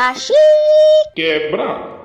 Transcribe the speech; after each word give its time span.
Hashi 0.00 0.32
Quebra! 1.16 1.98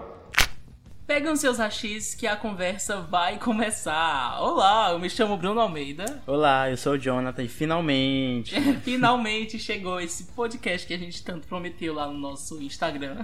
Pegam 1.05 1.35
seus 1.35 1.59
rachis 1.59 2.15
que 2.15 2.25
a 2.25 2.35
conversa 2.35 3.01
vai 3.01 3.37
começar. 3.37 4.41
Olá, 4.41 4.89
eu 4.93 4.97
me 4.97 5.07
chamo 5.07 5.37
Bruno 5.37 5.59
Almeida. 5.59 6.23
Olá, 6.25 6.71
eu 6.71 6.75
sou 6.75 6.93
o 6.93 6.97
Jonathan 6.97 7.43
e 7.43 7.47
finalmente. 7.47 8.59
Finalmente 8.81 9.59
chegou 9.59 10.01
esse 10.01 10.23
podcast 10.33 10.87
que 10.87 10.93
a 10.95 10.97
gente 10.97 11.23
tanto 11.23 11.47
prometeu 11.47 11.93
lá 11.93 12.07
no 12.07 12.17
nosso 12.17 12.59
Instagram. 12.63 13.23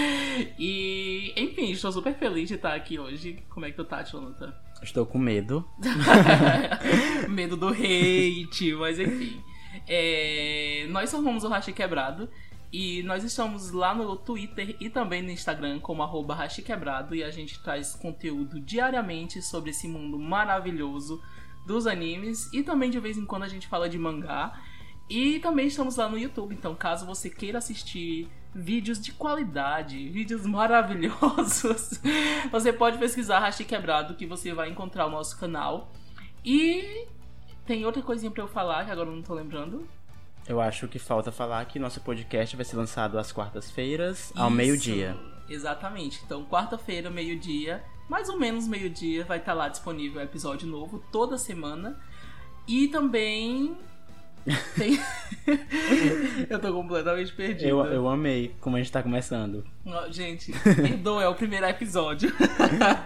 e, 0.58 1.34
enfim, 1.36 1.72
estou 1.72 1.92
super 1.92 2.14
feliz 2.14 2.48
de 2.48 2.54
estar 2.54 2.74
aqui 2.74 2.98
hoje. 2.98 3.44
Como 3.50 3.66
é 3.66 3.70
que 3.70 3.76
tu 3.76 3.84
tá, 3.84 4.02
Jonathan? 4.02 4.50
Estou 4.82 5.04
com 5.04 5.18
medo. 5.18 5.62
Medo 7.28 7.54
do 7.54 7.68
hate, 7.68 8.72
mas 8.78 8.98
enfim. 8.98 9.42
É, 9.86 10.86
nós 10.88 11.10
somos 11.10 11.44
o 11.44 11.48
Rachi 11.48 11.74
Quebrado. 11.74 12.30
E 12.72 13.02
nós 13.02 13.24
estamos 13.24 13.70
lá 13.70 13.94
no 13.94 14.16
Twitter 14.16 14.76
e 14.80 14.90
também 14.90 15.22
no 15.22 15.30
Instagram 15.30 15.78
como 15.80 16.02
arroba 16.02 16.34
Rachi 16.34 16.62
Quebrado. 16.62 17.14
E 17.14 17.22
a 17.22 17.30
gente 17.30 17.62
traz 17.62 17.94
conteúdo 17.94 18.60
diariamente 18.60 19.40
sobre 19.40 19.70
esse 19.70 19.88
mundo 19.88 20.18
maravilhoso 20.18 21.22
dos 21.66 21.86
animes. 21.86 22.52
E 22.52 22.62
também 22.62 22.90
de 22.90 23.00
vez 23.00 23.16
em 23.16 23.24
quando 23.24 23.44
a 23.44 23.48
gente 23.48 23.66
fala 23.68 23.88
de 23.88 23.98
mangá. 23.98 24.60
E 25.08 25.38
também 25.38 25.68
estamos 25.68 25.96
lá 25.96 26.08
no 26.08 26.18
YouTube, 26.18 26.54
então 26.54 26.74
caso 26.74 27.06
você 27.06 27.30
queira 27.30 27.58
assistir 27.58 28.28
vídeos 28.52 29.00
de 29.00 29.12
qualidade, 29.12 30.08
vídeos 30.08 30.44
maravilhosos, 30.46 32.00
você 32.50 32.72
pode 32.72 32.98
pesquisar 32.98 33.38
Rachi 33.38 33.64
Quebrado 33.64 34.14
que 34.14 34.26
você 34.26 34.52
vai 34.52 34.70
encontrar 34.70 35.06
o 35.06 35.10
nosso 35.10 35.38
canal. 35.38 35.92
E 36.44 37.06
tem 37.66 37.84
outra 37.84 38.02
coisinha 38.02 38.30
pra 38.30 38.42
eu 38.42 38.48
falar 38.48 38.84
que 38.84 38.90
agora 38.90 39.08
eu 39.08 39.14
não 39.14 39.22
tô 39.22 39.34
lembrando. 39.34 39.86
Eu 40.48 40.60
acho 40.60 40.86
que 40.86 40.98
falta 40.98 41.32
falar 41.32 41.64
que 41.64 41.78
nosso 41.78 42.00
podcast 42.00 42.54
vai 42.54 42.64
ser 42.64 42.76
lançado 42.76 43.18
às 43.18 43.32
quartas-feiras, 43.32 44.32
ao 44.36 44.48
meio-dia. 44.48 45.16
Exatamente. 45.48 46.20
Então, 46.24 46.44
quarta-feira, 46.44 47.10
meio-dia, 47.10 47.82
mais 48.08 48.28
ou 48.28 48.38
menos 48.38 48.68
meio-dia, 48.68 49.24
vai 49.24 49.38
estar 49.38 49.54
lá 49.54 49.68
disponível 49.68 50.20
o 50.20 50.24
episódio 50.24 50.68
novo 50.68 51.02
toda 51.10 51.36
semana. 51.36 51.98
E 52.66 52.86
também. 52.88 53.76
Tem... 54.78 55.00
eu 56.48 56.60
tô 56.60 56.72
completamente 56.72 57.32
perdido. 57.32 57.68
Eu, 57.68 57.84
eu 57.86 58.08
amei 58.08 58.54
como 58.60 58.76
a 58.76 58.78
gente 58.78 58.92
tá 58.92 59.02
começando. 59.02 59.64
Gente, 60.10 60.52
perdoa, 60.62 61.24
é 61.24 61.28
o 61.28 61.34
primeiro 61.34 61.66
episódio. 61.66 62.32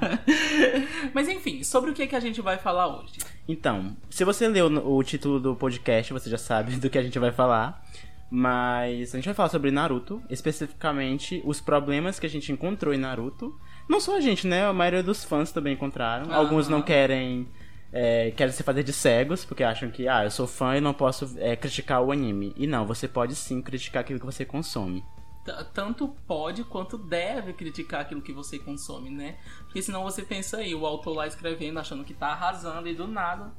Mas 1.15 1.27
enfim, 1.28 1.62
sobre 1.62 1.91
o 1.91 1.95
que, 1.95 2.06
que 2.06 2.17
a 2.17 2.20
gente 2.20 2.43
vai 2.43 2.59
falar 2.59 2.87
hoje? 2.89 3.15
Então, 3.51 3.97
se 4.09 4.25
você 4.25 4.47
leu 4.47 4.67
o 4.67 5.03
título 5.03 5.41
do 5.41 5.56
podcast, 5.56 6.12
você 6.12 6.31
já 6.31 6.39
sabe 6.39 6.77
do 6.79 6.89
que 6.89 6.97
a 6.97 7.03
gente 7.03 7.19
vai 7.19 7.33
falar. 7.33 7.84
Mas 8.31 9.12
a 9.12 9.19
gente 9.19 9.25
vai 9.25 9.34
falar 9.34 9.48
sobre 9.48 9.73
Naruto, 9.73 10.23
especificamente 10.31 11.43
os 11.45 11.61
problemas 11.61 12.21
que 12.21 12.27
a 12.27 12.31
gente 12.31 12.53
encontrou 12.53 12.95
em 12.95 12.97
Naruto. 12.97 13.59
Não 13.89 13.98
só 13.98 14.17
a 14.17 14.21
gente, 14.21 14.47
né? 14.47 14.65
A 14.65 14.73
maioria 14.73 15.03
dos 15.03 15.25
fãs 15.25 15.51
também 15.51 15.75
encontraram. 15.75 16.27
Aham. 16.27 16.37
Alguns 16.37 16.69
não 16.69 16.81
querem. 16.81 17.48
é, 17.93 18.31
querem 18.31 18.53
se 18.53 18.62
fazer 18.62 18.84
de 18.84 18.93
cegos, 18.93 19.45
porque 19.45 19.65
acham 19.65 19.91
que, 19.91 20.06
ah, 20.06 20.23
eu 20.23 20.31
sou 20.31 20.47
fã 20.47 20.77
e 20.77 20.81
não 20.81 20.95
posso 20.95 21.37
é, 21.39 21.56
criticar 21.56 22.01
o 22.01 22.12
anime. 22.12 22.55
E 22.56 22.69
não, 22.69 22.87
você 22.87 23.09
pode 23.09 23.34
sim 23.34 23.61
criticar 23.61 24.03
aquilo 24.03 24.21
que 24.21 24.27
você 24.27 24.45
consome. 24.45 25.03
Tanto 25.73 26.09
pode 26.27 26.65
quanto 26.65 26.99
deve 26.99 27.53
criticar 27.53 28.03
aquilo 28.03 28.21
que 28.21 28.33
você 28.33 28.59
consome, 28.59 29.11
né? 29.11 29.37
Porque 29.65 29.81
senão 29.81 30.03
você 30.03 30.23
pensa 30.23 30.59
aí, 30.59 30.75
o 30.75 30.85
autor 30.87 31.17
lá 31.17 31.27
escrevendo, 31.27 31.79
achando 31.79 32.05
que 32.05 32.13
tá 32.15 32.29
arrasando 32.29 32.89
e 32.89 32.95
do 32.95 33.07
nada 33.07 33.51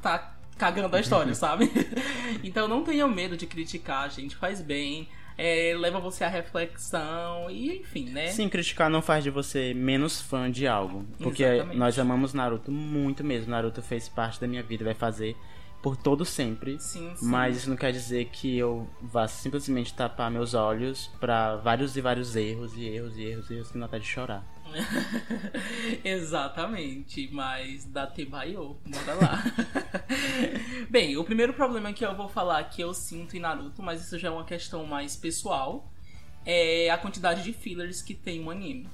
tá 0.00 0.34
cagando 0.56 0.96
a 0.96 1.00
história, 1.00 1.34
sabe? 1.36 1.70
Então 2.42 2.66
não 2.66 2.82
tenha 2.82 3.06
medo 3.06 3.36
de 3.36 3.46
criticar, 3.46 4.10
gente, 4.10 4.34
faz 4.34 4.60
bem. 4.60 5.08
é, 5.38 5.74
leva 5.78 6.00
você 6.00 6.24
à 6.24 6.28
reflexão 6.28 7.50
e 7.50 7.78
enfim, 7.78 8.08
né? 8.08 8.28
Sim, 8.28 8.48
criticar 8.48 8.88
não 8.88 9.02
faz 9.02 9.22
de 9.22 9.30
você 9.30 9.74
menos 9.74 10.20
fã 10.20 10.50
de 10.50 10.66
algo. 10.66 11.04
Porque 11.18 11.44
Exatamente. 11.44 11.78
nós 11.78 11.98
amamos 11.98 12.32
Naruto 12.32 12.72
muito 12.72 13.22
mesmo. 13.22 13.50
Naruto 13.50 13.82
fez 13.82 14.08
parte 14.08 14.40
da 14.40 14.46
minha 14.48 14.62
vida, 14.62 14.84
vai 14.84 14.94
fazer 14.94 15.36
por 15.86 15.96
todo 15.96 16.24
sempre. 16.24 16.80
Sim, 16.80 17.12
sim. 17.14 17.26
Mas 17.26 17.58
isso 17.58 17.70
não 17.70 17.76
quer 17.76 17.92
dizer 17.92 18.24
que 18.24 18.58
eu 18.58 18.90
vá 19.00 19.28
simplesmente 19.28 19.94
tapar 19.94 20.28
meus 20.32 20.52
olhos 20.52 21.08
pra 21.20 21.54
vários 21.54 21.96
e 21.96 22.00
vários 22.00 22.34
erros 22.34 22.76
e 22.76 22.86
erros 22.86 23.16
e 23.16 23.22
erros 23.22 23.50
e 23.50 23.54
erros 23.54 23.70
que 23.70 23.78
não 23.78 23.86
até 23.86 24.00
de 24.00 24.04
chorar. 24.04 24.44
Exatamente, 26.04 27.30
mas 27.32 27.84
da 27.84 28.04
Tebaio, 28.04 28.76
bora 28.84 29.14
lá. 29.14 29.44
Bem, 30.90 31.16
o 31.16 31.22
primeiro 31.22 31.54
problema 31.54 31.92
que 31.92 32.04
eu 32.04 32.16
vou 32.16 32.28
falar 32.28 32.64
que 32.64 32.82
eu 32.82 32.92
sinto 32.92 33.36
em 33.36 33.40
Naruto, 33.40 33.80
mas 33.80 34.04
isso 34.04 34.18
já 34.18 34.26
é 34.26 34.30
uma 34.32 34.44
questão 34.44 34.84
mais 34.84 35.14
pessoal, 35.14 35.88
é 36.44 36.90
a 36.90 36.98
quantidade 36.98 37.44
de 37.44 37.52
fillers 37.52 38.02
que 38.02 38.12
tem 38.12 38.40
no 38.40 38.50
anime. 38.50 38.88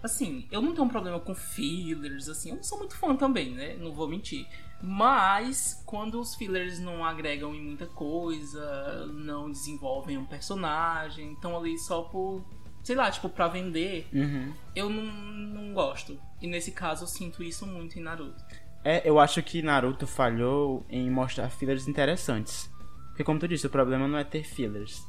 Assim, 0.00 0.46
eu 0.52 0.62
não 0.62 0.72
tenho 0.72 0.84
um 0.84 0.88
problema 0.88 1.18
com 1.18 1.34
fillers, 1.34 2.28
assim, 2.28 2.50
eu 2.50 2.56
não 2.56 2.62
sou 2.62 2.78
muito 2.78 2.94
fã 2.94 3.16
também, 3.16 3.50
né? 3.50 3.74
Não 3.80 3.92
vou 3.92 4.06
mentir. 4.06 4.46
Mas 4.82 5.82
quando 5.84 6.20
os 6.20 6.34
fillers 6.34 6.78
não 6.78 7.04
agregam 7.04 7.54
em 7.54 7.60
muita 7.60 7.86
coisa, 7.86 9.06
não 9.12 9.50
desenvolvem 9.50 10.16
um 10.18 10.24
personagem, 10.24 11.32
estão 11.32 11.56
ali 11.56 11.76
só 11.78 12.02
por, 12.02 12.44
sei 12.82 12.94
lá, 12.96 13.10
tipo, 13.10 13.28
pra 13.28 13.48
vender, 13.48 14.06
Uhum. 14.12 14.52
eu 14.74 14.88
não, 14.88 15.02
não 15.02 15.74
gosto. 15.74 16.18
E 16.40 16.46
nesse 16.46 16.70
caso 16.72 17.04
eu 17.04 17.08
sinto 17.08 17.42
isso 17.42 17.66
muito 17.66 17.98
em 17.98 18.02
Naruto. 18.02 18.42
É, 18.84 19.02
eu 19.08 19.18
acho 19.18 19.42
que 19.42 19.60
Naruto 19.62 20.06
falhou 20.06 20.86
em 20.88 21.10
mostrar 21.10 21.50
fillers 21.50 21.88
interessantes. 21.88 22.70
Porque 23.08 23.24
como 23.24 23.40
tu 23.40 23.48
disse, 23.48 23.66
o 23.66 23.70
problema 23.70 24.06
não 24.06 24.16
é 24.18 24.22
ter 24.24 24.44
fillers. 24.44 25.02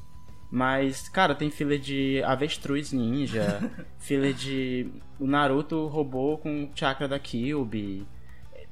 Mas, 0.51 1.07
cara, 1.09 1.35
tem 1.35 1.51
filler 1.51 1.77
de 1.79 2.23
avestruz 2.23 2.91
ninja, 2.91 3.71
filler 3.99 4.33
de. 4.33 4.89
O 5.19 5.27
Naruto 5.27 5.85
roubou 5.85 6.39
com 6.39 6.63
o 6.63 6.69
chakra 6.75 7.07
da 7.07 7.19
Kyuubi. 7.19 8.07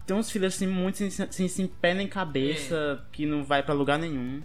Tem 0.07 0.15
uns 0.15 0.31
fillers 0.31 0.55
assim, 0.55 0.65
muito 0.67 0.97
sem, 0.97 1.09
sem, 1.11 1.47
sem 1.47 1.67
pé 1.67 1.93
nem 1.93 2.07
cabeça, 2.07 3.05
que 3.11 3.25
não 3.25 3.43
vai 3.43 3.61
pra 3.61 3.73
lugar 3.75 3.99
nenhum. 3.99 4.41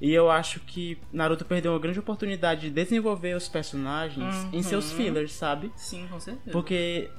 E 0.00 0.12
eu 0.14 0.30
acho 0.30 0.60
que 0.60 0.96
Naruto 1.12 1.44
perdeu 1.44 1.72
uma 1.72 1.78
grande 1.78 1.98
oportunidade 1.98 2.62
de 2.62 2.70
desenvolver 2.70 3.36
os 3.36 3.48
personagens 3.48 4.34
em 4.52 4.62
seus 4.62 4.90
Uhum. 4.92 4.96
fillers, 4.96 5.32
sabe? 5.32 5.70
Sim, 5.76 6.06
com 6.08 6.18
certeza. 6.18 6.50
Porque 6.52 7.10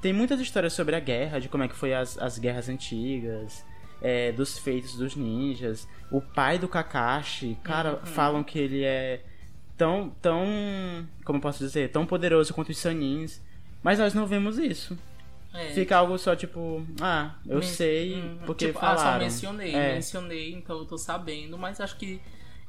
tem 0.00 0.12
muitas 0.12 0.38
histórias 0.40 0.72
sobre 0.74 0.94
a 0.94 1.00
guerra, 1.00 1.40
de 1.40 1.48
como 1.48 1.64
é 1.64 1.68
que 1.68 1.74
foi 1.74 1.92
as, 1.94 2.16
as 2.18 2.38
guerras 2.38 2.68
antigas, 2.68 3.64
é, 4.00 4.30
dos 4.30 4.56
feitos 4.58 4.94
dos 4.94 5.16
ninjas. 5.16 5.88
O 6.12 6.20
pai 6.20 6.58
do 6.58 6.68
Kakashi, 6.68 7.56
cara, 7.64 7.94
Uhum. 7.94 8.06
falam 8.06 8.44
que 8.44 8.58
ele 8.58 8.84
é 8.84 9.24
tão, 9.76 10.10
tão, 10.22 10.46
como 11.24 11.38
eu 11.38 11.42
posso 11.42 11.58
dizer, 11.64 11.90
tão 11.90 12.06
poderoso 12.06 12.54
quanto 12.54 12.68
os 12.70 12.78
Sanins. 12.78 13.40
Mas 13.82 13.98
nós 13.98 14.12
não 14.14 14.26
vemos 14.26 14.58
isso. 14.58 14.96
É, 15.58 15.72
Fica 15.72 15.96
algo 15.96 16.16
só 16.18 16.36
tipo, 16.36 16.86
ah, 17.00 17.34
eu 17.46 17.58
men- 17.58 17.66
sei 17.66 18.14
Uhum. 18.14 18.38
porque 18.46 18.66
tipo, 18.68 18.78
Ah, 18.78 18.96
falaram. 18.96 19.12
só 19.12 19.18
mencionei, 19.18 19.74
É. 19.74 19.94
mencionei, 19.94 20.52
então 20.54 20.78
eu 20.78 20.84
tô 20.86 20.96
sabendo, 20.96 21.58
mas 21.58 21.80
acho 21.80 21.96
que 21.96 22.20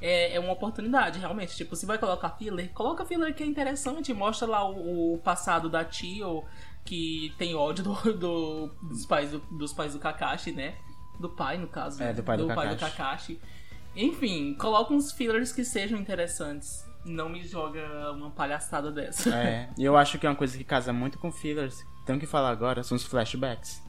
é, 0.01 0.35
é 0.35 0.39
uma 0.39 0.53
oportunidade, 0.53 1.19
realmente. 1.19 1.55
Tipo, 1.55 1.75
se 1.75 1.85
vai 1.85 1.97
colocar 1.97 2.29
filler, 2.31 2.69
coloca 2.73 3.05
filler 3.05 3.33
que 3.35 3.43
é 3.43 3.45
interessante, 3.45 4.13
mostra 4.13 4.47
lá 4.47 4.67
o, 4.67 5.13
o 5.13 5.17
passado 5.19 5.69
da 5.69 5.83
Tio, 5.85 6.43
que 6.85 7.33
tem 7.37 7.53
ódio 7.53 7.83
do, 7.83 7.93
do- 8.13 8.67
dos, 8.81 9.05
pais 9.05 9.31
do, 9.31 9.39
dos 9.51 9.71
pais 9.73 9.93
do 9.93 9.99
Kakashi, 9.99 10.51
né? 10.51 10.75
Do 11.19 11.29
pai, 11.29 11.57
no 11.57 11.67
caso. 11.67 12.01
É, 12.01 12.13
do 12.13 12.23
pai 12.23 12.37
do 12.37 12.47
pai 12.47 12.69
do 12.69 12.75
Kakashi. 12.77 13.35
Kakashi. 13.35 13.39
Enfim, 13.95 14.53
coloca 14.55 14.93
uns 14.93 15.11
fillers 15.11 15.51
que 15.51 15.63
sejam 15.65 15.99
interessantes. 15.99 16.85
Não 17.09 17.27
me 17.27 17.43
joga 17.43 18.11
uma 18.11 18.29
palhaçada 18.29 18.91
dessa. 18.91 19.33
É, 19.35 19.69
e 19.77 19.83
eu 19.83 19.97
acho 19.97 20.19
que 20.19 20.27
é 20.27 20.29
uma 20.29 20.35
coisa 20.35 20.55
que 20.57 20.63
casa 20.63 20.93
muito 20.93 21.17
com 21.17 21.31
fillers. 21.31 21.83
Tenho 22.05 22.19
que 22.19 22.27
falar 22.27 22.49
agora, 22.51 22.83
são 22.83 22.95
os 22.95 23.03
flashbacks. 23.03 23.81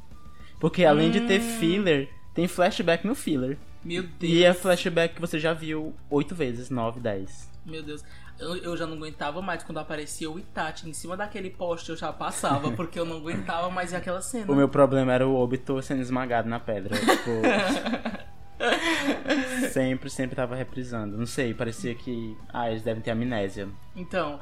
Porque 0.59 0.85
além 0.85 1.11
de 1.11 1.21
ter 1.23 1.41
Hum. 1.41 1.59
filler, 1.59 2.09
tem 2.35 2.49
flashback 2.49 3.07
no 3.07 3.15
filler. 3.15 3.59
Meu 3.85 4.03
Deus. 4.03 4.33
E 4.33 4.45
é 4.45 4.53
flashback 4.55 5.15
que 5.15 5.21
você 5.21 5.39
já 5.39 5.53
viu 5.53 5.95
oito 6.11 6.35
vezes, 6.35 6.71
nove, 6.71 7.01
dez. 7.01 7.51
Meu 7.65 7.83
Deus, 7.83 8.03
eu, 8.39 8.57
eu 8.57 8.77
já 8.77 8.87
não 8.87 8.97
aguentava 8.97 9.41
mais 9.43 9.63
quando 9.63 9.79
aparecia 9.79 10.31
o 10.31 10.39
Itachi 10.39 10.89
em 10.89 10.93
cima 10.95 11.17
daquele 11.17 11.51
poste, 11.51 11.91
eu 11.91 11.97
já 11.97 12.11
passava, 12.13 12.71
porque 12.77 12.99
eu 12.99 13.05
não 13.05 13.19
aguentava 13.19 13.71
mais 13.71 13.93
aquela 13.95 14.21
cena. 14.23 14.51
O 14.51 14.57
meu 14.57 14.69
problema 14.69 15.13
era 15.13 15.27
o 15.29 15.35
Obito 15.35 15.81
sendo 15.83 16.01
esmagado 16.01 16.49
na 16.49 16.59
pedra. 16.59 16.97
Tipo. 16.99 17.31
sempre, 19.73 20.11
sempre 20.11 20.37
tava 20.37 20.55
reprisando. 20.55 21.17
Não 21.17 21.27
sei, 21.27 21.55
parecia 21.55 21.95
que. 21.95 22.37
Ah, 22.49 22.71
eles 22.71 22.83
devem 22.83 23.03
ter 23.03 23.11
amnésia. 23.11 23.69
Então, 23.97 24.39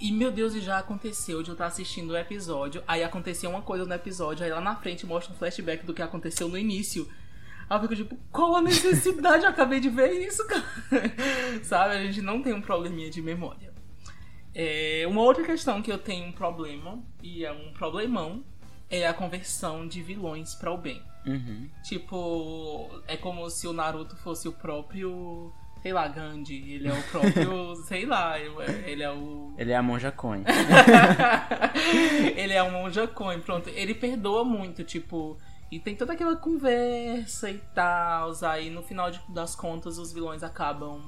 e, 0.00 0.12
meu 0.12 0.30
Deus, 0.30 0.54
e 0.54 0.60
já 0.60 0.78
aconteceu 0.78 1.42
de 1.42 1.48
eu 1.48 1.52
estar 1.52 1.66
assistindo 1.66 2.10
o 2.10 2.16
episódio, 2.16 2.82
aí 2.86 3.02
aconteceu 3.02 3.48
uma 3.48 3.62
coisa 3.62 3.86
no 3.86 3.94
episódio, 3.94 4.44
aí 4.44 4.50
lá 4.50 4.60
na 4.60 4.76
frente 4.76 5.06
mostra 5.06 5.32
um 5.32 5.36
flashback 5.36 5.86
do 5.86 5.94
que 5.94 6.02
aconteceu 6.02 6.48
no 6.48 6.58
início. 6.58 7.08
Aí 7.70 7.76
eu 7.76 7.82
fico 7.82 7.96
tipo, 7.96 8.18
qual 8.30 8.56
a 8.56 8.60
necessidade? 8.62 9.44
Eu 9.44 9.50
acabei 9.50 9.80
de 9.80 9.88
ver 9.88 10.12
isso, 10.12 10.46
cara. 10.46 10.64
Sabe? 11.64 11.94
A 11.94 12.04
gente 12.04 12.20
não 12.20 12.42
tem 12.42 12.52
um 12.52 12.60
probleminha 12.60 13.10
de 13.10 13.22
memória. 13.22 13.72
É, 14.54 15.04
uma 15.08 15.22
outra 15.22 15.42
questão 15.44 15.80
que 15.80 15.90
eu 15.90 15.98
tenho 15.98 16.26
um 16.26 16.32
problema, 16.32 17.02
e 17.22 17.44
é 17.44 17.52
um 17.52 17.72
problemão, 17.72 18.44
é 18.90 19.06
a 19.06 19.14
conversão 19.14 19.88
de 19.88 20.02
vilões 20.02 20.54
para 20.54 20.70
o 20.70 20.76
bem. 20.76 21.02
Uhum. 21.26 21.68
Tipo, 21.82 22.88
é 23.06 23.16
como 23.16 23.48
se 23.50 23.66
o 23.66 23.72
Naruto 23.72 24.16
fosse 24.16 24.48
o 24.48 24.52
próprio 24.52 25.52
sei 25.82 25.92
lá, 25.92 26.08
Gandhi, 26.08 26.72
ele 26.72 26.88
é 26.88 26.92
o 26.92 27.02
próprio, 27.04 27.76
sei 27.86 28.04
lá, 28.04 28.38
ele 28.38 29.02
é 29.02 29.10
o. 29.12 29.54
Ele 29.56 29.70
é 29.72 29.76
a 29.76 29.82
monja 29.82 30.10
coin. 30.10 30.42
ele 32.36 32.52
é 32.52 32.62
um 32.62 32.70
monja 32.70 33.06
coin, 33.06 33.40
pronto. 33.40 33.68
Ele 33.70 33.94
perdoa 33.94 34.44
muito, 34.44 34.84
tipo. 34.84 35.38
E 35.70 35.78
tem 35.78 35.94
toda 35.94 36.14
aquela 36.14 36.34
conversa 36.34 37.50
e 37.50 37.58
tal. 37.74 38.32
Aí 38.42 38.70
no 38.70 38.82
final 38.82 39.10
de- 39.10 39.20
das 39.28 39.54
contas 39.54 39.98
os 39.98 40.12
vilões 40.12 40.42
acabam 40.42 41.02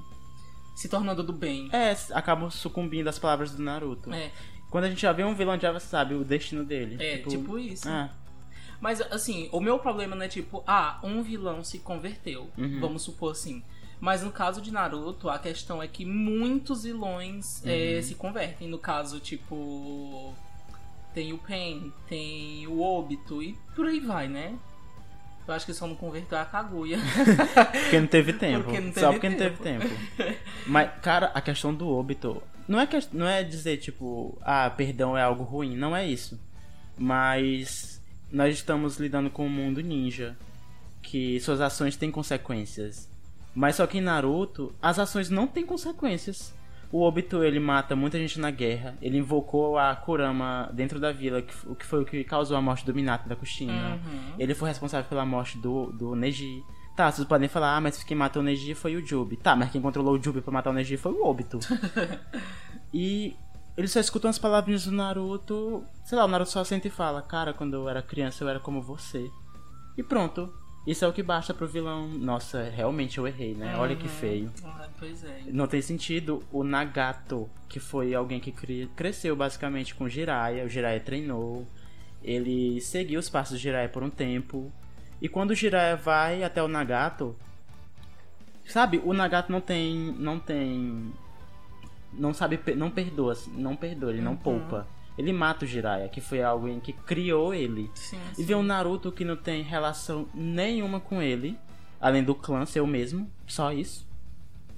se 0.77 0.89
tornando 0.89 1.23
do 1.23 1.33
bem. 1.33 1.69
É, 1.73 1.97
acabam 2.13 2.51
sucumbindo 2.51 3.09
às 3.09 3.19
palavras 3.19 3.53
do 3.53 3.63
Naruto. 3.63 4.13
É, 4.13 4.31
Quando 4.71 4.85
a 4.85 4.89
gente 4.91 5.01
já 5.03 5.13
vê 5.13 5.25
um 5.25 5.35
vilão, 5.35 5.59
já 5.59 5.79
sabe 5.81 6.15
o 6.15 6.23
destino 6.25 6.65
dele. 6.65 6.97
é 7.03 7.19
tipo, 7.19 7.59
isso. 7.59 7.89
Ah, 7.89 8.11
Mas 8.81 9.01
assim, 9.01 9.49
o 9.53 9.61
meu 9.61 9.79
problema 9.79 10.17
não 10.17 10.25
é 10.25 10.29
tipo, 10.29 10.63
ah, 10.67 10.99
um 11.03 11.23
vilão 11.23 11.63
se 11.63 11.79
converteu. 11.81 12.49
Uhum. 12.57 12.81
Vamos 12.81 13.03
supor 13.03 13.33
assim. 13.33 13.63
Mas 14.01 14.23
no 14.23 14.33
caso 14.33 14.63
de 14.63 14.73
Naruto, 14.73 15.29
a 15.29 15.39
questão 15.39 15.83
é 15.83 15.87
que 15.87 16.07
muitos 16.07 16.85
vilões 16.85 17.63
é, 17.67 17.97
Uhum. 17.97 18.03
se 18.03 18.15
convertem. 18.15 18.69
No 18.69 18.79
caso, 18.79 19.21
tipo. 19.21 20.35
Tem 21.13 21.33
o 21.33 21.39
Pen, 21.39 21.93
tem 22.09 22.67
o 22.69 22.81
Obito 22.81 23.43
e 23.43 23.59
por 23.75 23.85
aí 23.87 23.99
vai, 23.99 24.29
né? 24.29 24.57
Eu 25.47 25.55
acho 25.55 25.67
que 25.67 25.75
só 25.75 25.85
não 25.87 25.97
converteu 25.97 26.39
a 26.39 26.45
Kaguya. 26.45 26.99
porque 27.83 27.99
não 28.01 28.07
teve 28.07 28.33
tempo. 28.33 28.65
Porque 28.65 28.81
não 28.81 28.93
Só 28.93 29.01
teve 29.01 29.13
porque 29.13 29.29
não 29.29 29.37
teve 29.37 29.57
tempo. 29.57 29.87
Mas, 30.67 30.91
cara, 31.03 31.33
a 31.35 31.41
questão 31.41 31.75
do 31.75 31.89
Obito. 31.89 32.41
Não 32.69 32.79
é, 32.79 32.87
que, 32.87 32.97
não 33.13 33.27
é 33.27 33.43
dizer, 33.43 33.79
tipo, 33.79 34.39
ah, 34.43 34.71
perdão 34.71 35.19
é 35.19 35.23
algo 35.23 35.43
ruim. 35.43 35.77
Não 35.77 35.97
é 35.97 36.07
isso. 36.07 36.41
Mas 36.97 38.00
nós 38.33 38.55
estamos 38.55 38.99
lidando 38.99 39.31
com 39.31 39.47
um 39.47 39.51
mundo 39.51 39.81
ninja. 39.81 40.37
Que 41.03 41.41
suas 41.41 41.61
ações 41.61 41.97
têm 41.97 42.11
consequências. 42.11 43.09
Mas 43.55 43.77
só 43.77 43.87
que 43.87 43.99
em 43.99 44.03
Naruto, 44.03 44.75
as 44.81 44.99
ações 44.99 45.31
não 45.31 45.47
têm 45.47 45.65
consequências. 45.65 46.55
O 46.93 47.03
Obito, 47.03 47.45
ele 47.45 47.61
mata 47.61 47.95
muita 47.95 48.19
gente 48.19 48.41
na 48.41 48.51
guerra. 48.51 48.97
Ele 49.01 49.19
invocou 49.19 49.79
a 49.79 49.95
Kurama 49.95 50.69
dentro 50.73 50.99
da 50.99 51.13
vila, 51.13 51.43
o 51.67 51.75
que 51.75 51.87
foi 51.87 52.03
o 52.03 52.05
que 52.05 52.25
causou 52.25 52.57
a 52.57 52.61
morte 52.61 52.85
do 52.85 52.95
Minato 52.95 53.29
da 53.29 53.37
Kushina. 53.37 53.95
Uhum. 53.95 54.35
Ele 54.39 54.55
foi 54.55 54.69
responsável 54.69 55.09
pela 55.09 55.25
morte 55.25 55.57
do, 55.59 55.93
do 55.93 56.17
Neji. 56.17 56.63
Tá, 56.97 57.11
vocês 57.11 57.27
podem 57.27 57.49
falar, 57.49 57.77
ah, 57.77 57.81
mas 57.81 58.03
quem 58.03 58.17
matou 58.17 58.43
o 58.43 58.45
Neji 58.45 58.75
foi 58.75 58.97
o 58.97 59.07
Jubi. 59.07 59.37
Tá, 59.37 59.55
mas 59.55 59.71
quem 59.71 59.81
controlou 59.81 60.19
o 60.19 60.23
Jubi 60.23 60.41
pra 60.41 60.53
matar 60.53 60.71
o 60.71 60.73
Neji 60.73 60.97
foi 60.97 61.13
o 61.13 61.25
Obito. 61.25 61.61
e 62.93 63.37
ele 63.81 63.89
só 63.89 63.99
escuta 63.99 64.27
umas 64.27 64.39
palavrinhas 64.39 64.85
do 64.85 64.93
Naruto. 64.93 65.83
Sei 66.05 66.17
lá, 66.17 66.27
o 66.27 66.29
Naruto 66.29 66.51
só 66.51 66.63
sente 66.63 66.89
e 66.89 66.91
fala, 66.91 67.23
cara, 67.23 67.55
quando 67.55 67.75
eu 67.75 67.89
era 67.89 68.03
criança 68.03 68.45
eu 68.45 68.49
era 68.49 68.61
como 68.61 68.83
você. 68.83 69.31
E 69.97 70.03
pronto. 70.03 70.53
Isso 70.87 71.03
é 71.05 71.09
o 71.09 71.13
que 71.13 71.23
basta 71.23 71.55
pro 71.55 71.67
vilão. 71.67 72.07
Nossa, 72.09 72.63
realmente 72.63 73.17
eu 73.17 73.27
errei, 73.27 73.55
né? 73.55 73.77
Olha 73.79 73.97
que 73.97 74.07
feio. 74.07 74.53
Ah, 74.65 74.87
pois 74.99 75.25
é. 75.25 75.45
Não 75.47 75.67
tem 75.67 75.81
sentido 75.81 76.43
o 76.53 76.63
Nagato, 76.63 77.49
que 77.69 77.81
foi 77.81 78.15
alguém 78.15 78.39
que 78.39 78.53
cresceu 78.95 79.35
basicamente 79.35 79.95
com 79.95 80.05
o 80.05 80.09
Jiraiya. 80.09 80.65
O 80.65 80.69
Jiraiya 80.69 81.01
treinou. 81.01 81.67
Ele 82.23 82.81
seguiu 82.83 83.19
os 83.19 83.31
passos 83.31 83.59
do 83.59 83.63
Jiraiya 83.63 83.89
por 83.89 84.03
um 84.03 84.11
tempo. 84.11 84.71
E 85.23 85.29
quando 85.29 85.53
o 85.53 85.55
Jiraiya 85.55 85.97
vai 85.97 86.43
até 86.43 86.63
o 86.63 86.69
Nagato, 86.69 87.35
sabe, 88.67 89.01
o 89.05 89.15
Nagato 89.15 89.51
não 89.51 89.61
tem, 89.61 90.15
não 90.19 90.39
tem, 90.39 91.13
não 92.13 92.33
sabe, 92.35 92.59
não 92.77 92.91
perdoa, 92.91 93.37
não 93.53 93.77
perdoa, 93.77 94.11
ele 94.11 94.21
não 94.23 94.37
poupa. 94.37 94.87
Ele 95.19 95.33
mata 95.33 95.65
o 95.65 95.69
Jiraiya, 95.69 96.09
que 96.09 96.21
foi 96.21 96.43
alguém 96.43 96.81
que 96.81 96.93
criou 96.93 97.53
ele. 97.53 97.91
Sim, 97.95 98.19
E 98.33 98.37
sim. 98.37 98.45
vê 98.45 98.55
um 98.55 98.63
Naruto 98.63 99.13
que 99.13 99.25
não 99.25 99.37
tem 99.37 99.63
relação 99.63 100.29
nenhuma 100.33 100.99
com 101.01 101.21
ele, 101.21 101.59
além 102.01 102.23
do 102.25 102.35
clã 102.35 102.65
ser 102.65 102.81
o 102.81 102.87
mesmo, 102.87 103.31
só 103.47 103.73
isso. 103.73 104.09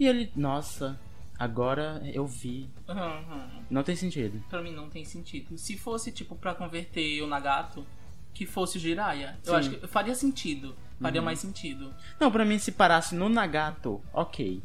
E 0.01 0.07
ele, 0.09 0.33
nossa, 0.35 0.99
agora 1.39 2.03
eu 2.13 2.27
vi. 2.27 2.69
Uhum. 2.89 3.63
Não 3.71 3.83
tem 3.85 3.95
sentido. 3.95 4.43
Pra 4.49 4.61
mim 4.63 4.73
não 4.73 4.89
tem 4.89 5.05
sentido. 5.05 5.57
Se 5.57 5.77
fosse, 5.77 6.11
tipo, 6.11 6.35
pra 6.35 6.55
converter 6.55 7.23
o 7.23 7.27
Nagato, 7.29 7.87
que 8.35 8.45
fosse 8.47 8.79
o 8.79 8.81
Jiraiya, 8.81 9.39
eu 9.45 9.53
Sim. 9.53 9.59
acho 9.59 9.71
que 9.71 9.87
faria 9.87 10.15
sentido. 10.15 10.75
Faria 11.01 11.21
mais 11.23 11.41
sentido. 11.41 11.93
Não, 12.21 12.31
pra 12.31 12.45
mim, 12.45 12.59
se 12.59 12.71
parasse 12.73 13.15
no 13.15 13.29
Nagato, 13.29 14.01
ok. 14.13 14.63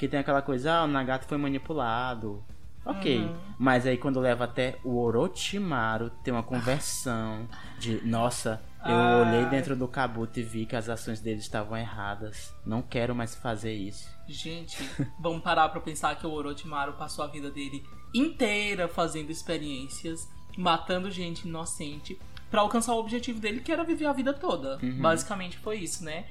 Porque 0.00 0.08
tem 0.08 0.20
aquela 0.20 0.40
coisa, 0.40 0.72
ah, 0.78 0.84
o 0.84 0.86
Nagato 0.86 1.26
foi 1.26 1.36
manipulado. 1.36 2.42
Ok. 2.86 3.18
Uhum. 3.18 3.36
Mas 3.58 3.86
aí 3.86 3.98
quando 3.98 4.18
leva 4.18 4.44
até 4.44 4.78
o 4.82 4.96
Orochimaru, 4.96 6.08
tem 6.24 6.32
uma 6.32 6.42
conversão 6.42 7.46
de, 7.78 8.00
nossa, 8.06 8.62
eu 8.82 8.94
Ah. 8.94 9.18
olhei 9.18 9.44
dentro 9.50 9.76
do 9.76 9.86
Kabuto 9.86 10.40
e 10.40 10.42
vi 10.42 10.64
que 10.64 10.74
as 10.74 10.88
ações 10.88 11.20
dele 11.20 11.40
estavam 11.40 11.76
erradas. 11.76 12.50
Não 12.64 12.80
quero 12.80 13.14
mais 13.14 13.34
fazer 13.34 13.74
isso. 13.74 14.08
Gente, 14.26 14.78
vamos 15.20 15.42
parar 15.42 15.68
pra 15.68 15.82
pensar 15.82 16.16
que 16.16 16.26
o 16.26 16.32
Orochimaru 16.32 16.94
passou 16.94 17.22
a 17.22 17.28
vida 17.28 17.50
dele 17.50 17.84
inteira 18.14 18.88
fazendo 18.88 19.28
experiências, 19.30 20.26
matando 20.56 21.10
gente 21.10 21.46
inocente, 21.46 22.18
pra 22.50 22.62
alcançar 22.62 22.94
o 22.94 22.98
objetivo 22.98 23.38
dele, 23.38 23.60
que 23.60 23.70
era 23.70 23.84
viver 23.84 24.06
a 24.06 24.14
vida 24.14 24.32
toda. 24.32 24.78
Uhum. 24.82 24.98
Basicamente 25.02 25.58
foi 25.58 25.76
isso, 25.76 26.02
né? 26.02 26.24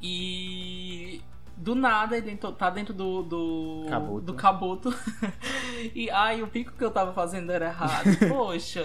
E 0.00 1.20
do 1.56 1.74
nada 1.74 2.16
ele 2.18 2.36
tá 2.36 2.68
dentro 2.70 2.92
do 2.92 3.22
do 3.22 3.86
Kabuto. 3.88 4.20
do 4.26 4.34
Kabuto. 4.34 4.94
e 5.94 6.10
ai, 6.10 6.42
o 6.42 6.46
pico 6.48 6.72
que 6.72 6.84
eu 6.84 6.90
tava 6.90 7.12
fazendo 7.12 7.50
era 7.50 7.66
errado. 7.68 8.04
Poxa. 8.28 8.84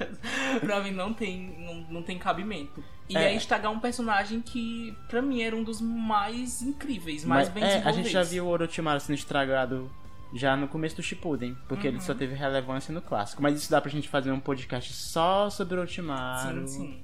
pra 0.60 0.80
mim 0.82 0.90
não 0.92 1.12
tem 1.12 1.54
não, 1.58 1.74
não 1.96 2.02
tem 2.02 2.18
cabimento. 2.18 2.82
E 3.08 3.16
É. 3.16 3.32
é 3.32 3.36
estragar 3.36 3.70
um 3.70 3.78
personagem 3.80 4.40
que 4.40 4.96
pra 5.08 5.20
mim 5.20 5.42
era 5.42 5.54
um 5.54 5.62
dos 5.62 5.80
mais 5.80 6.62
incríveis, 6.62 7.24
mais 7.24 7.48
Mas, 7.48 7.54
bem 7.54 7.64
é, 7.64 7.82
a 7.84 7.92
gente 7.92 8.08
já 8.08 8.22
viu 8.22 8.46
o 8.46 8.48
Orochimaru 8.48 9.00
sendo 9.00 9.16
estragado 9.16 9.90
já 10.32 10.56
no 10.56 10.66
começo 10.66 10.96
do 10.96 11.02
Shippuden, 11.02 11.56
porque 11.68 11.86
ele 11.86 11.96
Uhum. 11.98 12.02
só 12.02 12.14
teve 12.14 12.34
relevância 12.34 12.92
no 12.94 13.00
clássico. 13.02 13.42
Mas 13.42 13.56
isso 13.56 13.70
dá 13.70 13.80
pra 13.80 13.90
gente 13.90 14.08
fazer 14.08 14.32
um 14.32 14.40
podcast 14.40 14.92
só 14.92 15.48
sobre 15.50 15.76
o 15.76 15.80
Orochimaru. 15.80 16.66
Sim, 16.66 16.66
sim. 16.66 17.02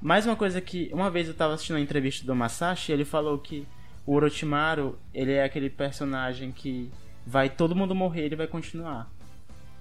Mais 0.00 0.24
uma 0.26 0.36
coisa 0.36 0.60
que 0.60 0.88
uma 0.92 1.10
vez 1.10 1.28
eu 1.28 1.34
tava 1.34 1.54
assistindo 1.54 1.76
uma 1.76 1.82
entrevista 1.82 2.24
do 2.26 2.34
Masashi, 2.34 2.92
ele 2.92 3.04
falou 3.04 3.38
que 3.38 3.66
o 4.06 4.14
Orochimaru, 4.14 4.98
ele 5.12 5.32
é 5.32 5.44
aquele 5.44 5.70
personagem 5.70 6.52
que 6.52 6.90
vai 7.26 7.48
todo 7.48 7.74
mundo 7.74 7.94
morrer, 7.94 8.22
ele 8.22 8.36
vai 8.36 8.46
continuar. 8.46 9.10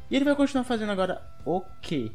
E 0.10 0.16
ele 0.16 0.26
vai 0.26 0.36
continuar 0.36 0.64
fazendo 0.64 0.92
agora 0.92 1.22
o 1.46 1.62
quê? 1.82 2.12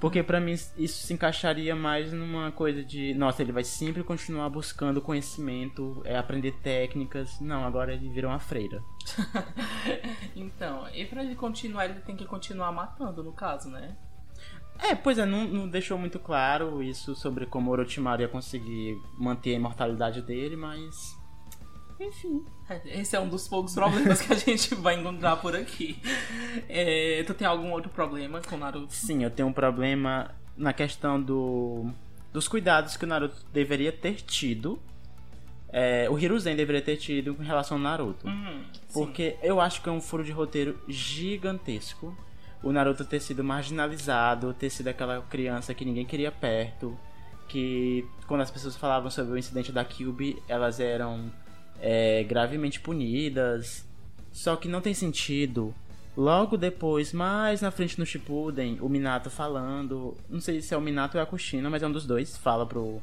Porque 0.00 0.22
pra 0.22 0.40
mim 0.40 0.52
isso 0.52 1.06
se 1.06 1.12
encaixaria 1.12 1.76
mais 1.76 2.10
numa 2.10 2.50
coisa 2.50 2.82
de, 2.82 3.12
nossa, 3.12 3.42
ele 3.42 3.52
vai 3.52 3.62
sempre 3.62 4.02
continuar 4.02 4.48
buscando 4.48 5.02
conhecimento, 5.02 6.00
é 6.06 6.16
aprender 6.16 6.52
técnicas. 6.62 7.38
Não, 7.38 7.66
agora 7.66 7.92
ele 7.92 8.08
virou 8.08 8.30
uma 8.30 8.40
freira. 8.40 8.82
Então, 10.36 10.86
e 10.94 11.04
pra 11.04 11.22
ele 11.22 11.34
continuar, 11.34 11.86
ele 11.86 12.00
tem 12.00 12.16
que 12.16 12.24
continuar 12.24 12.70
matando, 12.72 13.22
no 13.22 13.32
caso, 13.32 13.68
né? 13.68 13.96
É, 14.78 14.94
pois 14.94 15.18
é, 15.18 15.26
não, 15.26 15.46
não 15.46 15.68
deixou 15.68 15.98
muito 15.98 16.18
claro 16.18 16.82
isso 16.82 17.14
sobre 17.14 17.44
como 17.44 17.70
o 17.70 17.72
Orochimaru 17.72 18.22
ia 18.22 18.28
conseguir 18.28 18.96
manter 19.18 19.50
a 19.50 19.56
imortalidade 19.56 20.22
dele, 20.22 20.56
mas 20.56 21.19
enfim. 22.00 22.44
É, 22.68 23.00
Esse 23.00 23.16
é 23.16 23.20
um 23.20 23.28
dos 23.28 23.46
poucos 23.46 23.74
problemas 23.74 24.20
que 24.22 24.32
a 24.32 24.36
gente 24.36 24.74
vai 24.74 24.98
encontrar 24.98 25.36
por 25.36 25.54
aqui. 25.54 25.98
É, 26.68 27.22
tu 27.26 27.34
tem 27.34 27.46
algum 27.46 27.70
outro 27.72 27.90
problema 27.90 28.40
com 28.40 28.56
Naruto? 28.56 28.92
Sim, 28.92 29.22
eu 29.24 29.30
tenho 29.30 29.48
um 29.48 29.52
problema 29.52 30.34
na 30.56 30.72
questão 30.72 31.20
do 31.20 31.90
dos 32.32 32.46
cuidados 32.46 32.96
que 32.96 33.04
o 33.04 33.08
Naruto 33.08 33.44
deveria 33.52 33.92
ter 33.92 34.16
tido. 34.22 34.80
É, 35.72 36.08
o 36.10 36.18
Hiruzen 36.18 36.56
deveria 36.56 36.82
ter 36.82 36.96
tido 36.96 37.34
com 37.34 37.42
relação 37.42 37.76
ao 37.76 37.82
Naruto. 37.82 38.26
Hum, 38.28 38.64
sim. 38.72 38.80
Porque 38.92 39.36
eu 39.42 39.60
acho 39.60 39.82
que 39.82 39.88
é 39.88 39.92
um 39.92 40.00
furo 40.00 40.24
de 40.24 40.32
roteiro 40.32 40.78
gigantesco. 40.88 42.16
O 42.62 42.72
Naruto 42.72 43.04
ter 43.04 43.20
sido 43.20 43.42
marginalizado, 43.42 44.52
ter 44.52 44.70
sido 44.70 44.88
aquela 44.88 45.22
criança 45.22 45.72
que 45.72 45.84
ninguém 45.84 46.04
queria 46.04 46.30
perto. 46.30 46.98
Que 47.48 48.06
quando 48.26 48.42
as 48.42 48.50
pessoas 48.50 48.76
falavam 48.76 49.10
sobre 49.10 49.32
o 49.32 49.38
incidente 49.38 49.72
da 49.72 49.84
Kyubi, 49.84 50.40
elas 50.46 50.78
eram 50.78 51.32
é, 51.80 52.22
gravemente 52.24 52.80
punidas. 52.80 53.86
Só 54.32 54.56
que 54.56 54.68
não 54.68 54.80
tem 54.80 54.94
sentido. 54.94 55.74
Logo 56.16 56.56
depois, 56.56 57.12
mais 57.12 57.60
na 57.60 57.70
frente 57.70 57.98
no 57.98 58.06
Shippuden, 58.06 58.78
o 58.80 58.88
Minato 58.88 59.30
falando. 59.30 60.16
Não 60.28 60.40
sei 60.40 60.60
se 60.60 60.74
é 60.74 60.76
o 60.76 60.80
Minato 60.80 61.16
ou 61.16 61.20
é 61.20 61.24
a 61.24 61.26
Kushina, 61.26 61.70
mas 61.70 61.82
é 61.82 61.86
um 61.86 61.92
dos 61.92 62.06
dois. 62.06 62.36
Fala 62.36 62.66
pro, 62.66 63.00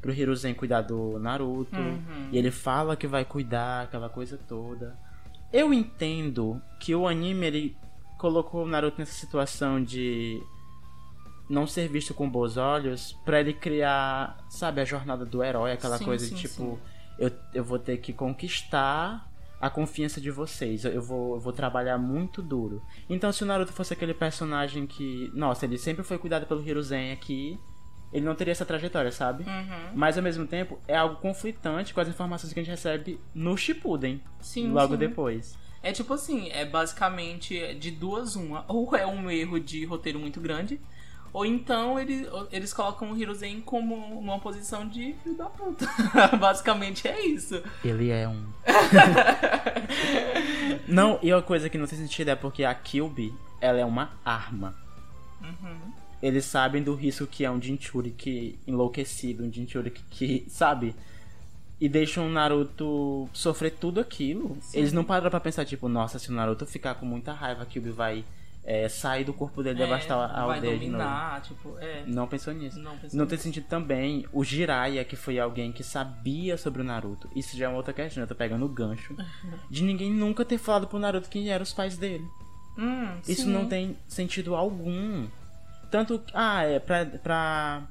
pro 0.00 0.12
Hiruzen 0.12 0.54
cuidar 0.54 0.82
do 0.82 1.18
Naruto. 1.18 1.76
Uhum. 1.76 2.28
E 2.32 2.38
ele 2.38 2.50
fala 2.50 2.96
que 2.96 3.06
vai 3.06 3.24
cuidar, 3.24 3.84
aquela 3.84 4.08
coisa 4.08 4.38
toda. 4.48 4.96
Eu 5.52 5.74
entendo 5.74 6.60
que 6.78 6.94
o 6.94 7.08
anime 7.08 7.46
ele 7.46 7.76
colocou 8.18 8.64
o 8.64 8.68
Naruto 8.68 8.98
nessa 8.98 9.14
situação 9.14 9.82
de 9.82 10.40
não 11.48 11.66
ser 11.66 11.88
visto 11.88 12.14
com 12.14 12.30
bons 12.30 12.56
olhos 12.56 13.18
pra 13.24 13.40
ele 13.40 13.52
criar, 13.52 14.38
sabe, 14.48 14.80
a 14.80 14.84
jornada 14.84 15.24
do 15.24 15.42
herói, 15.42 15.72
aquela 15.72 15.98
Sim, 15.98 16.04
coisa 16.04 16.24
sim, 16.24 16.34
de 16.34 16.40
tipo, 16.42 16.54
sim. 16.62 16.78
Eu, 17.20 17.30
eu 17.54 17.62
vou 17.62 17.78
ter 17.78 17.98
que 17.98 18.12
conquistar 18.12 19.30
a 19.60 19.68
confiança 19.68 20.20
de 20.20 20.30
vocês, 20.30 20.86
eu 20.86 21.02
vou, 21.02 21.34
eu 21.34 21.40
vou 21.40 21.52
trabalhar 21.52 21.98
muito 21.98 22.40
duro. 22.40 22.82
Então 23.08 23.30
se 23.30 23.42
o 23.44 23.46
Naruto 23.46 23.72
fosse 23.72 23.92
aquele 23.92 24.14
personagem 24.14 24.86
que, 24.86 25.30
nossa, 25.34 25.66
ele 25.66 25.76
sempre 25.76 26.02
foi 26.02 26.16
cuidado 26.16 26.46
pelo 26.46 26.66
Hiruzen 26.66 27.12
aqui, 27.12 27.60
ele 28.10 28.24
não 28.24 28.34
teria 28.34 28.52
essa 28.52 28.64
trajetória, 28.64 29.12
sabe? 29.12 29.44
Uhum. 29.44 29.92
Mas 29.94 30.16
ao 30.16 30.24
mesmo 30.24 30.46
tempo 30.46 30.80
é 30.88 30.96
algo 30.96 31.16
conflitante 31.16 31.92
com 31.92 32.00
as 32.00 32.08
informações 32.08 32.52
que 32.52 32.58
a 32.58 32.62
gente 32.62 32.70
recebe 32.70 33.20
no 33.34 33.56
Shippuden, 33.56 34.22
Sim, 34.40 34.72
logo 34.72 34.94
sim. 34.94 34.98
depois. 34.98 35.58
É 35.82 35.92
tipo 35.92 36.12
assim, 36.14 36.48
é 36.50 36.64
basicamente 36.64 37.74
de 37.74 37.90
duas 37.90 38.36
uma. 38.36 38.64
Ou 38.68 38.96
é 38.96 39.06
um 39.06 39.30
erro 39.30 39.60
de 39.60 39.84
roteiro 39.84 40.18
muito 40.18 40.40
grande, 40.40 40.80
ou 41.32 41.44
então 41.46 41.98
ele- 41.98 42.26
eles 42.50 42.72
colocam 42.72 43.12
o 43.12 43.16
Hiruzen 43.16 43.60
como 43.60 44.20
numa 44.20 44.38
posição 44.38 44.86
de 44.88 45.14
filho 45.22 45.36
da 45.36 45.46
puta. 45.46 45.86
basicamente 46.38 47.06
é 47.08 47.24
isso. 47.26 47.62
Ele 47.84 48.10
é 48.10 48.28
um. 48.28 48.44
não, 50.88 51.18
e 51.22 51.32
uma 51.32 51.42
coisa 51.42 51.68
que 51.68 51.78
não 51.78 51.86
tem 51.86 51.98
sentido 51.98 52.28
é 52.28 52.34
porque 52.36 52.64
a 52.64 52.74
Kyubi, 52.74 53.34
ela 53.60 53.78
é 53.78 53.84
uma 53.84 54.10
arma. 54.24 54.74
Uhum. 55.42 55.92
Eles 56.22 56.44
sabem 56.44 56.82
do 56.82 56.94
risco 56.94 57.26
que 57.26 57.44
é 57.44 57.50
um 57.50 57.60
Jinchuriki 57.60 58.58
enlouquecido, 58.66 59.44
um 59.44 59.52
Jinchuriki 59.52 60.02
que, 60.10 60.44
sabe? 60.48 60.94
E 61.80 61.88
deixam 61.88 62.26
o 62.26 62.30
Naruto 62.30 63.26
sofrer 63.32 63.70
tudo 63.70 64.00
aquilo. 64.00 64.58
Eles 64.74 64.92
não 64.92 65.02
param 65.02 65.30
pra 65.30 65.40
pensar, 65.40 65.64
tipo, 65.64 65.88
nossa, 65.88 66.18
se 66.18 66.28
o 66.28 66.32
Naruto 66.34 66.66
ficar 66.66 66.94
com 66.96 67.06
muita 67.06 67.32
raiva, 67.32 67.62
a 67.62 67.66
Kyubi 67.66 67.90
vai 67.90 68.22
é, 68.72 68.88
sair 68.88 69.24
do 69.24 69.32
corpo 69.32 69.62
dele 69.64 69.80
e 69.80 69.84
devastar 69.84 70.30
a 70.30 70.38
É, 70.38 70.40
aldeia 70.42 70.60
de 70.78 70.86
novo. 70.86 70.98
dominar, 71.02 71.42
tipo, 71.42 71.76
é. 71.78 72.04
Não 72.06 72.28
pensou 72.28 72.54
nisso. 72.54 72.78
Não 72.78 72.92
pensou 72.98 73.18
Não 73.18 73.24
nisso. 73.24 73.26
tem 73.26 73.38
sentido 73.38 73.66
também 73.66 74.24
o 74.32 74.44
Jiraiya, 74.44 75.04
que 75.04 75.16
foi 75.16 75.40
alguém 75.40 75.72
que 75.72 75.82
sabia 75.82 76.56
sobre 76.56 76.80
o 76.80 76.84
Naruto. 76.84 77.28
Isso 77.34 77.56
já 77.56 77.64
é 77.64 77.68
uma 77.68 77.76
outra 77.78 77.92
questão, 77.92 78.22
eu 78.22 78.28
tô 78.28 78.34
pegando 78.34 78.64
o 78.64 78.68
gancho. 78.68 79.16
De 79.68 79.82
ninguém 79.82 80.12
nunca 80.12 80.44
ter 80.44 80.58
falado 80.58 80.86
pro 80.86 80.98
Naruto 81.00 81.28
quem 81.28 81.48
eram 81.50 81.64
os 81.64 81.72
pais 81.72 81.96
dele. 81.98 82.24
Hum, 82.78 83.08
Isso 83.26 83.42
sim. 83.42 83.50
não 83.52 83.66
tem 83.66 83.96
sentido 84.06 84.54
algum. 84.54 85.26
Tanto. 85.90 86.22
Ah, 86.32 86.62
é 86.64 86.78
pra. 86.78 87.04
pra 87.06 87.82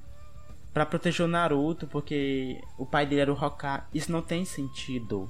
Pra 0.71 0.85
proteger 0.85 1.25
o 1.25 1.27
Naruto, 1.27 1.87
porque 1.87 2.61
o 2.77 2.85
pai 2.85 3.03
dele 3.03 3.21
era 3.21 3.33
o 3.33 3.35
Hokage. 3.35 3.83
Isso 3.91 4.11
não 4.11 4.21
tem 4.21 4.45
sentido. 4.45 5.27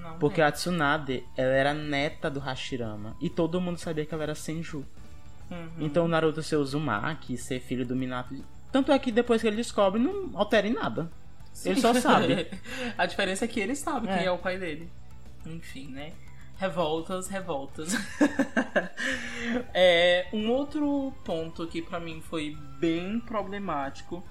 Não 0.00 0.18
Porque 0.18 0.36
tem. 0.36 0.44
a 0.44 0.52
Tsunade, 0.52 1.24
ela 1.36 1.52
era 1.52 1.74
neta 1.74 2.30
do 2.30 2.40
Hashirama. 2.40 3.16
E 3.20 3.28
todo 3.28 3.60
mundo 3.60 3.78
sabia 3.78 4.04
que 4.06 4.14
ela 4.14 4.22
era 4.22 4.34
Senju. 4.34 4.84
Uhum. 5.50 5.68
Então 5.78 6.04
o 6.04 6.08
Naruto 6.08 6.42
ser 6.42 6.56
Uzumaki, 6.56 7.36
ser 7.38 7.60
filho 7.60 7.86
do 7.86 7.96
Minato. 7.96 8.34
Tanto 8.70 8.92
é 8.92 8.98
que 8.98 9.10
depois 9.10 9.40
que 9.40 9.46
ele 9.48 9.56
descobre, 9.56 10.00
não 10.00 10.30
altera 10.38 10.66
em 10.66 10.72
nada. 10.74 11.10
Ele 11.64 11.80
só 11.80 11.92
sabe. 11.94 12.46
a 12.96 13.06
diferença 13.06 13.44
é 13.44 13.48
que 13.48 13.58
ele 13.58 13.74
sabe 13.74 14.08
É. 14.08 14.18
quem 14.18 14.26
é 14.26 14.30
o 14.30 14.38
pai 14.38 14.58
dele. 14.58 14.90
Enfim, 15.46 15.88
né? 15.88 16.12
Revoltas, 16.58 17.28
revoltas. 17.28 17.94
é, 19.72 20.26
um 20.32 20.50
outro 20.50 21.12
ponto 21.24 21.66
que 21.66 21.80
pra 21.82 22.00
mim 22.00 22.20
foi 22.20 22.56
bem 22.78 23.20
problemático 23.20 24.24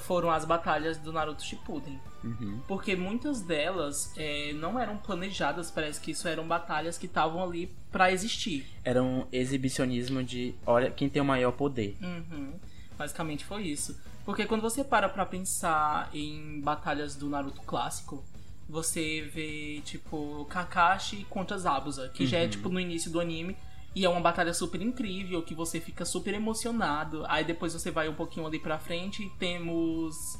foram 0.00 0.30
as 0.30 0.44
batalhas 0.44 0.96
do 0.98 1.12
Naruto 1.12 1.42
Shippuden. 1.42 2.00
Uhum. 2.22 2.60
Porque 2.66 2.96
muitas 2.96 3.40
delas 3.40 4.12
é, 4.16 4.52
não 4.54 4.78
eram 4.78 4.96
planejadas, 4.96 5.70
parece 5.70 6.00
que 6.00 6.10
isso 6.10 6.26
eram 6.26 6.46
batalhas 6.46 6.98
que 6.98 7.06
estavam 7.06 7.42
ali 7.42 7.72
pra 7.92 8.12
existir. 8.12 8.66
Era 8.84 9.02
um 9.02 9.26
exibicionismo 9.32 10.22
de 10.22 10.54
olha 10.66 10.90
quem 10.90 11.08
tem 11.08 11.22
o 11.22 11.24
maior 11.24 11.52
poder. 11.52 11.96
Uhum. 12.02 12.54
Basicamente 12.96 13.44
foi 13.44 13.62
isso. 13.62 13.98
Porque 14.24 14.44
quando 14.44 14.60
você 14.60 14.84
para 14.84 15.08
pra 15.08 15.24
pensar 15.24 16.10
em 16.12 16.60
batalhas 16.60 17.14
do 17.14 17.30
Naruto 17.30 17.62
clássico, 17.62 18.22
você 18.68 19.22
vê, 19.22 19.80
tipo, 19.84 20.44
Kakashi 20.50 21.24
contra 21.30 21.56
Zabuza, 21.56 22.10
que 22.10 22.26
já 22.26 22.38
é, 22.38 22.48
tipo, 22.48 22.68
no 22.68 22.78
início 22.78 23.10
do 23.10 23.20
anime. 23.20 23.56
E 23.94 24.04
é 24.04 24.08
uma 24.08 24.20
batalha 24.20 24.52
super 24.52 24.82
incrível, 24.82 25.42
que 25.42 25.54
você 25.54 25.80
fica 25.80 26.04
super 26.04 26.34
emocionado. 26.34 27.24
Aí 27.26 27.42
depois 27.42 27.72
você 27.72 27.90
vai 27.90 28.08
um 28.08 28.14
pouquinho 28.14 28.46
ali 28.46 28.58
pra 28.58 28.78
frente 28.78 29.22
e 29.24 29.30
temos, 29.38 30.38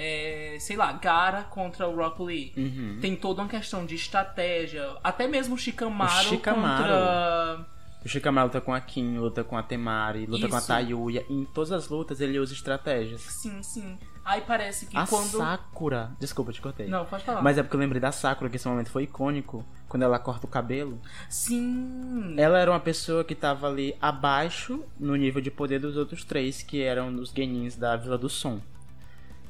é, 0.00 0.56
sei 0.60 0.76
lá, 0.76 0.92
Gara 0.92 1.42
contra 1.42 1.88
o 1.88 1.96
Rock 1.96 2.22
Lee. 2.22 2.52
Uhum. 2.56 2.98
Tem 3.00 3.16
toda 3.16 3.42
uma 3.42 3.48
questão 3.48 3.84
de 3.84 3.96
estratégia. 3.96 4.96
Até 5.02 5.26
mesmo 5.26 5.56
o 5.56 5.58
Shikamaru, 5.58 6.12
O 6.12 6.22
Shikamaru. 6.22 6.76
contra... 6.76 7.66
O 8.04 8.08
Shikamaru 8.08 8.46
luta 8.46 8.60
com 8.60 8.72
a 8.72 8.80
Kim, 8.80 9.18
luta 9.18 9.42
com 9.42 9.58
a 9.58 9.62
Temari, 9.62 10.24
luta 10.24 10.48
com 10.48 10.54
a 10.54 10.58
Isso. 10.58 10.68
Tayuya. 10.68 11.26
Em 11.28 11.44
todas 11.46 11.72
as 11.72 11.88
lutas 11.88 12.20
ele 12.20 12.38
usa 12.38 12.54
estratégias. 12.54 13.22
Sim, 13.22 13.60
sim. 13.60 13.98
Aí 14.24 14.40
parece 14.42 14.86
que 14.86 14.96
a 14.96 15.04
quando... 15.04 15.36
Sakura. 15.36 16.12
Desculpa, 16.20 16.52
te 16.52 16.60
cortei. 16.60 16.86
Não, 16.86 17.04
pode 17.04 17.24
falar. 17.24 17.42
Mas 17.42 17.58
é 17.58 17.62
porque 17.62 17.74
eu 17.74 17.80
lembrei 17.80 18.00
da 18.00 18.12
Sakura, 18.12 18.48
que 18.48 18.54
esse 18.54 18.68
momento 18.68 18.90
foi 18.90 19.02
icônico. 19.02 19.64
Quando 19.88 20.04
ela 20.04 20.18
corta 20.18 20.46
o 20.46 20.48
cabelo. 20.48 21.00
Sim. 21.28 22.34
Ela 22.36 22.60
era 22.60 22.70
uma 22.70 22.78
pessoa 22.78 23.24
que 23.24 23.34
tava 23.34 23.66
ali 23.66 23.96
abaixo 24.00 24.84
no 25.00 25.16
nível 25.16 25.42
de 25.42 25.50
poder 25.50 25.80
dos 25.80 25.96
outros 25.96 26.24
três, 26.24 26.62
que 26.62 26.82
eram 26.82 27.12
os 27.16 27.30
genins 27.30 27.74
da 27.74 27.96
Vila 27.96 28.16
do 28.16 28.28
Som. 28.28 28.60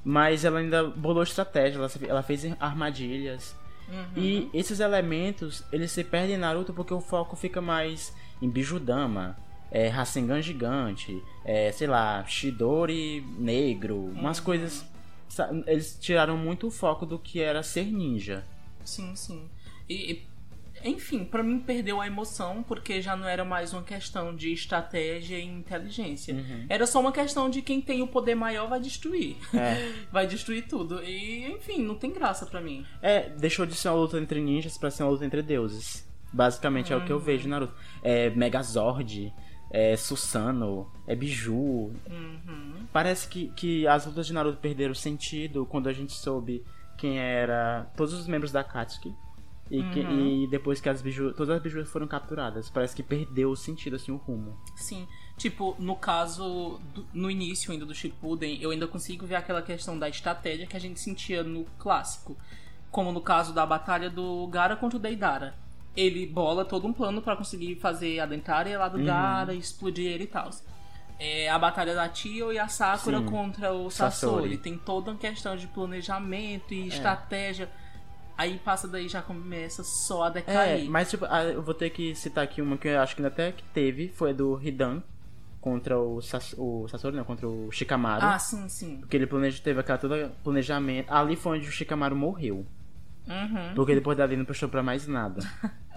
Mas 0.05 0.45
ela 0.45 0.61
ainda 0.61 0.85
bolou 0.85 1.23
estratégia, 1.23 1.78
ela, 1.78 1.90
ela 2.09 2.23
fez 2.23 2.45
armadilhas. 2.61 3.55
Uhum. 3.88 4.05
E 4.23 4.50
esses 4.52 4.81
elementos, 4.81 5.64
eles 5.73 5.90
se 5.90 6.05
perdem 6.05 6.35
em 6.37 6.38
Naruto 6.38 6.73
porque 6.73 6.93
o 6.95 7.00
foco 7.00 7.35
fica 7.37 7.61
mais 7.61 8.14
em 8.40 8.49
Bijudama, 8.49 9.37
é, 9.71 9.88
Rasengan 9.88 10.40
gigante, 10.43 11.23
é, 11.45 11.73
sei 11.73 11.87
lá, 11.87 12.25
Shidori 12.26 13.21
negro, 13.38 13.97
umas 13.97 14.40
coisas... 14.40 14.85
sa- 15.28 15.50
Eles 15.67 15.99
tiraram 16.00 16.37
muito 16.37 16.67
o 16.69 16.71
foco 16.71 17.05
do 17.07 17.19
que 17.19 17.40
era 17.40 17.62
ser 17.62 17.87
ninja. 17.87 18.45
Sim, 18.85 19.14
sim. 19.17 19.49
E, 19.88 20.12
e- 20.12 20.26
enfim, 20.85 21.25
pra 21.25 21.42
mim 21.42 21.58
perdeu 21.61 22.00
a 22.00 22.06
emoção 22.06 22.62
porque 22.62 23.00
já 23.00 23.16
não 23.16 23.26
era 23.26 23.44
mais 23.44 23.73
uma 23.73 23.82
questão 23.82 24.35
de 24.35 24.52
estratégia 24.52 25.38
e 25.38 25.44
inteligência. 25.44 26.35
Uhum. 26.35 26.66
Era 26.68 26.87
só 26.87 27.00
uma 27.00 27.12
questão 27.12 27.49
de 27.49 27.62
quem 27.62 27.80
tem 27.80 28.02
o 28.02 28.06
poder 28.06 28.35
maior 28.35 28.68
vai 28.68 28.80
destruir. 28.80 29.37
É. 29.54 29.92
vai 30.12 30.26
destruir 30.26 30.66
tudo. 30.66 31.02
E, 31.02 31.47
enfim, 31.52 31.82
não 31.82 31.94
tem 31.94 32.12
graça 32.12 32.47
pra 32.47 32.61
mim. 32.61 32.85
É, 33.02 33.28
deixou 33.30 33.66
de 33.66 33.75
ser 33.75 33.88
uma 33.88 33.97
luta 33.97 34.18
entre 34.18 34.40
ninjas 34.40 34.78
pra 34.78 34.90
ser 34.90 35.02
uma 35.02 35.11
luta 35.11 35.25
entre 35.25 35.42
deuses. 35.42 36.06
Basicamente 36.32 36.92
é 36.92 36.97
o 36.97 37.04
que 37.04 37.12
eu 37.12 37.18
vejo 37.18 37.47
em 37.47 37.50
Naruto. 37.50 37.75
É 38.02 38.30
Megazord, 38.30 39.32
é 39.70 39.97
Susanoo, 39.97 40.90
é 41.06 41.14
Biju. 41.14 41.54
Uhum. 41.54 42.87
Parece 42.92 43.28
que, 43.28 43.49
que 43.56 43.87
as 43.87 44.06
lutas 44.06 44.26
de 44.26 44.32
Naruto 44.32 44.58
perderam 44.58 44.94
sentido 44.94 45.66
quando 45.66 45.88
a 45.88 45.92
gente 45.92 46.12
soube 46.12 46.62
quem 46.97 47.18
era 47.18 47.87
todos 47.97 48.12
os 48.12 48.26
membros 48.26 48.52
da 48.52 48.62
Katsuki. 48.62 49.14
E, 49.70 49.82
que- 49.90 50.00
Uhum. 50.00 50.44
e 50.44 50.46
depois 50.46 50.80
que 50.80 50.88
as 50.88 51.02
biju, 51.02 51.32
todas 51.34 51.56
as 51.56 51.62
bijus 51.62 51.88
foram 51.90 52.06
capturadas. 52.06 52.70
Parece 52.70 52.96
que 52.96 53.02
perdeu 53.02 53.50
o 53.50 53.56
sentido, 53.56 53.96
assim, 53.96 54.10
o 54.12 54.16
rumo. 54.16 54.56
Sim. 54.76 55.06
Tipo, 55.37 55.76
no 55.78 55.94
caso, 55.94 56.80
do- 56.94 57.06
no 57.12 57.30
início 57.30 57.70
ainda 57.70 57.84
do 57.87 57.94
Shippuden, 57.94 58.58
eu 58.62 58.70
ainda 58.70 58.87
consigo 58.88 59.26
ver 59.26 59.34
aquela 59.37 59.60
questão 59.62 59.98
da 59.98 60.08
estratégia 60.08 60.66
que 60.66 60.76
a 60.76 60.80
gente 60.80 60.98
sentia 60.98 61.42
no 61.44 61.64
clássico. 61.78 62.37
Como 62.90 63.12
no 63.12 63.20
caso 63.20 63.52
da 63.52 63.66
batalha 63.66 64.08
do 64.08 64.46
Gara 64.48 64.75
contra 64.75 64.96
o 64.96 65.00
Deidara. 65.00 65.54
Ele 65.96 66.26
bola 66.26 66.64
todo 66.64 66.87
um 66.87 66.92
plano 66.92 67.20
pra 67.20 67.37
conseguir 67.37 67.76
fazer 67.76 68.20
a 68.20 68.26
dentária 68.26 68.78
lá 68.78 68.88
do 68.88 69.02
Gara, 69.04 69.52
explodir 69.54 70.06
ele 70.06 70.25
e 70.25 70.28
tal. 70.28 70.48
É, 71.18 71.48
a 71.50 71.58
batalha 71.58 71.94
da 71.94 72.08
Tio 72.08 72.52
e 72.52 72.58
a 72.58 72.68
Sakura 72.68 73.18
Sim. 73.18 73.26
contra 73.26 73.72
o 73.75 73.90
Sasori. 73.90 74.34
Sasori. 74.37 74.58
Tem 74.58 74.78
toda 74.78 75.10
uma 75.10 75.18
questão 75.18 75.56
de 75.56 75.66
planejamento 75.66 76.72
e 76.72 76.87
estratégia. 76.88 77.68
Aí 78.38 78.57
passa 78.64 78.87
daí 78.87 79.09
já 79.09 79.21
começa 79.21 79.83
só 79.83 80.23
a 80.23 80.28
É, 80.28 80.30
decair. 80.30 80.88
mas 80.88 81.11
tipo, 81.11 81.26
eu 81.26 81.61
vou 81.61 81.75
ter 81.75 81.90
que 81.90 82.14
citar 82.14 82.45
aqui 82.45 82.62
uma 82.62 82.78
que 82.78 82.87
eu 82.87 83.00
acho 83.00 83.16
que 83.16 83.21
ainda 83.21 83.28
até 83.35 83.50
que 83.50 83.64
teve, 83.75 84.09
foi 84.11 84.30
a 84.30 84.33
do 84.33 84.59
Hidan 84.62 85.02
contra 85.61 85.99
o, 85.99 86.23
Sas, 86.23 86.54
o 86.57 86.87
Sasori, 86.87 87.16
não, 87.16 87.25
contra 87.25 87.49
o 87.49 87.68
Shikamaru. 87.73 88.25
Ah, 88.25 88.38
sim, 88.38 88.68
sim. 88.68 88.99
Porque 88.99 89.16
ele 89.16 89.26
planeja, 89.26 89.61
teve 89.61 89.80
aquela 89.80 89.99
toda 89.99 90.33
planejamento. 90.45 91.12
Ali 91.12 91.35
foi 91.35 91.59
onde 91.59 91.68
o 91.68 91.73
Shikamaru 91.73 92.14
morreu. 92.14 92.64
Uhum. 93.26 93.75
Porque 93.75 93.95
depois 93.95 94.16
dali 94.16 94.37
não 94.37 94.45
prestou 94.45 94.68
pra 94.68 94.83
mais 94.83 95.07
nada. 95.07 95.40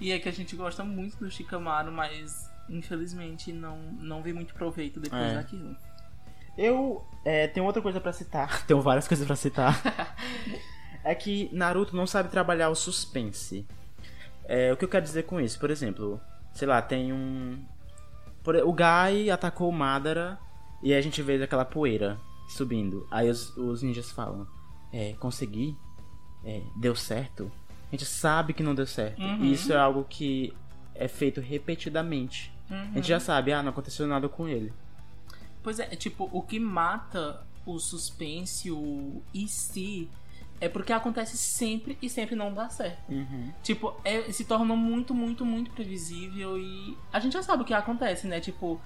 E 0.00 0.10
é 0.10 0.18
que 0.18 0.26
a 0.26 0.32
gente 0.32 0.56
gosta 0.56 0.82
muito 0.82 1.18
do 1.18 1.30
Shikamaru, 1.30 1.92
mas 1.92 2.50
infelizmente 2.66 3.52
não, 3.52 3.76
não 4.00 4.22
vê 4.22 4.32
muito 4.32 4.54
proveito 4.54 4.98
depois 4.98 5.20
É. 5.22 5.34
daquilo. 5.34 5.76
Eu 6.56 7.06
é, 7.26 7.46
tenho 7.46 7.66
outra 7.66 7.82
coisa 7.82 8.00
pra 8.00 8.10
citar. 8.10 8.64
Tenho 8.66 8.80
várias 8.80 9.06
coisas 9.06 9.26
pra 9.26 9.36
citar. 9.36 9.78
é 11.04 11.14
que 11.14 11.48
Naruto 11.52 11.94
não 11.94 12.06
sabe 12.06 12.28
trabalhar 12.30 12.70
o 12.70 12.74
suspense. 12.74 13.66
É, 14.46 14.72
o 14.72 14.76
que 14.76 14.84
eu 14.84 14.88
quero 14.88 15.04
dizer 15.04 15.24
com 15.24 15.40
isso? 15.40 15.58
Por 15.58 15.70
exemplo, 15.70 16.20
sei 16.52 16.66
lá, 16.68 16.80
tem 16.82 17.12
um. 17.12 17.62
por- 18.42 18.56
o 18.56 18.72
Gai 18.72 19.30
atacou 19.30 19.68
o 19.68 19.72
Madara 19.72 20.38
e 20.82 20.92
a 20.94 21.00
gente 21.00 21.22
vê 21.22 21.42
aquela 21.42 21.64
poeira 21.64 22.18
subindo. 22.48 23.06
Aí 23.10 23.28
os, 23.30 23.56
os 23.56 23.82
ninjas 23.82 24.10
falam: 24.10 24.46
É, 24.92 25.12
consegui? 25.20 25.76
É, 26.44 26.60
deu 26.76 26.94
certo? 26.94 27.50
A 27.88 27.90
gente 27.96 28.04
sabe 28.04 28.52
que 28.52 28.62
não 28.62 28.74
deu 28.74 28.86
certo. 28.86 29.20
Uhum. 29.22 29.44
E 29.44 29.52
isso 29.52 29.72
é 29.72 29.76
algo 29.76 30.04
que 30.08 30.52
é 30.94 31.06
feito 31.08 31.40
repetidamente. 31.40 32.52
A 32.70 32.96
gente 32.96 33.08
já 33.08 33.20
sabe, 33.20 33.52
ah, 33.52 33.62
não 33.62 33.70
aconteceu 33.70 34.06
nada 34.06 34.28
com 34.28 34.48
ele. 34.48 34.72
Pois 35.62 35.78
é, 35.78 35.86
tipo, 35.96 36.28
o 36.32 36.42
que 36.42 36.58
mata 36.58 37.46
o 37.64 37.78
suspense, 37.78 38.70
o 38.70 39.22
e 39.32 39.46
se, 39.46 40.08
é 40.60 40.68
porque 40.68 40.92
acontece 40.92 41.36
sempre 41.36 41.98
e 42.00 42.08
sempre 42.08 42.34
não 42.34 42.52
dá 42.52 42.68
certo. 42.68 43.10
Uhum. 43.10 43.52
Tipo, 43.62 43.94
é- 44.04 44.30
se 44.32 44.44
torna 44.44 44.74
muito, 44.74 45.14
muito, 45.14 45.44
muito 45.44 45.70
previsível 45.72 46.58
e 46.58 46.96
a 47.12 47.18
gente 47.20 47.32
já 47.32 47.42
sabe 47.42 47.62
o 47.62 47.66
que 47.66 47.74
acontece, 47.74 48.26
né? 48.26 48.40
Tipo, 48.40 48.80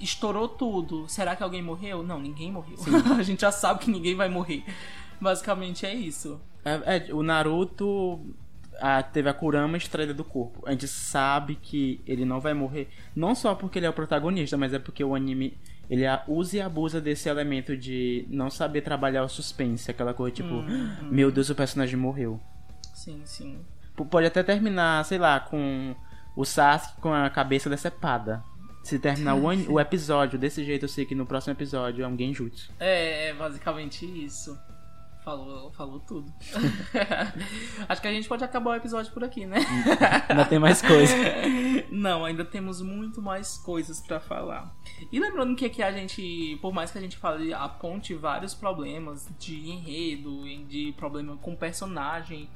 estourou 0.00 0.48
tudo. 0.48 1.08
Será 1.08 1.36
que 1.36 1.42
alguém 1.42 1.62
morreu? 1.62 2.02
Não, 2.02 2.18
ninguém 2.18 2.50
morreu. 2.50 2.76
a 3.18 3.22
gente 3.22 3.40
já 3.40 3.52
sabe 3.52 3.80
que 3.80 3.90
ninguém 3.90 4.14
vai 4.14 4.28
morrer. 4.28 4.64
Basicamente 5.20 5.86
é 5.86 5.94
isso. 5.94 6.40
É, 6.64 7.08
é, 7.08 7.14
o 7.14 7.22
Naruto 7.22 8.20
a- 8.80 9.02
teve 9.02 9.28
a 9.28 9.34
Kurama 9.34 9.76
extraída 9.76 10.12
do 10.14 10.24
corpo. 10.24 10.62
A 10.66 10.70
gente 10.72 10.86
sabe 10.88 11.54
que 11.56 12.00
ele 12.06 12.24
não 12.24 12.40
vai 12.40 12.54
morrer. 12.54 12.88
Não 13.14 13.34
só 13.34 13.54
porque 13.54 13.78
ele 13.78 13.86
é 13.86 13.90
o 13.90 13.92
protagonista, 13.92 14.56
mas 14.56 14.72
é 14.72 14.78
porque 14.78 15.02
o 15.04 15.14
anime. 15.14 15.58
Ele 15.88 16.02
usa 16.26 16.56
e 16.56 16.60
abusa 16.60 17.00
desse 17.00 17.28
elemento 17.28 17.76
de 17.76 18.26
não 18.28 18.50
saber 18.50 18.80
trabalhar 18.80 19.22
o 19.22 19.28
suspense. 19.28 19.88
Aquela 19.90 20.12
coisa 20.12 20.34
tipo, 20.34 20.62
meu 21.10 21.30
Deus, 21.30 21.48
o 21.48 21.54
personagem 21.54 21.96
morreu. 21.96 22.40
Sim, 22.94 23.22
sim. 23.24 23.60
P- 23.96 24.04
Pode 24.04 24.26
até 24.26 24.42
terminar, 24.42 25.04
sei 25.04 25.18
lá, 25.18 25.38
com 25.38 25.94
o 26.34 26.44
Sasuke 26.44 27.00
com 27.00 27.12
a 27.14 27.30
cabeça 27.30 27.70
decepada. 27.70 28.42
Se 28.82 28.98
terminar 28.98 29.34
o, 29.36 29.42
o 29.74 29.80
episódio 29.80 30.38
desse 30.38 30.64
jeito, 30.64 30.84
eu 30.84 30.88
sei 30.88 31.04
que 31.04 31.14
no 31.14 31.24
próximo 31.24 31.52
episódio 31.52 32.04
é 32.04 32.08
um 32.08 32.16
genjutsu. 32.18 32.72
É, 32.80 33.28
é 33.28 33.34
basicamente 33.34 34.04
isso. 34.04 34.58
Falou, 35.26 35.72
falou 35.72 35.98
tudo. 35.98 36.32
Acho 37.88 38.00
que 38.00 38.06
a 38.06 38.12
gente 38.12 38.28
pode 38.28 38.44
acabar 38.44 38.70
o 38.70 38.74
episódio 38.76 39.12
por 39.12 39.24
aqui, 39.24 39.44
né? 39.44 39.58
Ainda 40.30 40.44
tem 40.44 40.56
mais 40.56 40.80
coisa. 40.80 41.12
Não, 41.90 42.24
ainda 42.24 42.44
temos 42.44 42.80
muito 42.80 43.20
mais 43.20 43.58
coisas 43.58 44.00
pra 44.00 44.20
falar. 44.20 44.72
E 45.10 45.18
lembrando 45.18 45.56
que 45.56 45.64
aqui 45.64 45.82
a 45.82 45.90
gente, 45.90 46.56
por 46.62 46.72
mais 46.72 46.92
que 46.92 46.98
a 46.98 47.00
gente 47.00 47.16
fale, 47.16 47.52
aponte 47.52 48.14
vários 48.14 48.54
problemas 48.54 49.28
de 49.36 49.68
enredo, 49.68 50.44
de 50.68 50.94
problema 50.96 51.36
com 51.38 51.56
personagem, 51.56 52.48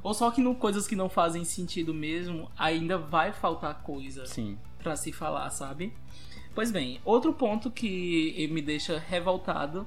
ou 0.00 0.14
só 0.14 0.30
que 0.30 0.40
não, 0.40 0.54
coisas 0.54 0.86
que 0.86 0.94
não 0.94 1.08
fazem 1.08 1.44
sentido 1.44 1.92
mesmo, 1.92 2.48
ainda 2.56 2.98
vai 2.98 3.32
faltar 3.32 3.82
coisa 3.82 4.26
Sim. 4.26 4.56
pra 4.80 4.94
se 4.94 5.10
falar, 5.10 5.50
sabe? 5.50 5.92
Pois 6.54 6.70
bem, 6.70 7.00
outro 7.04 7.32
ponto 7.32 7.68
que 7.68 8.48
me 8.52 8.62
deixa 8.62 8.96
revoltado 8.96 9.84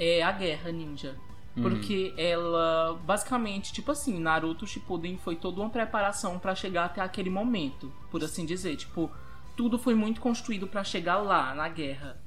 é 0.00 0.20
a 0.20 0.32
guerra 0.32 0.72
ninja. 0.72 1.16
Porque 1.62 2.12
ela, 2.16 2.98
basicamente, 3.04 3.72
tipo 3.72 3.90
assim, 3.90 4.18
Naruto 4.18 4.66
Shippuden 4.66 5.16
foi 5.16 5.36
toda 5.36 5.60
uma 5.60 5.70
preparação 5.70 6.38
pra 6.38 6.54
chegar 6.54 6.84
até 6.84 7.00
aquele 7.00 7.30
momento, 7.30 7.92
por 8.10 8.22
assim 8.22 8.44
dizer. 8.44 8.76
Tipo, 8.76 9.10
tudo 9.56 9.78
foi 9.78 9.94
muito 9.94 10.20
construído 10.20 10.66
pra 10.66 10.84
chegar 10.84 11.16
lá, 11.16 11.54
na 11.54 11.68
guerra. 11.68 12.18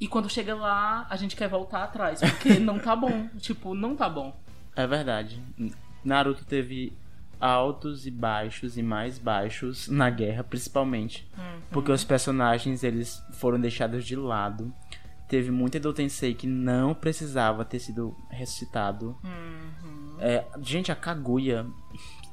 E 0.00 0.08
quando 0.08 0.28
chega 0.28 0.54
lá, 0.54 1.06
a 1.08 1.16
gente 1.16 1.36
quer 1.36 1.48
voltar 1.48 1.84
atrás, 1.84 2.20
porque 2.20 2.58
não 2.60 2.78
tá 2.78 2.96
bom. 2.96 3.28
Tipo, 3.38 3.74
não 3.74 3.94
tá 3.94 4.08
bom. 4.08 4.36
É 4.74 4.86
verdade. 4.86 5.40
Naruto 6.04 6.44
teve 6.44 6.92
altos 7.40 8.06
e 8.06 8.10
baixos 8.10 8.76
e 8.76 8.82
mais 8.82 9.18
baixos 9.18 9.88
na 9.88 10.10
guerra, 10.10 10.42
principalmente. 10.42 11.28
Porque 11.70 11.92
os 11.92 12.02
personagens 12.02 12.82
eles 12.82 13.22
foram 13.34 13.60
deixados 13.60 14.04
de 14.04 14.16
lado. 14.16 14.72
Teve 15.28 15.50
muito 15.50 15.76
Edo 15.76 15.92
Tensei 15.92 16.34
que 16.34 16.46
não 16.46 16.94
precisava 16.94 17.64
ter 17.64 17.78
sido 17.78 18.16
ressuscitado. 18.30 19.18
É, 20.18 20.46
gente, 20.60 20.92
a 20.92 20.96
Kaguya. 20.96 21.66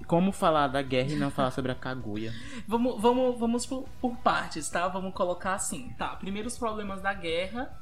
Como 0.07 0.31
falar 0.31 0.67
da 0.67 0.81
guerra 0.81 1.11
e 1.11 1.15
não 1.15 1.31
falar 1.31 1.51
sobre 1.51 1.71
a 1.71 1.75
Kaguya? 1.75 2.33
Vamos, 2.67 3.01
vamos, 3.01 3.39
vamos 3.39 3.65
por, 3.65 3.87
por 4.01 4.15
partes, 4.17 4.69
tá? 4.69 4.87
Vamos 4.87 5.13
colocar 5.13 5.53
assim. 5.53 5.89
Tá, 5.97 6.09
primeiro 6.15 6.47
os 6.47 6.57
problemas 6.57 7.01
da 7.01 7.13
guerra. 7.13 7.77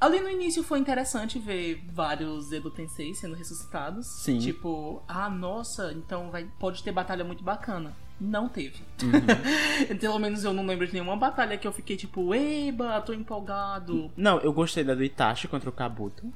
Ali 0.00 0.20
no 0.20 0.30
início 0.30 0.62
foi 0.62 0.78
interessante 0.78 1.38
ver 1.38 1.84
vários 1.92 2.52
Edo 2.52 2.70
Tensei 2.70 3.14
sendo 3.14 3.34
ressuscitados. 3.34 4.06
Sim. 4.06 4.38
Tipo, 4.38 5.02
ah, 5.08 5.28
nossa, 5.28 5.92
então 5.92 6.30
vai, 6.30 6.48
pode 6.58 6.82
ter 6.84 6.92
batalha 6.92 7.24
muito 7.24 7.42
bacana. 7.42 7.94
Não 8.20 8.48
teve. 8.48 8.82
Pelo 10.00 10.18
menos 10.18 10.42
eu 10.44 10.52
não 10.52 10.66
lembro 10.66 10.86
de 10.86 10.92
nenhuma 10.92 11.16
batalha 11.16 11.56
que 11.56 11.66
eu 11.66 11.72
fiquei 11.72 11.96
tipo, 11.96 12.34
eba, 12.34 13.00
tô 13.00 13.12
empolgado. 13.12 14.10
Não, 14.16 14.38
eu 14.40 14.52
gostei 14.52 14.82
da 14.82 14.94
do 14.94 15.04
Itachi 15.04 15.46
contra 15.46 15.68
o 15.68 15.72
Kabuto. 15.72 16.32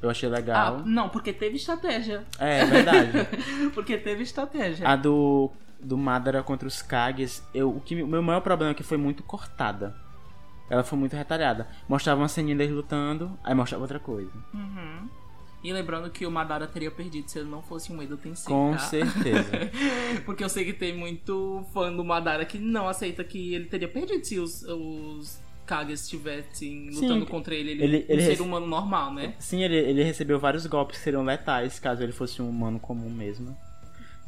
Eu 0.00 0.10
achei 0.10 0.28
Ah, 0.28 0.32
legal. 0.32 0.82
não, 0.84 1.08
porque 1.08 1.32
teve 1.32 1.56
estratégia. 1.56 2.24
É, 2.38 2.60
é 2.60 2.64
verdade. 2.66 3.10
Porque 3.74 3.96
teve 3.96 4.22
estratégia. 4.22 4.86
A 4.86 4.94
do, 4.94 5.50
do 5.80 5.96
Madara 5.96 6.42
contra 6.42 6.68
os 6.68 6.82
Kages, 6.82 7.42
eu, 7.54 7.70
o, 7.70 7.80
que, 7.80 8.02
o 8.02 8.06
meu 8.06 8.22
maior 8.22 8.40
problema 8.40 8.72
é 8.72 8.74
que 8.74 8.82
foi 8.82 8.98
muito 8.98 9.22
cortada. 9.22 9.96
Ela 10.68 10.84
foi 10.84 10.98
muito 10.98 11.16
retalhada. 11.16 11.66
Mostrava 11.88 12.20
uma 12.20 12.28
ceninha 12.28 12.54
deles 12.56 12.74
lutando, 12.74 13.38
aí 13.42 13.54
mostrava 13.54 13.84
outra 13.84 13.98
coisa. 13.98 14.30
Uhum. 14.52 15.08
E 15.68 15.72
lembrando 15.72 16.08
que 16.10 16.24
o 16.24 16.30
Madara 16.30 16.66
teria 16.66 16.90
perdido 16.90 17.28
se 17.28 17.38
ele 17.40 17.48
não 17.50 17.62
fosse 17.62 17.92
um 17.92 18.00
Edo 18.02 18.16
Tensei, 18.16 18.52
Com 18.54 18.72
tá? 18.72 18.78
certeza. 18.78 19.50
Porque 20.24 20.44
eu 20.44 20.48
sei 20.48 20.64
que 20.64 20.72
tem 20.72 20.96
muito 20.96 21.64
fã 21.74 21.92
do 21.92 22.04
Madara 22.04 22.44
que 22.44 22.58
não 22.58 22.88
aceita 22.88 23.24
que 23.24 23.54
ele 23.54 23.64
teria 23.66 23.88
perdido 23.88 24.24
se 24.24 24.38
os, 24.38 24.62
os 24.62 25.40
Kages 25.66 26.02
estivessem 26.04 26.92
Sim, 26.92 27.00
lutando 27.00 27.26
contra 27.26 27.54
ele. 27.54 27.72
Ele, 27.72 27.82
ele- 27.84 27.96
um 28.08 28.12
ele 28.12 28.22
ser 28.22 28.28
rece- 28.30 28.42
humano 28.42 28.66
normal, 28.66 29.12
né? 29.12 29.34
Sim, 29.40 29.62
ele, 29.64 29.76
ele 29.76 30.04
recebeu 30.04 30.38
vários 30.38 30.64
golpes 30.66 30.98
que 30.98 31.02
seriam 31.04 31.24
letais 31.24 31.80
caso 31.80 32.02
ele 32.02 32.12
fosse 32.12 32.40
um 32.40 32.48
humano 32.48 32.78
comum 32.78 33.10
mesmo. 33.10 33.56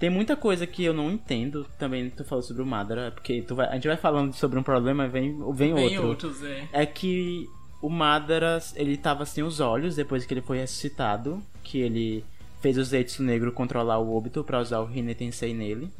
Tem 0.00 0.10
muita 0.10 0.36
coisa 0.36 0.66
que 0.66 0.84
eu 0.84 0.92
não 0.94 1.10
entendo 1.10 1.66
também. 1.78 2.08
Tu 2.10 2.24
falou 2.24 2.42
sobre 2.42 2.62
o 2.62 2.66
Madara, 2.66 3.10
porque 3.12 3.42
tu 3.42 3.54
vai, 3.54 3.68
a 3.68 3.74
gente 3.74 3.86
vai 3.88 3.96
falando 3.96 4.32
sobre 4.32 4.58
um 4.58 4.62
problema 4.62 5.08
vem, 5.08 5.36
vem, 5.54 5.74
Tem 5.74 5.84
outro. 5.98 6.06
outros, 6.08 6.42
é. 6.44 6.68
É 6.72 6.86
que 6.86 7.46
o 7.80 7.88
Madara, 7.88 8.60
ele 8.74 8.96
tava 8.96 9.24
sem 9.24 9.44
os 9.44 9.60
olhos 9.60 9.96
depois 9.96 10.26
que 10.26 10.34
ele 10.34 10.42
foi 10.42 10.58
ressuscitado. 10.58 11.42
Que 11.62 11.78
ele 11.78 12.24
fez 12.60 12.76
o 12.76 12.84
Zetsu 12.84 13.22
Negro 13.22 13.52
controlar 13.52 13.98
o 13.98 14.16
Obito 14.16 14.42
pra 14.42 14.60
usar 14.60 14.80
o 14.80 14.90
Hine 14.90 15.14
Tensei 15.14 15.54
nele. 15.54 15.92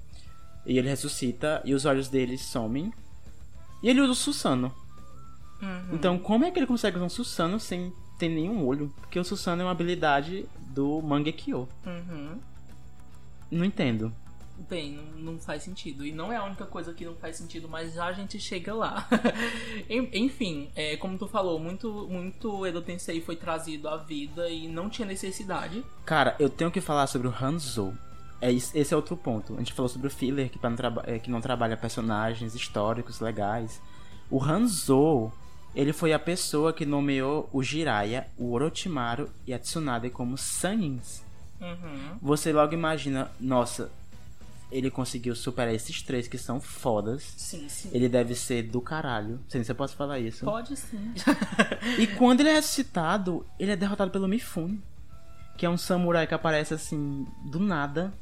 E 0.66 0.76
ele 0.78 0.88
ressuscita 0.88 1.62
e 1.64 1.74
os 1.74 1.84
olhos 1.84 2.08
dele 2.08 2.36
somem. 2.36 2.92
E 3.82 3.88
ele 3.88 4.00
usa 4.00 4.12
o 4.12 4.16
Susano. 4.16 4.74
Uhum. 5.62 5.94
Então, 5.94 6.18
como 6.18 6.44
é 6.44 6.50
que 6.50 6.58
ele 6.58 6.66
consegue 6.66 6.96
usar 6.96 7.06
um 7.06 7.10
Susano 7.10 7.60
sem 7.60 7.92
ter 8.18 8.28
nenhum 8.28 8.66
olho? 8.66 8.92
Porque 9.00 9.18
o 9.18 9.24
Susano 9.24 9.62
é 9.62 9.64
uma 9.64 9.70
habilidade 9.70 10.46
do 10.74 11.00
Mangekyo. 11.00 11.68
Uhum. 11.86 12.38
Não 13.50 13.64
entendo. 13.64 14.12
Bem, 14.68 14.98
não, 15.16 15.38
faz 15.38 15.62
sentido. 15.62 16.04
E 16.04 16.10
não 16.12 16.32
é 16.32 16.36
a 16.36 16.44
única 16.44 16.66
coisa 16.66 16.92
que 16.92 17.04
não 17.04 17.14
faz 17.14 17.36
sentido, 17.36 17.68
mas 17.68 17.94
já 17.94 18.06
a 18.06 18.12
gente 18.12 18.40
chega 18.40 18.74
lá. 18.74 19.06
En- 19.88 20.10
Enfim, 20.12 20.68
é, 20.74 20.96
como 20.96 21.16
tu 21.16 21.26
falou, 21.28 21.58
muito, 21.58 22.08
muito 22.10 22.66
Edo 22.66 22.82
Tensei 22.82 23.20
foi 23.20 23.36
trazido 23.36 23.88
à 23.88 23.96
vida 23.96 24.48
e 24.50 24.66
não 24.68 24.90
tinha 24.90 25.06
necessidade. 25.06 25.84
Cara, 26.04 26.34
eu 26.38 26.50
tenho 26.50 26.70
que 26.70 26.80
falar 26.80 27.06
sobre 27.06 27.28
o 27.28 27.34
Hanzo. 27.40 27.96
É, 28.40 28.52
esse 28.52 28.92
é 28.92 28.96
outro 28.96 29.16
ponto. 29.16 29.54
A 29.54 29.58
gente 29.58 29.72
falou 29.72 29.88
sobre 29.88 30.08
o 30.08 30.10
filler 30.10 30.50
que, 30.50 30.58
não 30.62 30.74
traba- 30.76 31.04
é, 31.06 31.18
que 31.18 31.30
não 31.30 31.40
trabalha 31.40 31.76
personagens 31.76 32.54
históricos 32.54 33.20
legais. 33.20 33.80
O 34.30 34.42
Hanzo, 34.42 35.32
ele 35.74 35.92
foi 35.92 36.12
a 36.12 36.18
pessoa 36.18 36.72
que 36.72 36.84
nomeou 36.84 37.48
o 37.52 37.62
Jiraiya, 37.62 38.26
o 38.36 38.52
Orochimaru 38.52 39.30
e 39.46 39.54
a 39.54 39.58
Tsunade 39.58 40.10
como 40.10 40.36
Sanins. 40.36 41.22
Uhum. 41.60 42.18
Você 42.22 42.52
logo 42.52 42.72
imagina, 42.74 43.30
nossa, 43.40 43.90
ele 44.70 44.90
conseguiu 44.90 45.34
superar 45.34 45.74
esses 45.74 46.02
três 46.02 46.28
que 46.28 46.36
são 46.36 46.60
fodas. 46.60 47.22
Sim, 47.36 47.68
sim. 47.68 47.90
Ele 47.92 48.08
deve 48.08 48.34
ser 48.34 48.64
do 48.64 48.80
caralho. 48.80 49.40
Sei 49.48 49.64
se 49.64 49.72
eu 49.72 49.76
posso 49.76 49.96
falar 49.96 50.18
isso. 50.18 50.44
Pode 50.44 50.76
sim. 50.76 51.14
E 51.98 52.06
quando 52.06 52.40
ele 52.40 52.50
é 52.50 52.54
ressuscitado, 52.54 53.46
ele 53.58 53.72
é 53.72 53.76
derrotado 53.76 54.10
pelo 54.10 54.28
Mifune. 54.28 54.82
Que 55.56 55.66
é 55.66 55.70
um 55.70 55.76
samurai 55.78 56.26
que 56.26 56.34
aparece 56.34 56.74
assim, 56.74 57.26
do 57.50 57.58
nada. 57.58 58.12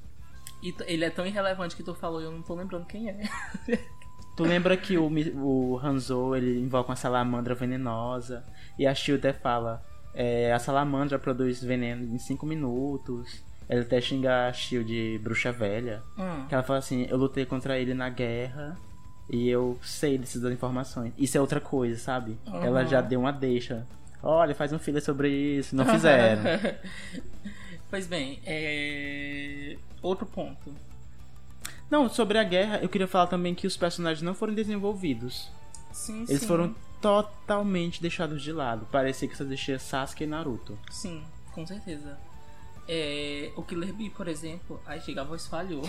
E 0.63 0.75
ele 0.87 1.05
é 1.05 1.11
tão 1.11 1.27
irrelevante 1.27 1.77
que 1.77 1.83
tu 1.83 1.95
falou 1.95 2.21
e 2.21 2.25
eu 2.25 2.33
não 2.33 2.43
tô 2.43 2.55
lembrando 2.55 2.87
quem 2.87 3.11
é. 3.11 3.29
Tu 4.37 4.43
lembra 4.43 4.77
que 4.77 4.99
o, 4.99 5.11
o 5.39 5.79
Hanzo 5.79 6.37
ele 6.37 6.61
invoca 6.61 6.91
uma 6.91 6.97
salamandra 6.97 7.55
venenosa 7.55 8.45
e 8.79 8.87
a 8.87 8.95
Shield 8.95 9.33
fala 9.43 9.83
é, 10.17 10.51
a 10.51 10.59
salamandra 10.59 11.19
produz 11.19 11.63
veneno 11.63 12.15
em 12.15 12.19
5 12.19 12.47
minutos. 12.47 13.45
Ele 13.69 13.81
até 13.81 14.01
xinga 14.01 14.49
a 14.49 14.53
Shield 14.53 14.89
de 14.89 15.19
bruxa 15.19 15.53
velha. 15.53 16.03
Hum. 16.17 16.47
Que 16.49 16.55
ela 16.55 16.63
fala 16.63 16.79
assim, 16.79 17.07
eu 17.09 17.17
lutei 17.17 17.45
contra 17.45 17.79
ele 17.79 17.95
na 17.95 18.09
guerra 18.09 18.77
e 19.29 19.49
eu 19.49 19.79
sei 19.83 20.17
dessas 20.17 20.43
informações. 20.53 21.13
Isso 21.19 21.37
é 21.37 21.41
outra 21.41 21.61
coisa, 21.61 21.99
sabe? 21.99 22.39
Ela 22.47 22.85
já 22.85 23.01
deu 23.01 23.21
uma 23.21 23.33
deixa. 23.33 23.87
Olha, 24.23 24.55
faz 24.55 24.73
um 24.73 24.79
filler 24.79 25.03
sobre 25.03 25.29
isso. 25.29 25.75
Não 25.75 25.85
fizeram. 25.85 26.43
pois 27.91 28.07
bem, 28.07 28.41
é... 28.47 29.77
outro 30.01 30.27
ponto. 30.27 30.73
não, 31.91 32.09
sobre 32.09 32.39
a 32.39 32.45
guerra, 32.45 32.79
eu 32.79 32.89
queria 32.89 33.09
falar 33.09 33.27
também 33.27 33.55
que 33.55 33.67
os 33.67 33.77
personagens 33.77 34.23
não 34.23 34.35
foram 34.35 34.55
desenvolvidos. 34.55 35.51
Sim, 35.93 36.25
Eles 36.29 36.43
sim. 36.43 36.47
foram 36.47 36.75
totalmente 37.01 38.01
deixados 38.01 38.43
de 38.43 38.53
lado. 38.53 38.87
Parecia 38.93 39.29
que 39.29 39.37
só 39.37 39.45
existia 39.45 39.79
Sasuke 39.79 40.25
e 40.25 40.27
Naruto. 40.27 40.79
Sim, 40.91 41.23
com 41.53 41.67
certeza. 41.67 42.19
É, 42.89 43.51
o 43.57 43.63
Killer 43.63 43.93
Bee, 43.93 44.11
por 44.11 44.29
exemplo. 44.29 44.81
Ai, 44.87 45.01
chega, 45.01 45.23
a 45.23 45.25
voz 45.25 45.47
falhou. 45.47 45.83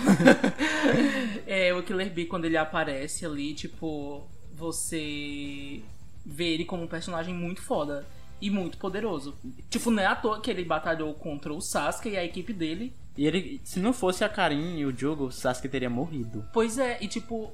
é, 1.45 1.73
o 1.73 1.83
Killer 1.83 2.11
Bee, 2.11 2.25
quando 2.25 2.45
ele 2.45 2.57
aparece 2.57 3.25
ali, 3.25 3.53
tipo, 3.53 4.27
você 4.53 5.81
vê 6.25 6.53
ele 6.53 6.65
como 6.65 6.83
um 6.83 6.87
personagem 6.87 7.33
muito 7.33 7.61
foda 7.61 8.07
e 8.41 8.49
muito 8.49 8.77
poderoso. 8.77 9.35
Tipo, 9.69 9.91
não 9.91 10.01
é 10.01 10.05
à 10.05 10.15
toa 10.15 10.41
que 10.41 10.49
ele 10.49 10.65
batalhou 10.65 11.13
contra 11.13 11.53
o 11.53 11.61
Sasuke 11.61 12.09
e 12.09 12.17
a 12.17 12.23
equipe 12.23 12.53
dele. 12.53 12.93
E 13.15 13.25
ele, 13.25 13.61
se 13.63 13.79
não 13.79 13.93
fosse 13.93 14.23
a 14.23 14.29
Karin 14.29 14.77
e 14.77 14.85
o 14.85 14.95
Jogo, 14.95 15.25
o 15.25 15.31
Sasuke 15.31 15.69
teria 15.69 15.89
morrido. 15.89 16.45
Pois 16.53 16.77
é, 16.77 16.97
e 17.01 17.07
tipo, 17.07 17.51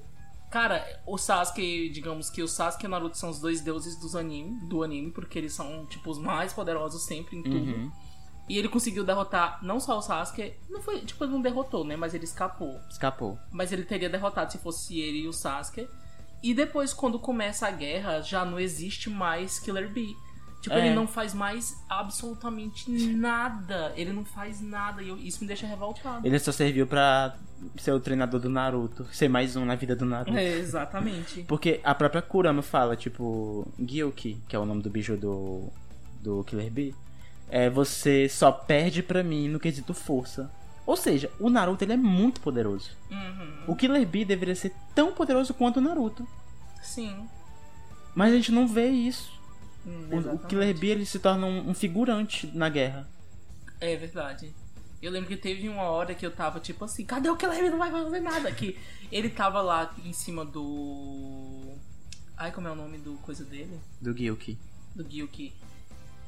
Cara, 0.54 0.86
o 1.08 1.18
Sasuke, 1.18 1.90
digamos 1.90 2.30
que 2.30 2.44
o 2.44 2.48
Sasuke 2.48 2.86
e 2.86 2.88
o 2.88 2.90
Naruto 2.92 3.18
são 3.18 3.32
os 3.32 3.40
dois 3.40 3.60
deuses 3.60 4.00
dos 4.00 4.16
anime, 4.16 4.60
do 4.68 4.84
anime, 4.84 5.10
porque 5.10 5.40
eles 5.40 5.52
são, 5.52 5.84
tipo, 5.88 6.12
os 6.12 6.20
mais 6.20 6.54
poderosos 6.54 7.02
sempre 7.06 7.36
em 7.36 7.42
tudo. 7.42 7.56
Uhum. 7.56 7.92
E 8.50 8.58
ele 8.58 8.68
conseguiu 8.68 9.04
derrotar 9.06 9.60
não 9.64 9.80
só 9.80 9.98
o 9.98 10.02
Sasuke, 10.02 10.54
não 10.70 10.82
foi, 10.82 11.00
tipo, 11.02 11.24
ele 11.24 11.32
não 11.32 11.42
derrotou, 11.42 11.86
né? 11.86 11.96
Mas 11.96 12.14
ele 12.14 12.26
escapou. 12.26 12.78
Escapou. 12.90 13.40
Mas 13.52 13.72
ele 13.72 13.84
teria 13.84 14.10
derrotado 14.10 14.52
se 14.52 14.58
fosse 14.58 15.00
ele 15.00 15.20
e 15.20 15.28
o 15.28 15.34
Sasuke. 15.34 15.88
E 16.42 16.54
depois, 16.54 16.94
quando 16.94 17.18
começa 17.18 17.66
a 17.68 17.72
guerra, 17.72 18.20
já 18.22 18.44
não 18.44 18.60
existe 18.60 19.10
mais 19.10 19.60
Killer 19.60 19.90
Bee. 19.90 20.14
Tipo, 20.62 20.76
É. 20.76 20.88
ele 20.88 20.96
não 20.96 21.08
faz 21.08 21.34
mais 21.34 21.74
absolutamente 21.90 22.90
nada. 22.92 23.94
Ele 23.96 24.12
não 24.14 24.24
faz 24.26 24.62
nada. 24.62 25.02
E 25.02 25.10
eu- 25.10 25.18
isso 25.18 25.40
me 25.42 25.48
deixa 25.48 25.66
revoltado. 25.68 26.26
Ele 26.26 26.38
só 26.40 26.52
serviu 26.52 26.86
pra 26.88 27.36
ser 27.78 27.92
o 27.92 28.00
treinador 28.00 28.40
do 28.40 28.50
Naruto, 28.50 29.06
ser 29.14 29.28
mais 29.30 29.56
um 29.56 29.66
na 29.66 29.76
vida 29.76 29.96
do 29.96 30.06
Naruto. 30.06 30.38
É, 30.38 30.58
exatamente. 30.58 31.44
Porque 31.48 31.80
a 31.84 31.94
própria 31.96 32.22
Kurama 32.22 32.62
fala, 32.62 32.96
tipo, 32.96 33.68
Gyuki, 33.80 34.42
que 34.48 34.56
é 34.56 34.60
o 34.60 34.66
nome 34.66 34.82
do 34.82 34.90
bicho 34.90 35.16
do, 35.18 35.70
do 36.22 36.44
Killer 36.46 36.72
Bee, 36.72 36.96
é, 37.54 37.70
você 37.70 38.28
só 38.28 38.52
perde 38.52 39.04
pra 39.04 39.22
mim 39.22 39.48
no 39.48 39.60
quesito 39.60 39.94
força. 39.94 40.50
Ou 40.88 40.98
seja, 40.98 41.30
o 41.40 41.52
Naruto 41.52 41.84
ele 41.84 41.94
é 41.94 41.98
muito 41.98 42.42
poderoso. 42.42 42.90
Uhum. 43.12 43.66
O 43.68 43.76
Killer 43.76 44.04
Bee 44.08 44.26
deveria 44.26 44.56
ser 44.56 44.74
tão 44.96 45.14
poderoso 45.14 45.54
quanto 45.54 45.78
o 45.78 45.82
Naruto. 45.82 46.28
Sim. 46.82 47.30
Mas 48.16 48.34
a 48.34 48.36
gente 48.38 48.52
não 48.52 48.68
vê 48.68 48.88
isso. 48.90 49.32
Hum, 49.86 50.08
O, 50.12 50.34
o. 50.34 50.40
Killer 50.40 50.76
Bee 50.76 50.90
ele 50.90 51.06
se 51.06 51.20
torna 51.20 51.46
um, 51.46 51.70
um 51.70 51.74
figurante 51.76 52.48
na 52.56 52.70
guerra. 52.70 53.08
É 53.80 53.96
verdade. 53.96 54.52
Eu 55.00 55.12
lembro 55.12 55.30
que 55.30 55.38
teve 55.38 55.70
uma 55.70 55.84
hora 55.84 56.16
que 56.16 56.26
eu 56.26 56.32
tava 56.32 56.60
tipo 56.60 56.84
assim, 56.86 57.06
cadê 57.06 57.30
o 57.30 57.38
Killer 57.38 57.62
Bee? 57.62 57.70
Não 57.70 57.78
vai 57.78 57.92
fazer 57.92 58.20
nada 58.20 58.50
aqui. 58.50 58.76
Ele 59.12 59.30
tava 59.30 59.62
lá 59.62 59.94
em 60.04 60.12
cima 60.12 60.44
do. 60.44 61.76
Ai, 62.36 62.52
como 62.52 62.68
é 62.68 62.72
o 62.72 62.76
nome 62.76 62.98
do 62.98 63.14
coisa 63.18 63.46
dele? 63.46 63.80
Do 64.02 64.12
Gyuki. 64.12 64.58
Do 64.96 65.04
Gyuki. 65.08 65.54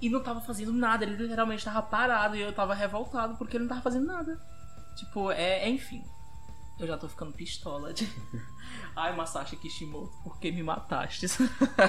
E 0.05 0.09
não 0.09 0.21
tava 0.21 0.39
fazendo 0.39 0.71
nada, 0.71 1.03
ele 1.03 1.15
literalmente 1.15 1.65
tava 1.65 1.81
parado 1.81 2.35
e 2.35 2.41
eu 2.41 2.53
tava 2.53 2.75
revoltado 2.75 3.35
porque 3.37 3.57
ele 3.57 3.63
não 3.63 3.69
tava 3.69 3.81
fazendo 3.81 4.05
nada. 4.05 4.39
Tipo, 4.95 5.31
é, 5.31 5.63
é 5.63 5.69
enfim. 5.69 6.03
Eu 6.79 6.85
já 6.85 6.95
tô 6.95 7.09
ficando 7.09 7.33
pistola 7.33 7.91
de. 7.91 8.07
Ai, 8.95 9.15
Masashi 9.15 9.55
Kishimoto, 9.55 10.13
por 10.23 10.37
que 10.39 10.51
me 10.51 10.61
mataste? 10.61 11.25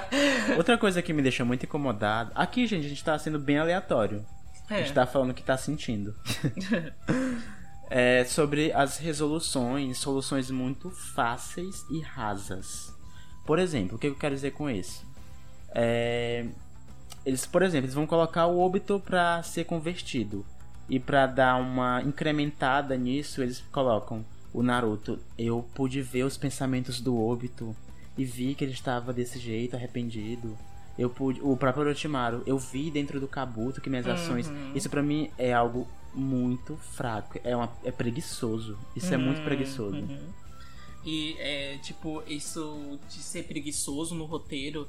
Outra 0.56 0.78
coisa 0.78 1.02
que 1.02 1.12
me 1.12 1.20
deixa 1.20 1.44
muito 1.44 1.66
incomodado. 1.66 2.32
Aqui, 2.34 2.66
gente, 2.66 2.86
a 2.86 2.88
gente 2.88 3.04
tá 3.04 3.18
sendo 3.18 3.38
bem 3.38 3.58
aleatório. 3.58 4.24
A 4.70 4.76
é. 4.76 4.78
gente 4.78 4.94
tá 4.94 5.06
falando 5.06 5.32
o 5.32 5.34
que 5.34 5.42
tá 5.42 5.58
sentindo. 5.58 6.14
é 7.90 8.24
sobre 8.24 8.72
as 8.72 8.96
resoluções, 8.96 9.98
soluções 9.98 10.50
muito 10.50 10.90
fáceis 10.90 11.84
e 11.90 12.00
rasas. 12.00 12.90
Por 13.44 13.58
exemplo, 13.58 13.96
o 13.96 13.98
que 13.98 14.06
eu 14.06 14.14
quero 14.14 14.34
dizer 14.34 14.52
com 14.52 14.70
isso? 14.70 15.04
É, 15.74 16.46
eles, 17.26 17.44
por 17.44 17.62
exemplo, 17.62 17.86
eles 17.86 17.94
vão 17.94 18.06
colocar 18.06 18.46
o 18.46 18.60
Obito 18.60 19.02
pra 19.04 19.42
ser 19.42 19.64
convertido. 19.64 20.46
E 20.88 21.00
pra 21.00 21.26
dar 21.26 21.60
uma 21.60 22.00
incrementada 22.02 22.96
nisso, 22.96 23.42
eles 23.42 23.64
colocam 23.72 24.24
o 24.54 24.62
Naruto. 24.62 25.18
Eu 25.36 25.68
pude 25.74 26.00
ver 26.00 26.22
os 26.22 26.36
pensamentos 26.36 27.00
do 27.00 27.20
Obito 27.20 27.74
e 28.16 28.24
vi 28.24 28.54
que 28.54 28.62
ele 28.62 28.72
estava 28.72 29.12
desse 29.12 29.40
jeito, 29.40 29.74
arrependido. 29.74 30.56
Eu 30.96 31.10
pude, 31.10 31.40
o 31.42 31.56
próprio 31.56 31.86
Orochimaru, 31.86 32.44
eu 32.46 32.56
vi 32.58 32.92
dentro 32.92 33.18
do 33.18 33.26
Kabuto 33.26 33.80
que 33.80 33.90
minhas 33.90 34.06
ações, 34.06 34.50
isso 34.74 34.88
pra 34.88 35.02
mim 35.02 35.28
é 35.36 35.52
algo 35.52 35.86
muito 36.14 36.76
fraco, 36.76 37.38
é 37.44 37.54
uma, 37.54 37.70
é 37.84 37.90
preguiçoso. 37.90 38.78
Isso 38.94 39.12
é 39.12 39.16
muito 39.16 39.42
preguiçoso. 39.42 39.96
Uhum. 39.96 40.28
E 41.04 41.36
é 41.38 41.78
tipo, 41.82 42.22
isso 42.26 42.98
de 43.10 43.18
ser 43.18 43.42
preguiçoso 43.44 44.14
no 44.14 44.24
roteiro 44.24 44.88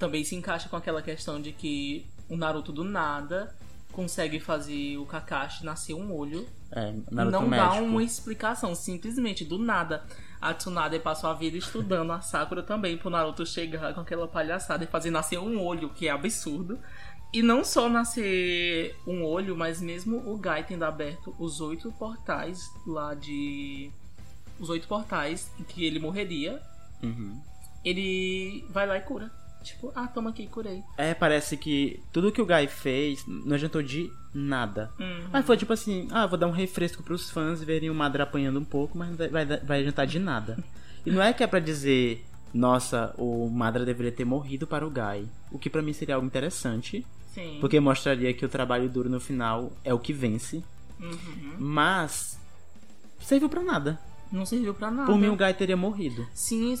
também 0.00 0.24
se 0.24 0.34
encaixa 0.34 0.68
com 0.68 0.74
aquela 0.76 1.00
questão 1.02 1.40
de 1.40 1.52
que 1.52 2.04
o 2.28 2.36
Naruto 2.36 2.72
do 2.72 2.82
nada 2.82 3.54
consegue 3.92 4.40
fazer 4.40 4.96
o 4.98 5.04
Kakashi 5.06 5.64
nascer 5.64 5.94
um 5.94 6.12
olho 6.14 6.46
É, 6.72 6.90
e 6.90 7.14
Naruto 7.14 7.40
não 7.40 7.50
dá 7.50 7.66
médico. 7.70 7.84
uma 7.84 8.02
explicação, 8.02 8.74
simplesmente 8.74 9.44
do 9.44 9.58
nada. 9.58 10.04
A 10.40 10.54
Tsunade 10.54 10.98
passou 11.00 11.28
a 11.28 11.34
vida 11.34 11.56
estudando 11.58 12.10
a 12.12 12.20
Sakura 12.20 12.62
também 12.62 12.96
pro 12.96 13.10
Naruto 13.10 13.44
chegar 13.44 13.92
com 13.94 14.00
aquela 14.00 14.26
palhaçada 14.26 14.82
e 14.84 14.86
fazer 14.86 15.10
nascer 15.10 15.38
um 15.38 15.60
olho, 15.62 15.90
que 15.90 16.08
é 16.08 16.10
absurdo. 16.10 16.78
E 17.32 17.42
não 17.42 17.62
só 17.64 17.88
nascer 17.88 18.96
um 19.06 19.22
olho, 19.24 19.54
mas 19.56 19.80
mesmo 19.80 20.16
o 20.28 20.36
Gai 20.38 20.64
tendo 20.64 20.84
aberto 20.84 21.34
os 21.38 21.60
oito 21.60 21.92
portais 21.92 22.68
lá 22.86 23.12
de. 23.14 23.90
Os 24.58 24.68
oito 24.70 24.88
portais 24.88 25.50
em 25.58 25.62
que 25.64 25.84
ele 25.84 25.98
morreria, 26.00 26.60
Uhum. 27.02 27.40
ele 27.84 28.64
vai 28.70 28.86
lá 28.86 28.96
e 28.96 29.00
cura. 29.00 29.30
Tipo, 29.62 29.92
ah, 29.94 30.06
toma 30.06 30.30
aqui, 30.30 30.46
curei. 30.46 30.82
É, 30.96 31.12
parece 31.12 31.56
que 31.56 32.02
tudo 32.12 32.32
que 32.32 32.40
o 32.40 32.46
Guy 32.46 32.66
fez 32.66 33.24
não 33.26 33.54
adiantou 33.54 33.82
de 33.82 34.10
nada. 34.32 34.90
Uhum. 34.98 35.28
Aí 35.32 35.42
foi 35.42 35.56
tipo 35.56 35.72
assim, 35.72 36.08
ah, 36.10 36.26
vou 36.26 36.38
dar 36.38 36.46
um 36.46 36.52
refresco 36.52 37.02
pros 37.02 37.30
fãs 37.30 37.62
verem 37.62 37.90
o 37.90 37.94
Madara 37.94 38.24
apanhando 38.24 38.58
um 38.58 38.64
pouco, 38.64 38.96
mas 38.96 39.10
não 39.10 39.16
vai, 39.16 39.44
vai, 39.44 39.80
adiantar 39.80 40.06
de 40.06 40.18
nada. 40.18 40.62
E 41.04 41.10
não 41.10 41.22
é 41.22 41.32
que 41.32 41.42
é 41.42 41.46
pra 41.46 41.60
dizer, 41.60 42.24
nossa, 42.52 43.14
o 43.18 43.48
Madara 43.50 43.84
deveria 43.84 44.12
ter 44.12 44.24
morrido 44.24 44.66
para 44.66 44.86
o 44.86 44.90
Guy. 44.90 45.28
O 45.50 45.58
que 45.58 45.70
pra 45.70 45.82
mim 45.82 45.92
seria 45.92 46.14
algo 46.14 46.26
interessante, 46.26 47.06
Sim. 47.34 47.58
porque 47.60 47.78
mostraria 47.80 48.32
que 48.32 48.44
o 48.44 48.48
trabalho 48.48 48.88
duro 48.88 49.08
no 49.08 49.20
final 49.20 49.72
é 49.84 49.92
o 49.92 49.98
que 49.98 50.12
vence. 50.12 50.62
Uhum. 50.98 51.54
Mas 51.58 52.38
serviu 53.20 53.48
pra 53.48 53.62
nada. 53.62 53.98
Não 54.30 54.46
serviu 54.46 54.72
pra 54.74 54.90
nada. 54.90 55.06
Por 55.10 55.18
mim 55.18 55.28
o 55.28 55.36
Guy 55.36 55.52
teria 55.54 55.76
morrido. 55.76 56.26
Sim, 56.32 56.74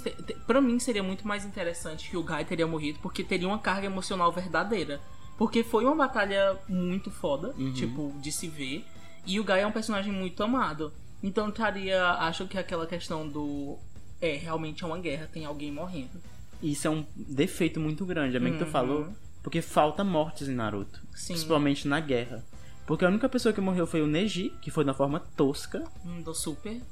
pra 0.46 0.60
mim 0.60 0.78
seria 0.78 1.02
muito 1.02 1.26
mais 1.26 1.44
interessante 1.44 2.08
que 2.08 2.16
o 2.16 2.22
Guy 2.22 2.44
teria 2.44 2.66
morrido, 2.66 2.98
porque 3.02 3.24
teria 3.24 3.48
uma 3.48 3.58
carga 3.58 3.86
emocional 3.86 4.30
verdadeira. 4.32 5.00
Porque 5.36 5.64
foi 5.64 5.84
uma 5.84 5.96
batalha 5.96 6.56
muito 6.68 7.10
foda, 7.10 7.54
Uhum. 7.58 7.72
tipo, 7.72 8.12
de 8.20 8.30
se 8.30 8.46
ver. 8.46 8.84
E 9.26 9.40
o 9.40 9.44
Guy 9.44 9.58
é 9.60 9.66
um 9.66 9.72
personagem 9.72 10.12
muito 10.12 10.42
amado. 10.42 10.92
Então 11.22 11.48
estaria. 11.48 12.02
Acho 12.12 12.46
que 12.46 12.56
aquela 12.58 12.86
questão 12.86 13.26
do. 13.28 13.76
É, 14.20 14.36
realmente 14.36 14.84
é 14.84 14.86
uma 14.86 14.98
guerra, 14.98 15.28
tem 15.32 15.44
alguém 15.46 15.72
morrendo. 15.72 16.20
Isso 16.62 16.86
é 16.86 16.90
um 16.90 17.04
defeito 17.16 17.80
muito 17.80 18.04
grande, 18.04 18.36
é 18.36 18.40
bem 18.40 18.52
que 18.52 18.58
tu 18.58 18.64
Uhum. 18.66 18.70
falou, 18.70 19.08
porque 19.42 19.62
falta 19.62 20.04
mortes 20.04 20.46
em 20.46 20.54
Naruto. 20.54 21.00
Sim. 21.14 21.28
Principalmente 21.32 21.88
na 21.88 22.00
guerra. 22.00 22.44
Porque 22.90 23.04
a 23.04 23.08
única 23.08 23.28
pessoa 23.28 23.52
que 23.52 23.60
morreu 23.60 23.86
foi 23.86 24.02
o 24.02 24.06
Neji, 24.08 24.50
que 24.60 24.68
foi 24.68 24.82
na 24.82 24.92
forma 24.92 25.20
tosca. 25.36 25.84
Hum, 26.04 26.22
Do 26.22 26.34
Super. 26.34 26.82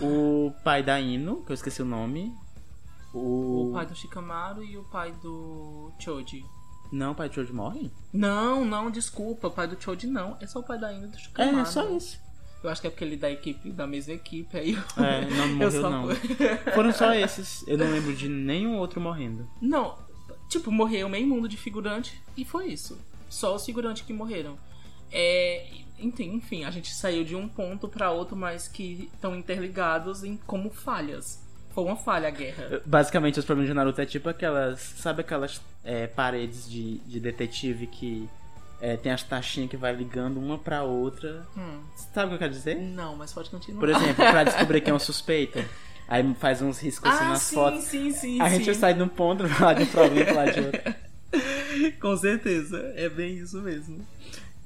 O 0.00 0.52
pai 0.64 0.82
da 0.82 1.00
Ino, 1.00 1.44
que 1.44 1.52
eu 1.52 1.54
esqueci 1.54 1.80
o 1.80 1.84
nome. 1.84 2.34
O. 3.14 3.68
O 3.68 3.72
pai 3.72 3.86
do 3.86 3.94
Shikamaru 3.94 4.64
e 4.64 4.76
o 4.76 4.82
pai 4.82 5.12
do 5.22 5.92
Choji. 6.00 6.44
Não, 6.90 7.12
o 7.12 7.14
pai 7.14 7.28
de 7.28 7.36
Choji 7.36 7.52
morre? 7.52 7.88
Não, 8.12 8.64
não, 8.64 8.90
desculpa, 8.90 9.46
o 9.46 9.50
pai 9.52 9.68
do 9.68 9.80
Choji 9.80 10.08
não. 10.08 10.36
É 10.40 10.46
só 10.48 10.58
o 10.58 10.64
pai 10.64 10.76
da 10.76 10.92
Ina 10.92 11.06
do 11.06 11.16
Shikamaru. 11.16 11.58
É, 11.60 11.64
só 11.66 11.88
isso. 11.90 12.18
Eu 12.60 12.68
acho 12.70 12.80
que 12.80 12.88
é 12.88 12.90
porque 12.90 13.04
ele 13.04 13.14
é 13.14 13.18
da 13.18 13.30
equipe, 13.30 13.70
da 13.70 13.86
mesma 13.86 14.14
equipe, 14.14 14.56
aí 14.58 14.72
eu... 14.72 15.04
É, 15.04 15.20
não 15.30 15.44
eu 15.46 15.54
morreu 15.54 15.70
só- 15.82 15.88
não. 15.90 16.08
Foram 16.74 16.92
só 16.92 17.14
esses. 17.14 17.64
Eu 17.68 17.78
não 17.78 17.86
lembro 17.92 18.12
de 18.12 18.28
nenhum 18.28 18.76
outro 18.76 19.00
morrendo. 19.00 19.48
Não, 19.60 19.96
tipo, 20.48 20.72
morreu 20.72 21.08
meio 21.08 21.28
mundo 21.28 21.48
de 21.48 21.56
figurante 21.56 22.20
e 22.36 22.44
foi 22.44 22.66
isso. 22.72 22.98
Só 23.30 23.54
os 23.54 23.64
figurantes 23.64 24.04
que 24.04 24.12
morreram. 24.12 24.58
É, 25.12 25.66
enfim, 25.98 26.34
enfim, 26.34 26.64
a 26.64 26.70
gente 26.70 26.92
saiu 26.92 27.22
de 27.24 27.36
um 27.36 27.48
ponto 27.48 27.88
pra 27.88 28.10
outro, 28.10 28.36
mas 28.36 28.66
que 28.66 29.08
estão 29.14 29.36
interligados 29.36 30.24
em 30.24 30.36
como 30.46 30.70
falhas. 30.70 31.40
Foi 31.74 31.84
uma 31.84 31.96
falha 31.96 32.28
a 32.28 32.30
guerra. 32.30 32.82
Basicamente, 32.84 33.38
os 33.38 33.44
problemas 33.44 33.68
de 33.68 33.74
Naruto 33.74 34.00
é 34.00 34.06
tipo 34.06 34.28
aquelas. 34.28 34.80
Sabe 34.80 35.22
aquelas 35.22 35.60
é, 35.84 36.06
paredes 36.06 36.68
de, 36.70 36.98
de 36.98 37.18
detetive 37.18 37.86
que 37.86 38.28
é, 38.80 38.96
tem 38.96 39.10
as 39.10 39.22
taxinhas 39.22 39.70
que 39.70 39.76
vai 39.76 39.94
ligando 39.94 40.38
uma 40.38 40.58
pra 40.58 40.82
outra? 40.82 41.46
Hum, 41.56 41.80
Sabe 42.12 42.26
o 42.26 42.28
que 42.30 42.34
eu 42.34 42.38
quero 42.40 42.52
dizer? 42.52 42.74
não, 42.76 43.16
mas 43.16 43.32
pode 43.32 43.48
continuar. 43.48 43.80
Por 43.80 43.88
exemplo, 43.88 44.14
pra 44.16 44.44
descobrir 44.44 44.80
quem 44.82 44.90
é 44.90 44.94
um 44.94 44.98
suspeito, 44.98 45.64
aí 46.06 46.34
faz 46.34 46.60
uns 46.60 46.78
riscos 46.78 47.10
assim 47.10 47.24
ah, 47.24 47.28
nas 47.28 47.42
sim, 47.42 47.54
fotos. 47.54 47.84
sim, 47.84 48.12
sim, 48.12 48.40
A 48.40 48.50
sim. 48.50 48.58
gente 48.64 48.74
sai 48.74 48.92
de 48.92 49.02
um 49.02 49.08
ponto 49.08 49.44
lá 49.60 49.72
de 49.72 49.84
um 49.84 49.86
problema 49.86 50.32
lá 50.32 50.44
de 50.50 50.60
outro. 50.60 50.94
Com 52.02 52.16
certeza, 52.18 52.92
é 52.96 53.08
bem 53.08 53.38
isso 53.38 53.58
mesmo. 53.62 54.06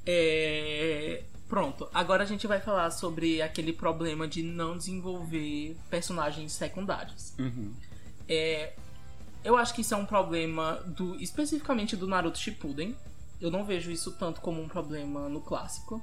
É... 0.07 1.23
Pronto, 1.49 1.87
agora 1.93 2.23
a 2.23 2.25
gente 2.25 2.45
vai 2.45 2.59
falar 2.59 2.91
sobre 2.91 3.41
aquele 3.41 3.71
problema 3.71 4.27
de 4.27 4.43
não 4.43 4.77
desenvolver 4.77 5.77
personagens 5.89 6.51
secundários. 6.51 7.33
Uhum. 7.39 7.73
É, 8.27 8.73
eu 9.43 9.55
acho 9.55 9.73
que 9.73 9.79
isso 9.79 9.93
é 9.93 9.97
um 9.97 10.05
problema 10.05 10.73
do 10.85 11.15
especificamente 11.15 11.95
do 11.95 12.05
Naruto 12.05 12.37
Shippuden. 12.37 12.95
Eu 13.39 13.49
não 13.49 13.63
vejo 13.63 13.89
isso 13.89 14.11
tanto 14.17 14.41
como 14.41 14.61
um 14.61 14.67
problema 14.67 15.29
no 15.29 15.39
clássico, 15.39 16.01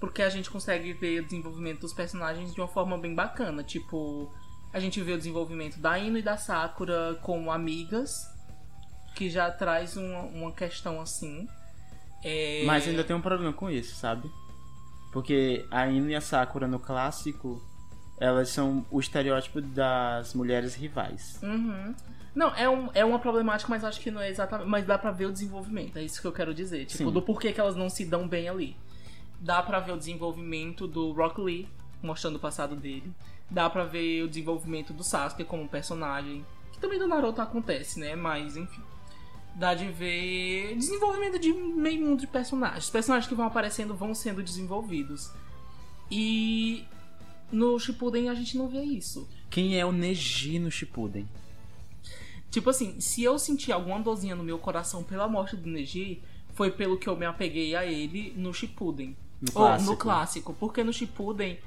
porque 0.00 0.22
a 0.22 0.28
gente 0.28 0.50
consegue 0.50 0.92
ver 0.92 1.20
o 1.20 1.24
desenvolvimento 1.24 1.82
dos 1.82 1.92
personagens 1.92 2.52
de 2.52 2.60
uma 2.60 2.66
forma 2.66 2.98
bem 2.98 3.14
bacana. 3.14 3.62
Tipo, 3.62 4.34
a 4.72 4.80
gente 4.80 5.00
vê 5.02 5.12
o 5.12 5.18
desenvolvimento 5.18 5.78
da 5.78 5.98
Ino 6.00 6.18
e 6.18 6.22
da 6.22 6.36
Sakura 6.36 7.16
como 7.22 7.52
amigas, 7.52 8.28
que 9.14 9.30
já 9.30 9.50
traz 9.52 9.96
uma, 9.96 10.22
uma 10.22 10.52
questão 10.52 11.00
assim. 11.00 11.46
É, 12.22 12.62
Mas 12.66 12.86
ainda 12.86 13.02
tem 13.04 13.16
um 13.16 13.20
problema 13.20 13.52
com 13.52 13.70
isso, 13.70 13.94
sabe? 13.96 14.30
Porque 15.12 15.66
a 15.70 15.86
Ino 15.88 16.10
e 16.10 16.14
a 16.14 16.20
Sakura 16.20 16.68
no 16.68 16.78
clássico, 16.78 17.60
Elas 18.18 18.50
são 18.50 18.84
o 18.90 19.00
estereótipo 19.00 19.60
das 19.62 20.34
mulheres 20.34 20.74
rivais. 20.74 21.38
Uhum. 21.42 21.94
Não, 22.34 22.54
é, 22.54 22.68
um, 22.68 22.90
é 22.94 23.02
uma 23.04 23.18
problemática, 23.18 23.68
mas 23.70 23.82
acho 23.82 23.98
que 23.98 24.10
não 24.10 24.20
é 24.20 24.28
exatamente. 24.28 24.68
Mas 24.68 24.84
dá 24.84 24.98
pra 24.98 25.10
ver 25.10 25.24
o 25.26 25.32
desenvolvimento, 25.32 25.98
é 25.98 26.02
isso 26.04 26.20
que 26.20 26.26
eu 26.26 26.32
quero 26.32 26.52
dizer. 26.54 26.84
Tipo, 26.84 27.04
Sim. 27.04 27.10
do 27.12 27.22
porquê 27.22 27.50
que 27.52 27.58
elas 27.60 27.74
não 27.74 27.88
se 27.88 28.04
dão 28.04 28.28
bem 28.28 28.48
ali. 28.48 28.76
Dá 29.40 29.62
pra 29.62 29.80
ver 29.80 29.92
o 29.92 29.96
desenvolvimento 29.96 30.86
do 30.86 31.12
Rock 31.12 31.40
Lee, 31.40 31.66
mostrando 32.02 32.36
o 32.36 32.38
passado 32.38 32.76
dele. 32.76 33.10
Dá 33.50 33.68
pra 33.70 33.84
ver 33.84 34.22
o 34.22 34.28
desenvolvimento 34.28 34.92
do 34.92 35.02
Sasuke 35.02 35.42
como 35.44 35.66
personagem. 35.66 36.44
Que 36.72 36.78
também 36.78 36.98
do 36.98 37.08
Naruto 37.08 37.40
acontece, 37.40 37.98
né? 37.98 38.14
Mas, 38.14 38.54
enfim. 38.56 38.82
Dá 39.54 39.74
de 39.74 39.86
ver 39.90 40.74
desenvolvimento 40.76 41.38
de 41.38 41.52
meio 41.52 42.04
mundo 42.04 42.20
de 42.20 42.26
personagens. 42.26 42.84
Os 42.84 42.90
personagens 42.90 43.28
que 43.28 43.34
vão 43.34 43.46
aparecendo 43.46 43.94
vão 43.94 44.14
sendo 44.14 44.42
desenvolvidos. 44.42 45.30
E 46.10 46.84
no 47.52 47.78
Shippuden 47.78 48.28
a 48.28 48.34
gente 48.34 48.56
não 48.56 48.68
vê 48.68 48.82
isso. 48.82 49.28
Quem 49.50 49.78
é 49.78 49.84
o 49.84 49.92
Neji 49.92 50.58
no 50.58 50.70
Shippuden? 50.70 51.28
Tipo 52.50 52.70
assim, 52.70 53.00
se 53.00 53.22
eu 53.22 53.38
senti 53.38 53.70
alguma 53.70 54.00
dorzinha 54.00 54.34
no 54.34 54.42
meu 54.42 54.58
coração 54.58 55.04
pela 55.04 55.28
morte 55.28 55.56
do 55.56 55.68
Neji, 55.68 56.20
foi 56.54 56.70
pelo 56.70 56.98
que 56.98 57.08
eu 57.08 57.16
me 57.16 57.24
apeguei 57.26 57.76
a 57.76 57.84
ele 57.84 58.32
no 58.36 58.52
Shippuden. 58.52 59.16
No 59.40 59.48
Ou 59.48 59.52
clássico. 59.52 59.90
no 59.90 59.96
clássico. 59.96 60.54
Porque 60.54 60.82
no 60.84 60.92
Shippuden, 60.92 61.58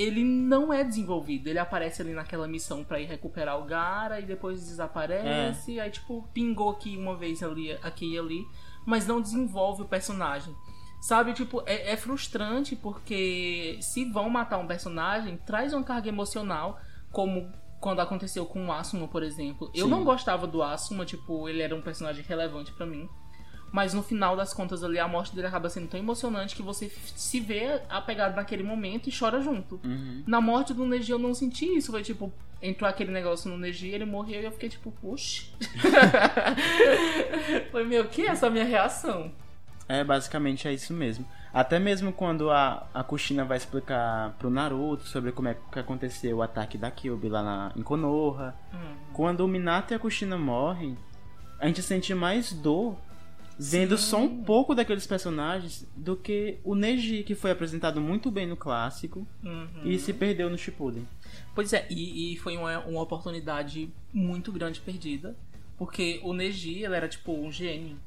ele 0.00 0.24
não 0.24 0.72
é 0.72 0.82
desenvolvido. 0.82 1.48
Ele 1.48 1.58
aparece 1.58 2.00
ali 2.00 2.14
naquela 2.14 2.48
missão 2.48 2.82
pra 2.82 2.98
ir 2.98 3.04
recuperar 3.04 3.60
o 3.60 3.66
Gara 3.66 4.18
e 4.18 4.24
depois 4.24 4.60
desaparece. 4.60 5.78
É. 5.78 5.82
Aí, 5.82 5.90
tipo, 5.90 6.26
pingou 6.32 6.70
aqui 6.70 6.96
uma 6.96 7.14
vez 7.14 7.42
ali, 7.42 7.72
aqui 7.82 8.14
e 8.14 8.18
ali. 8.18 8.46
Mas 8.86 9.06
não 9.06 9.20
desenvolve 9.20 9.82
o 9.82 9.88
personagem. 9.88 10.54
Sabe, 11.02 11.34
tipo, 11.34 11.62
é, 11.66 11.92
é 11.92 11.96
frustrante 11.98 12.74
porque 12.74 13.78
se 13.82 14.10
vão 14.10 14.30
matar 14.30 14.58
um 14.58 14.66
personagem, 14.66 15.36
traz 15.36 15.74
uma 15.74 15.84
carga 15.84 16.08
emocional, 16.08 16.80
como 17.12 17.52
quando 17.78 18.00
aconteceu 18.00 18.46
com 18.46 18.66
o 18.66 18.72
Asuma, 18.72 19.06
por 19.06 19.22
exemplo. 19.22 19.70
Eu 19.74 19.84
Sim. 19.84 19.90
não 19.90 20.04
gostava 20.04 20.46
do 20.46 20.62
Asuma, 20.62 21.04
tipo, 21.04 21.46
ele 21.48 21.60
era 21.60 21.76
um 21.76 21.82
personagem 21.82 22.24
relevante 22.26 22.72
pra 22.72 22.86
mim. 22.86 23.08
Mas 23.72 23.94
no 23.94 24.02
final 24.02 24.36
das 24.36 24.52
contas 24.52 24.82
ali, 24.82 24.98
a 24.98 25.06
morte 25.06 25.34
dele 25.34 25.46
acaba 25.46 25.68
sendo 25.68 25.88
tão 25.88 26.00
emocionante 26.00 26.56
que 26.56 26.62
você 26.62 26.90
se 27.14 27.38
vê 27.38 27.80
apegado 27.88 28.34
naquele 28.34 28.62
momento 28.62 29.08
e 29.08 29.16
chora 29.16 29.40
junto. 29.40 29.80
Uhum. 29.84 30.24
Na 30.26 30.40
morte 30.40 30.74
do 30.74 30.84
Neji 30.84 31.12
eu 31.12 31.18
não 31.18 31.34
senti 31.34 31.66
isso. 31.66 31.92
Foi 31.92 32.02
tipo, 32.02 32.32
entrou 32.60 32.88
aquele 32.88 33.12
negócio 33.12 33.48
no 33.48 33.56
Neji, 33.56 33.88
ele 33.88 34.04
morreu 34.04 34.42
e 34.42 34.44
eu 34.44 34.52
fiquei 34.52 34.68
tipo, 34.68 34.90
puxa. 34.90 35.44
Foi 37.70 37.84
meio 37.84 38.08
que 38.08 38.26
essa 38.26 38.50
minha 38.50 38.64
reação. 38.64 39.30
É, 39.88 40.04
basicamente 40.04 40.68
é 40.68 40.72
isso 40.72 40.92
mesmo. 40.92 41.26
Até 41.52 41.80
mesmo 41.80 42.12
quando 42.12 42.50
a, 42.50 42.86
a 42.94 43.02
Kushina 43.02 43.44
vai 43.44 43.56
explicar 43.56 44.36
pro 44.38 44.48
Naruto 44.48 45.08
sobre 45.08 45.32
como 45.32 45.48
é 45.48 45.56
que 45.72 45.80
aconteceu 45.80 46.36
o 46.36 46.42
ataque 46.42 46.78
da 46.78 46.92
Kyuubi 46.92 47.28
lá 47.28 47.42
na, 47.42 47.72
em 47.76 47.82
Konoha. 47.82 48.54
Hum. 48.72 48.94
Quando 49.12 49.40
o 49.40 49.48
Minato 49.48 49.92
e 49.92 49.96
a 49.96 49.98
Kushina 49.98 50.38
morrem, 50.38 50.96
a 51.58 51.66
gente 51.66 51.82
sente 51.82 52.14
mais 52.14 52.52
dor 52.52 52.96
vendo 53.62 53.98
Sim. 53.98 54.04
só 54.04 54.22
um 54.22 54.42
pouco 54.42 54.74
daqueles 54.74 55.06
personagens 55.06 55.86
do 55.94 56.16
que 56.16 56.58
o 56.64 56.74
Neji, 56.74 57.22
que 57.22 57.34
foi 57.34 57.50
apresentado 57.50 58.00
muito 58.00 58.30
bem 58.30 58.46
no 58.46 58.56
clássico 58.56 59.26
Uhum. 59.44 59.68
e 59.84 59.98
se 59.98 60.14
perdeu 60.14 60.48
no 60.48 60.56
Shippuden. 60.56 61.06
Pois 61.54 61.72
é, 61.74 61.86
e, 61.90 62.32
e 62.32 62.36
foi 62.38 62.56
uma, 62.56 62.78
uma 62.80 63.02
oportunidade 63.02 63.92
muito 64.12 64.50
grande 64.50 64.80
perdida. 64.80 65.36
Porque 65.76 66.20
o 66.22 66.32
Neji, 66.32 66.82
ele 66.84 66.94
era 66.94 67.08
tipo 67.08 67.32
um 67.32 67.50
gênio. 67.52 67.98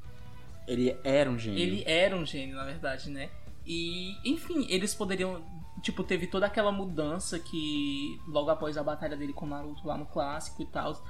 Ele 0.67 0.95
era 1.03 1.29
um 1.29 1.37
gênio. 1.37 1.59
Ele 1.59 1.83
era 1.85 2.15
um 2.15 2.25
gênio, 2.25 2.55
na 2.55 2.65
verdade, 2.65 3.09
né? 3.09 3.29
E, 3.65 4.15
enfim, 4.23 4.65
eles 4.69 4.93
poderiam. 4.95 5.41
Tipo, 5.81 6.03
teve 6.03 6.27
toda 6.27 6.45
aquela 6.45 6.71
mudança 6.71 7.37
que 7.39 8.19
logo 8.27 8.49
após 8.49 8.77
a 8.77 8.83
batalha 8.83 9.17
dele 9.17 9.33
com 9.33 9.45
o 9.45 9.49
Naruto 9.49 9.85
lá 9.87 9.97
no 9.97 10.05
clássico 10.05 10.61
e 10.61 10.65
tal. 10.65 11.03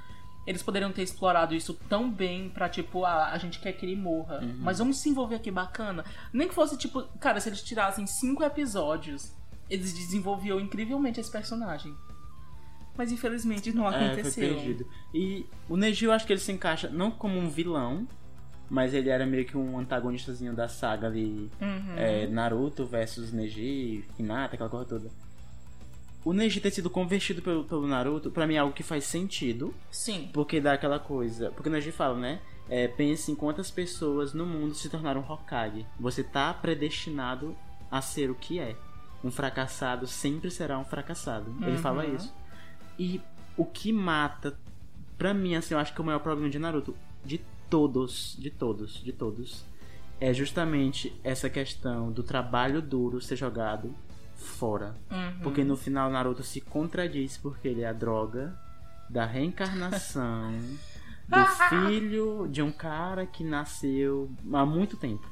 Eles 0.46 0.62
poderiam 0.62 0.92
ter 0.92 1.02
explorado 1.02 1.54
isso 1.54 1.72
tão 1.88 2.10
bem 2.10 2.50
pra, 2.50 2.68
tipo, 2.68 3.04
ah, 3.04 3.30
a 3.32 3.38
gente 3.38 3.58
quer 3.60 3.72
que 3.72 3.86
ele 3.86 3.96
morra. 3.96 4.40
Mas 4.60 4.78
vamos 4.78 4.98
se 4.98 5.08
envolver 5.08 5.36
aqui 5.36 5.50
bacana. 5.50 6.04
Nem 6.32 6.46
que 6.48 6.54
fosse, 6.54 6.76
tipo, 6.76 7.02
cara, 7.18 7.40
se 7.40 7.48
eles 7.48 7.62
tirassem 7.62 8.06
cinco 8.06 8.42
episódios, 8.44 9.32
eles 9.70 9.92
desenvolviam 9.94 10.60
incrivelmente 10.60 11.18
esse 11.18 11.30
personagem. 11.30 11.94
Mas 12.96 13.10
infelizmente 13.10 13.72
não 13.72 13.88
É, 13.88 13.92
foi 13.98 14.06
aconteceu. 14.06 14.54
perdido. 14.54 14.86
E 15.12 15.46
o 15.68 15.76
Neji 15.76 16.04
eu 16.04 16.12
acho 16.12 16.26
que 16.26 16.32
ele 16.32 16.40
se 16.40 16.52
encaixa 16.52 16.88
não 16.88 17.10
como 17.10 17.38
um 17.38 17.48
vilão, 17.48 18.06
mas 18.70 18.94
ele 18.94 19.08
era 19.08 19.26
meio 19.26 19.44
que 19.44 19.56
um 19.56 19.78
antagonistazinho 19.78 20.54
da 20.54 20.68
saga 20.68 21.06
ali. 21.08 21.50
Uhum. 21.60 21.94
é, 21.96 22.26
Naruto 22.28 22.84
versus 22.86 23.32
Neji, 23.32 24.04
Hinata, 24.18 24.54
aquela 24.54 24.70
coisa 24.70 24.84
toda. 24.86 25.10
O 26.24 26.32
Neji 26.32 26.60
ter 26.60 26.70
sido 26.70 26.88
convertido 26.88 27.42
pelo, 27.42 27.64
pelo 27.64 27.86
Naruto, 27.86 28.30
pra 28.30 28.46
mim 28.46 28.54
é 28.54 28.58
algo 28.58 28.72
que 28.74 28.82
faz 28.82 29.04
sentido, 29.04 29.74
Sim. 29.90 30.30
porque 30.32 30.60
dá 30.60 30.72
aquela 30.72 30.98
coisa. 30.98 31.50
Porque 31.50 31.68
o 31.68 31.72
Neji 31.72 31.92
fala, 31.92 32.18
né? 32.18 32.40
É, 32.68 32.88
pense 32.88 33.30
em 33.30 33.34
quantas 33.34 33.70
pessoas 33.70 34.32
no 34.32 34.46
mundo 34.46 34.74
se 34.74 34.88
tornaram 34.88 35.20
Hokage. 35.20 35.84
Você 36.00 36.24
tá 36.24 36.52
predestinado 36.54 37.54
a 37.90 38.00
ser 38.00 38.30
o 38.30 38.34
que 38.34 38.58
é. 38.58 38.74
Um 39.22 39.30
fracassado 39.30 40.06
sempre 40.06 40.50
será 40.50 40.78
um 40.78 40.84
fracassado. 40.84 41.54
Ele 41.60 41.72
Uhum. 41.72 41.78
fala 41.78 42.06
isso. 42.06 42.34
E 42.98 43.20
o 43.56 43.66
que 43.66 43.92
mata, 43.92 44.56
pra 45.18 45.34
mim, 45.34 45.54
assim, 45.54 45.74
eu 45.74 45.80
acho 45.80 45.92
que 45.94 46.00
o 46.00 46.04
maior 46.04 46.20
problema 46.20 46.48
de 46.50 46.58
Naruto, 46.58 46.96
de 47.24 47.38
todos, 47.68 48.34
de 48.38 48.50
todos, 48.50 49.02
de 49.02 49.12
todos, 49.12 49.64
é 50.20 50.32
justamente 50.32 51.14
essa 51.22 51.50
questão 51.50 52.10
do 52.10 52.22
trabalho 52.22 52.80
duro 52.80 53.20
ser 53.20 53.36
jogado 53.36 53.94
fora. 54.44 54.94
Uhum. 55.10 55.40
Porque 55.42 55.64
no 55.64 55.76
final 55.76 56.10
Naruto 56.10 56.42
se 56.42 56.60
contradiz 56.60 57.36
porque 57.36 57.68
ele 57.68 57.82
é 57.82 57.88
a 57.88 57.92
droga 57.92 58.56
da 59.08 59.24
reencarnação 59.24 60.52
do 61.28 61.46
filho 61.68 62.48
de 62.48 62.62
um 62.62 62.70
cara 62.70 63.26
que 63.26 63.42
nasceu 63.42 64.30
há 64.52 64.64
muito 64.64 64.96
tempo. 64.96 65.26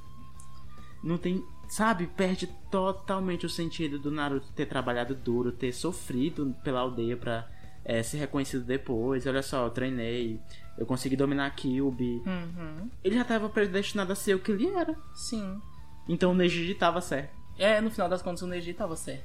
Não 1.02 1.18
tem, 1.18 1.44
sabe, 1.68 2.06
perde 2.06 2.46
totalmente 2.70 3.44
o 3.44 3.50
sentido 3.50 3.98
do 3.98 4.10
Naruto 4.10 4.52
ter 4.52 4.66
trabalhado 4.66 5.14
duro, 5.14 5.52
ter 5.52 5.72
sofrido 5.72 6.54
pela 6.62 6.80
aldeia 6.80 7.16
pra 7.16 7.48
é, 7.84 8.02
ser 8.02 8.18
reconhecido 8.18 8.64
depois. 8.64 9.26
Olha 9.26 9.42
só, 9.42 9.64
eu 9.64 9.70
treinei, 9.70 10.40
eu 10.78 10.86
consegui 10.86 11.16
dominar 11.16 11.46
a 11.46 11.50
Kyuubi. 11.50 12.22
Uhum. 12.24 12.90
Ele 13.02 13.14
já 13.16 13.22
estava 13.22 13.48
predestinado 13.48 14.12
a 14.12 14.16
ser 14.16 14.34
o 14.34 14.38
que 14.38 14.52
ele 14.52 14.68
era. 14.68 14.96
Sim. 15.14 15.60
Então 16.08 16.32
o 16.32 16.34
Neji 16.34 16.74
tava 16.74 17.00
certo. 17.00 17.41
É, 17.58 17.80
no 17.80 17.90
final 17.90 18.08
das 18.08 18.22
contas 18.22 18.42
o 18.42 18.46
Neji 18.46 18.72
tava 18.74 18.96
certo. 18.96 19.24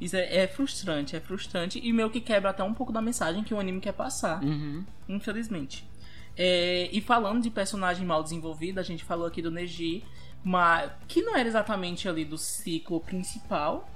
Isso 0.00 0.16
é, 0.16 0.36
é 0.42 0.46
frustrante, 0.46 1.16
é 1.16 1.20
frustrante 1.20 1.80
e 1.82 1.92
meio 1.92 2.10
que 2.10 2.20
quebra 2.20 2.50
até 2.50 2.62
um 2.62 2.74
pouco 2.74 2.92
da 2.92 3.00
mensagem 3.00 3.42
que 3.42 3.54
o 3.54 3.58
anime 3.60 3.80
quer 3.80 3.92
passar, 3.92 4.42
Uhum. 4.42 4.84
infelizmente. 5.08 5.88
É, 6.36 6.90
e 6.92 7.00
falando 7.00 7.42
de 7.42 7.50
personagem 7.50 8.06
mal 8.06 8.22
desenvolvido, 8.22 8.78
a 8.78 8.82
gente 8.82 9.02
falou 9.04 9.26
aqui 9.26 9.40
do 9.40 9.50
Neji, 9.50 10.04
mas, 10.44 10.90
que 11.08 11.22
não 11.22 11.34
era 11.34 11.48
exatamente 11.48 12.08
ali 12.08 12.24
do 12.26 12.36
ciclo 12.36 13.00
principal, 13.00 13.88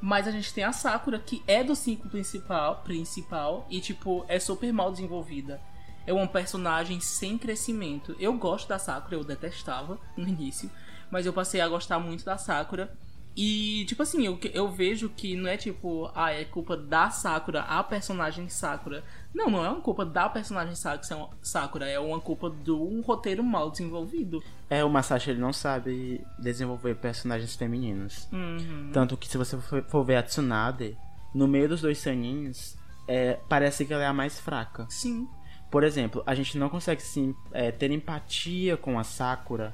mas 0.00 0.26
a 0.26 0.32
gente 0.32 0.52
tem 0.52 0.64
a 0.64 0.72
Sakura, 0.72 1.20
que 1.20 1.40
é 1.46 1.62
do 1.62 1.76
ciclo 1.76 2.10
principal, 2.10 2.82
principal 2.82 3.64
e, 3.70 3.80
tipo, 3.80 4.24
é 4.28 4.40
super 4.40 4.72
mal 4.72 4.90
desenvolvida. 4.90 5.60
É 6.06 6.12
uma 6.12 6.26
personagem 6.26 7.00
sem 7.00 7.38
crescimento. 7.38 8.14
Eu 8.18 8.34
gosto 8.34 8.68
da 8.68 8.78
Sakura, 8.78 9.14
eu 9.16 9.24
detestava 9.24 9.98
no 10.16 10.28
início, 10.28 10.68
mas 11.14 11.26
eu 11.26 11.32
passei 11.32 11.60
a 11.60 11.68
gostar 11.68 12.00
muito 12.00 12.24
da 12.24 12.36
Sakura. 12.36 12.92
E, 13.36 13.84
tipo 13.86 14.02
assim, 14.02 14.26
eu, 14.26 14.36
eu 14.52 14.68
vejo 14.68 15.08
que 15.08 15.36
não 15.36 15.48
é 15.48 15.56
tipo, 15.56 16.10
ah, 16.12 16.32
é 16.32 16.44
culpa 16.44 16.76
da 16.76 17.08
Sakura, 17.08 17.60
a 17.60 17.84
personagem 17.84 18.48
Sakura. 18.48 19.04
Não, 19.32 19.48
não 19.48 19.64
é 19.64 19.68
uma 19.68 19.80
culpa 19.80 20.04
da 20.04 20.28
personagem 20.28 20.74
Sakura, 20.74 21.28
Sakura 21.40 21.88
é 21.88 22.00
uma 22.00 22.20
culpa 22.20 22.50
do 22.50 22.82
um 22.82 23.00
roteiro 23.00 23.44
mal 23.44 23.70
desenvolvido. 23.70 24.42
É, 24.68 24.84
o 24.84 24.90
Masashi 24.90 25.30
ele 25.30 25.40
não 25.40 25.52
sabe 25.52 26.20
desenvolver 26.36 26.96
personagens 26.96 27.54
femininos. 27.54 28.26
Uhum. 28.32 28.90
Tanto 28.92 29.16
que 29.16 29.28
se 29.28 29.38
você 29.38 29.56
for 29.86 30.02
ver 30.02 30.16
a 30.16 30.22
Tsunade, 30.24 30.98
no 31.32 31.46
meio 31.46 31.68
dos 31.68 31.80
dois 31.80 31.98
saninhos, 31.98 32.76
é, 33.06 33.38
parece 33.48 33.84
que 33.84 33.94
ela 33.94 34.02
é 34.02 34.06
a 34.08 34.12
mais 34.12 34.40
fraca. 34.40 34.84
Sim. 34.88 35.28
Por 35.70 35.84
exemplo, 35.84 36.24
a 36.26 36.34
gente 36.34 36.58
não 36.58 36.68
consegue 36.68 37.02
sim, 37.02 37.36
é, 37.52 37.70
ter 37.70 37.92
empatia 37.92 38.76
com 38.76 38.98
a 38.98 39.04
Sakura. 39.04 39.72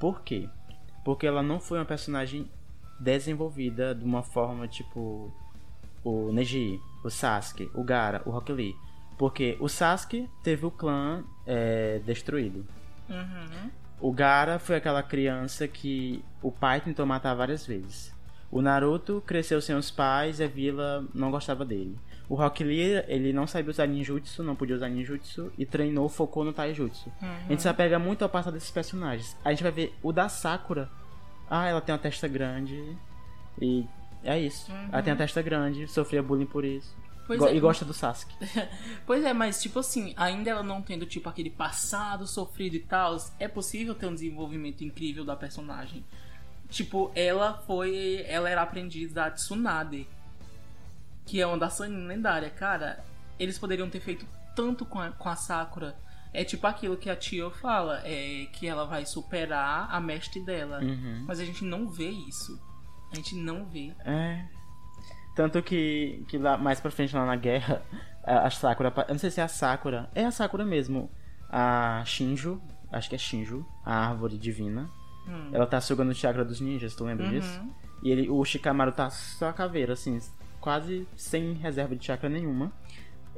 Por 0.00 0.22
quê? 0.22 0.48
Porque 1.04 1.26
ela 1.26 1.42
não 1.42 1.60
foi 1.60 1.78
uma 1.78 1.84
personagem 1.84 2.50
desenvolvida 2.98 3.94
de 3.94 4.04
uma 4.04 4.22
forma 4.22 4.68
tipo 4.68 5.32
o 6.04 6.32
Neji, 6.32 6.80
o 7.04 7.10
Sasuke, 7.10 7.70
o 7.74 7.82
Gara, 7.82 8.22
o 8.24 8.30
Rock 8.30 8.52
Lee. 8.52 8.76
Porque 9.18 9.56
o 9.60 9.68
Sasuke 9.68 10.28
teve 10.42 10.64
o 10.66 10.70
clã 10.70 11.24
é, 11.46 12.00
destruído. 12.04 12.66
Uhum. 13.08 13.70
O 14.00 14.12
Gara 14.12 14.58
foi 14.58 14.76
aquela 14.76 15.02
criança 15.02 15.68
que 15.68 16.24
o 16.42 16.50
pai 16.50 16.80
tentou 16.80 17.04
matar 17.04 17.34
várias 17.34 17.66
vezes. 17.66 18.14
O 18.50 18.62
Naruto 18.62 19.22
cresceu 19.26 19.60
sem 19.60 19.76
os 19.76 19.90
pais 19.90 20.40
e 20.40 20.44
a 20.44 20.48
vila 20.48 21.04
não 21.14 21.30
gostava 21.30 21.64
dele. 21.64 21.96
O 22.30 22.36
Rock 22.36 22.62
Lee, 22.64 23.04
ele 23.08 23.32
não 23.32 23.44
sabia 23.46 23.70
usar 23.70 23.86
ninjutsu, 23.86 24.42
não 24.44 24.54
podia 24.54 24.76
usar 24.76 24.88
ninjutsu 24.88 25.52
e 25.58 25.66
treinou, 25.66 26.08
focou 26.08 26.44
no 26.44 26.52
taijutsu. 26.52 27.10
A 27.20 27.48
gente 27.50 27.60
se 27.60 27.68
apega 27.68 27.98
muito 27.98 28.22
ao 28.22 28.28
passado 28.28 28.54
desses 28.54 28.70
personagens. 28.70 29.36
A 29.44 29.50
gente 29.50 29.62
vai 29.64 29.72
ver 29.72 29.92
o 30.00 30.12
da 30.12 30.28
Sakura. 30.28 30.88
Ah, 31.50 31.66
ela 31.66 31.80
tem 31.80 31.92
uma 31.92 31.98
testa 31.98 32.28
grande 32.28 32.80
e 33.60 33.84
É 34.22 34.38
isso. 34.38 34.70
Uhum. 34.70 34.88
Ela 34.92 35.02
tem 35.02 35.12
a 35.12 35.16
testa 35.16 35.42
grande, 35.42 35.88
sofria 35.88 36.22
bullying 36.22 36.46
por 36.46 36.64
isso. 36.64 36.94
Go- 37.26 37.48
é. 37.48 37.54
E 37.56 37.58
gosta 37.60 37.84
do 37.84 37.92
Sasuke. 37.92 38.32
Pois 39.06 39.24
é, 39.24 39.32
mas 39.32 39.60
tipo 39.60 39.80
assim, 39.80 40.14
ainda 40.16 40.50
ela 40.50 40.62
não 40.62 40.82
tendo 40.82 41.06
tipo 41.06 41.28
aquele 41.28 41.50
passado 41.50 42.26
sofrido 42.28 42.76
e 42.76 42.80
tal, 42.80 43.16
é 43.40 43.48
possível 43.48 43.92
ter 43.94 44.06
um 44.06 44.14
desenvolvimento 44.14 44.84
incrível 44.84 45.24
da 45.24 45.34
personagem. 45.34 46.04
Tipo, 46.68 47.10
ela 47.16 47.54
foi. 47.66 48.24
Ela 48.28 48.48
era 48.48 48.62
aprendiz 48.62 49.12
da 49.12 49.28
Tsunade, 49.30 50.06
que 51.26 51.40
é 51.40 51.46
uma 51.46 51.70
Sanin 51.70 52.06
lendária. 52.06 52.50
Cara, 52.50 53.02
eles 53.38 53.58
poderiam 53.58 53.88
ter 53.88 54.00
feito 54.00 54.26
tanto 54.54 54.84
com 54.84 54.98
a, 54.98 55.10
com 55.10 55.28
a 55.28 55.36
Sakura. 55.36 55.96
É 56.32 56.44
tipo 56.44 56.66
aquilo 56.66 56.96
que 56.96 57.10
a 57.10 57.16
Tio 57.16 57.50
fala, 57.50 58.02
é 58.04 58.46
que 58.52 58.66
ela 58.66 58.84
vai 58.84 59.04
superar 59.04 59.88
a 59.90 60.00
mestre 60.00 60.44
dela. 60.44 60.80
Uhum. 60.80 61.24
Mas 61.26 61.40
a 61.40 61.44
gente 61.44 61.64
não 61.64 61.88
vê 61.88 62.08
isso. 62.08 62.60
A 63.12 63.16
gente 63.16 63.34
não 63.34 63.64
vê. 63.64 63.92
É. 64.04 64.44
Tanto 65.34 65.62
que, 65.62 66.24
que 66.28 66.38
lá 66.38 66.56
mais 66.56 66.80
pra 66.80 66.90
frente 66.90 67.14
lá 67.14 67.26
na 67.26 67.36
guerra, 67.36 67.82
a, 68.24 68.46
a 68.46 68.50
Sakura. 68.50 68.92
Eu 69.08 69.14
não 69.14 69.18
sei 69.18 69.30
se 69.30 69.40
é 69.40 69.44
a 69.44 69.48
Sakura. 69.48 70.08
É 70.14 70.24
a 70.24 70.30
Sakura 70.30 70.64
mesmo. 70.64 71.10
A 71.48 72.02
Shinju. 72.04 72.60
Acho 72.92 73.08
que 73.08 73.14
é 73.14 73.18
Shinju, 73.18 73.64
a 73.84 74.08
árvore 74.08 74.36
divina. 74.36 74.90
Hum. 75.28 75.50
Ela 75.52 75.66
tá 75.66 75.80
sugando 75.80 76.10
o 76.10 76.14
chakra 76.14 76.44
dos 76.44 76.60
ninjas, 76.60 76.94
tu 76.94 77.04
lembra 77.04 77.28
disso? 77.28 77.60
Uhum. 77.60 77.70
E 78.02 78.10
ele, 78.10 78.28
o 78.28 78.44
Shikamaru 78.44 78.92
tá 78.92 79.10
só 79.10 79.48
a 79.50 79.52
caveira, 79.52 79.92
assim, 79.92 80.18
quase 80.60 81.06
sem 81.16 81.54
reserva 81.54 81.94
de 81.96 82.04
chakra 82.04 82.28
nenhuma. 82.28 82.72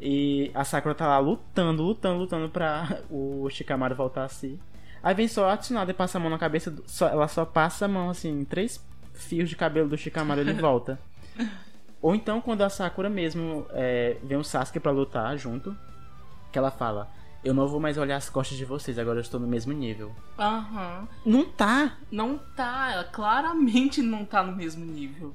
E 0.00 0.50
a 0.54 0.64
Sakura 0.64 0.94
tá 0.94 1.06
lá 1.06 1.18
lutando, 1.18 1.82
lutando, 1.82 2.18
lutando 2.18 2.48
pra 2.48 3.00
o 3.11 3.48
Shikamaru 3.50 3.94
voltar 3.94 4.24
a 4.24 4.28
si. 4.28 4.58
Aí 5.02 5.14
vem 5.14 5.28
só 5.28 5.48
a 5.50 5.56
Tsunade 5.56 5.90
e 5.90 5.94
passa 5.94 6.18
a 6.18 6.20
mão 6.20 6.30
na 6.30 6.38
cabeça, 6.38 6.70
do- 6.70 6.82
só, 6.87 7.08
ela 7.08 7.28
só 7.28 7.44
passa 7.44 7.85
a 7.85 7.88
mão, 7.88 8.08
assim, 8.11 8.40
em 8.40 8.44
três 8.44 8.85
fios 9.14 9.48
de 9.48 9.56
cabelo 9.56 9.88
do 9.88 9.96
Shikamaru 9.98 10.40
e 10.40 10.44
ele 10.44 10.52
volta. 10.54 10.98
Ou 12.00 12.14
então 12.14 12.40
quando 12.40 12.62
a 12.62 12.68
Sakura 12.68 13.08
mesmo 13.08 13.66
é, 13.70 14.16
vem 14.22 14.37
o 14.38 14.42
Sasuke 14.44 14.80
pra 14.80 14.90
lutar 14.90 15.37
junto, 15.37 15.76
que 16.50 16.58
ela 16.58 16.70
fala, 16.70 17.08
eu 17.44 17.54
não 17.54 17.68
vou 17.68 17.78
mais 17.78 17.96
olhar 17.96 18.16
as 18.16 18.28
costas 18.28 18.58
de 18.58 18.64
vocês, 18.64 18.98
agora 18.98 19.18
eu 19.18 19.22
estou 19.22 19.38
no 19.38 19.46
mesmo 19.46 19.72
nível. 19.72 20.12
Aham. 20.37 21.06
Não 21.24 21.44
tá! 21.44 21.96
Não 22.11 22.38
tá, 22.38 22.90
ela 22.92 23.04
claramente 23.04 24.02
não 24.02 24.24
tá 24.24 24.42
no 24.42 24.54
mesmo 24.56 24.85
nível. 24.85 25.32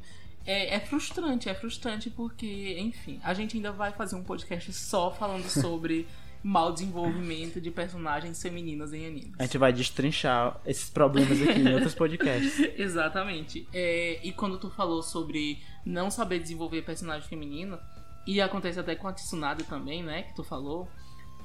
É, 0.48 0.76
é 0.76 0.80
frustrante, 0.80 1.50
é 1.50 1.54
frustrante 1.54 2.10
porque, 2.10 2.78
enfim, 2.80 3.20
a 3.22 3.34
gente 3.34 3.58
ainda 3.58 3.72
vai 3.72 3.92
fazer 3.92 4.16
um 4.16 4.24
podcast 4.24 4.72
só 4.74 5.12
falando 5.12 5.48
sobre 5.52 6.08
mau 6.42 6.72
desenvolvimento 6.72 7.60
de 7.60 7.70
personagens 7.70 8.42
femininas 8.42 8.94
em 8.94 9.06
animes. 9.06 9.34
A 9.38 9.44
gente 9.44 9.58
vai 9.58 9.74
destrinchar 9.74 10.60
esses 10.66 10.90
problemas 10.90 11.42
aqui 11.42 11.60
em 11.60 11.74
outros 11.74 11.94
podcasts. 11.94 12.60
Exatamente. 12.80 13.68
É, 13.74 14.26
e 14.26 14.32
quando 14.32 14.58
tu 14.58 14.70
falou 14.70 15.04
sobre 15.04 15.62
não 15.86 16.10
saber 16.10 16.40
desenvolver 16.40 16.84
personagem 16.84 17.28
feminino, 17.28 17.78
e 18.26 18.42
acontece 18.42 18.80
até 18.80 18.96
com 18.96 19.08
a 19.08 19.14
Tsunade 19.14 19.64
também, 19.64 20.04
né, 20.04 20.24
que 20.24 20.36
tu 20.36 20.44
falou, 20.44 20.88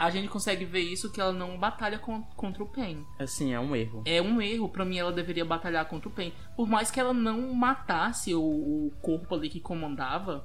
a 0.05 0.11
gente 0.11 0.29
consegue 0.29 0.65
ver 0.65 0.81
isso 0.81 1.11
que 1.11 1.21
ela 1.21 1.33
não 1.33 1.57
batalha 1.59 1.99
con- 1.99 2.23
contra 2.37 2.62
o 2.62 2.67
Pen. 2.67 3.05
Assim, 3.19 3.53
é 3.53 3.61
um 3.61 3.75
erro. 3.77 4.03
É 4.05 4.21
um 4.21 4.41
erro, 4.43 4.69
pra 4.69 4.85
mim 4.85 4.99
ela 4.99 5.12
deveria 5.12 5.45
batalhar 5.45 5.85
contra 5.87 6.09
o 6.09 6.12
Pen. 6.12 6.33
Por 6.57 6.69
mais 6.69 6.91
que 6.91 6.99
ela 6.99 7.15
não 7.15 7.55
matasse 7.55 8.35
o, 8.35 8.41
o 8.43 8.93
corpo 9.01 9.35
ali 9.35 9.49
que 9.49 9.61
comandava, 9.61 10.45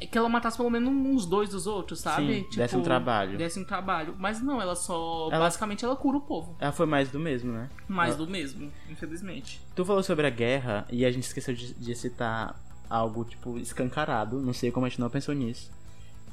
é 0.00 0.06
que 0.06 0.18
ela 0.18 0.28
matasse 0.28 0.56
pelo 0.56 0.68
menos 0.68 0.88
uns 0.90 1.24
dois 1.26 1.48
dos 1.48 1.66
outros, 1.66 2.00
sabe? 2.00 2.42
Sim, 2.50 2.56
desse 2.56 2.76
um 2.76 2.82
trabalho. 2.82 3.38
Desse 3.38 3.60
um 3.60 3.64
trabalho. 3.64 4.14
Mas 4.18 4.42
não, 4.42 4.60
ela 4.60 4.74
só. 4.74 5.28
Ela- 5.32 5.44
Basicamente 5.44 5.84
ela 5.84 5.94
cura 5.96 6.18
o 6.18 6.20
povo. 6.20 6.56
Ela 6.60 6.72
foi 6.72 6.86
mais 6.86 7.08
do 7.10 7.18
mesmo, 7.20 7.52
né? 7.52 7.70
Mais 7.88 8.14
Ela- 8.16 8.26
do 8.26 8.30
mesmo, 8.30 8.70
infelizmente. 8.90 9.60
Tu 9.74 9.84
falou 9.84 10.02
sobre 10.02 10.26
a 10.26 10.30
guerra 10.30 10.86
e 10.90 11.04
a 11.06 11.10
gente 11.10 11.22
esqueceu 11.24 11.54
de, 11.54 11.72
de 11.74 11.94
citar 11.94 12.60
algo, 12.90 13.24
tipo, 13.24 13.56
escancarado. 13.58 14.40
Não 14.42 14.52
sei 14.52 14.70
como 14.70 14.84
a 14.84 14.88
gente 14.88 15.00
não 15.00 15.08
pensou 15.08 15.34
nisso. 15.34 15.70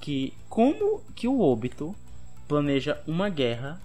Que 0.02 0.34
como 0.50 1.02
que 1.16 1.28
o 1.28 1.40
Obito 1.40 1.96
planeja 2.50 3.00
uma 3.08 3.30
guerra 3.30 3.80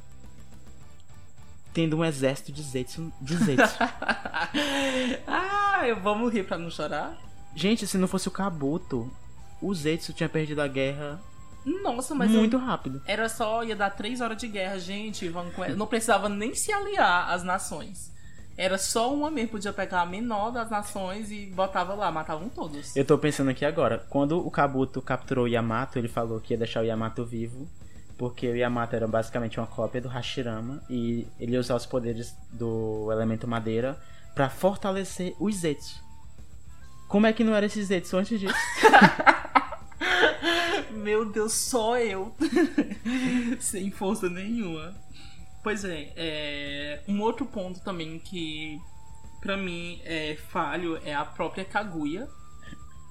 tendo 1.73 1.97
um 1.99 2.05
exército 2.05 2.51
de 2.51 2.63
Zetsu. 2.63 3.13
De 3.21 3.37
Zetsu. 3.37 3.75
ah, 5.27 5.83
eu 5.87 6.01
vamos 6.01 6.33
rir 6.33 6.45
pra 6.45 6.59
não 6.59 6.71
chorar? 6.71 7.17
gente, 7.55 7.87
se 7.87 7.97
não 7.97 8.09
fosse 8.09 8.27
o 8.27 8.33
Kabuto, 8.33 9.09
o 9.63 9.73
Zetsu 9.73 10.13
tinha 10.13 10.29
perdido 10.29 10.61
a 10.61 10.67
guerra 10.67 11.21
Nossa, 11.65 12.15
mas 12.17 12.29
muito 12.31 12.57
eu- 12.57 12.61
rápido. 12.61 13.01
era 13.07 13.29
só, 13.29 13.63
ia 13.63 13.77
dar 13.77 13.91
três 13.91 14.21
horas 14.21 14.37
de 14.39 14.49
guerra, 14.49 14.77
gente. 14.79 15.33
Não 15.77 15.87
precisava 15.87 16.29
nem 16.29 16.53
se 16.55 16.73
aliar 16.73 17.31
às 17.31 17.45
nações. 17.45 18.13
Era 18.57 18.79
só 18.79 19.13
uma 19.13 19.31
mesmo, 19.31 19.51
podia 19.51 19.73
pegar 19.73 20.03
a 20.03 20.07
menor 20.07 20.51
das 20.53 20.71
nações 20.71 21.31
e 21.31 21.47
botava 21.47 21.93
lá, 21.95 22.11
matavam 22.11 22.49
todos. 22.49 22.95
Eu 22.97 23.05
tô 23.05 23.19
pensando 23.19 23.51
aqui 23.51 23.65
agora, 23.65 23.99
quando 24.09 24.39
o 24.45 24.51
Kabuto 24.51 25.03
capturou 25.03 25.45
o 25.45 25.49
Yamato, 25.49 25.99
ele 25.99 26.07
falou 26.09 26.41
que 26.41 26.55
ia 26.55 26.59
deixar 26.59 26.81
o 26.81 26.85
Yamato 26.85 27.25
vivo, 27.25 27.69
porque 28.25 28.49
o 28.49 28.57
Yamato 28.57 28.97
era 28.97 29.07
basicamente 29.07 29.61
uma 29.61 29.67
cópia 29.67 30.01
do 30.01 30.09
Hashirama 30.09 30.83
e 30.89 31.27
ele 31.39 31.53
ia 31.53 31.61
usar 31.61 31.75
os 31.75 31.85
poderes 31.85 32.35
do 32.51 33.13
elemento 33.13 33.47
madeira 33.47 34.01
pra 34.35 34.49
fortalecer 34.49 35.35
os 35.39 35.57
Zetsu. 35.57 36.03
Como 37.07 37.27
é 37.27 37.35
que 37.35 37.45
não 37.45 37.55
era 37.55 37.67
esse 37.67 37.85
Zetsu 37.85 38.17
antes 38.17 38.41
disso? 38.41 38.55
Meu 40.91 41.31
Deus, 41.31 41.53
só 41.53 41.99
eu. 41.99 42.35
Sem 43.61 43.91
força 43.91 44.31
nenhuma. 44.31 44.95
Pois 45.63 45.85
é, 45.85 46.11
é, 46.17 47.03
um 47.07 47.21
outro 47.21 47.45
ponto 47.45 47.81
também 47.81 48.19
que 48.19 48.81
pra 49.39 49.55
mim 49.55 50.01
é 50.03 50.35
falho 50.49 50.99
é 51.05 51.15
a 51.15 51.27
própria 51.27 51.63
Kaguya. 51.63 52.27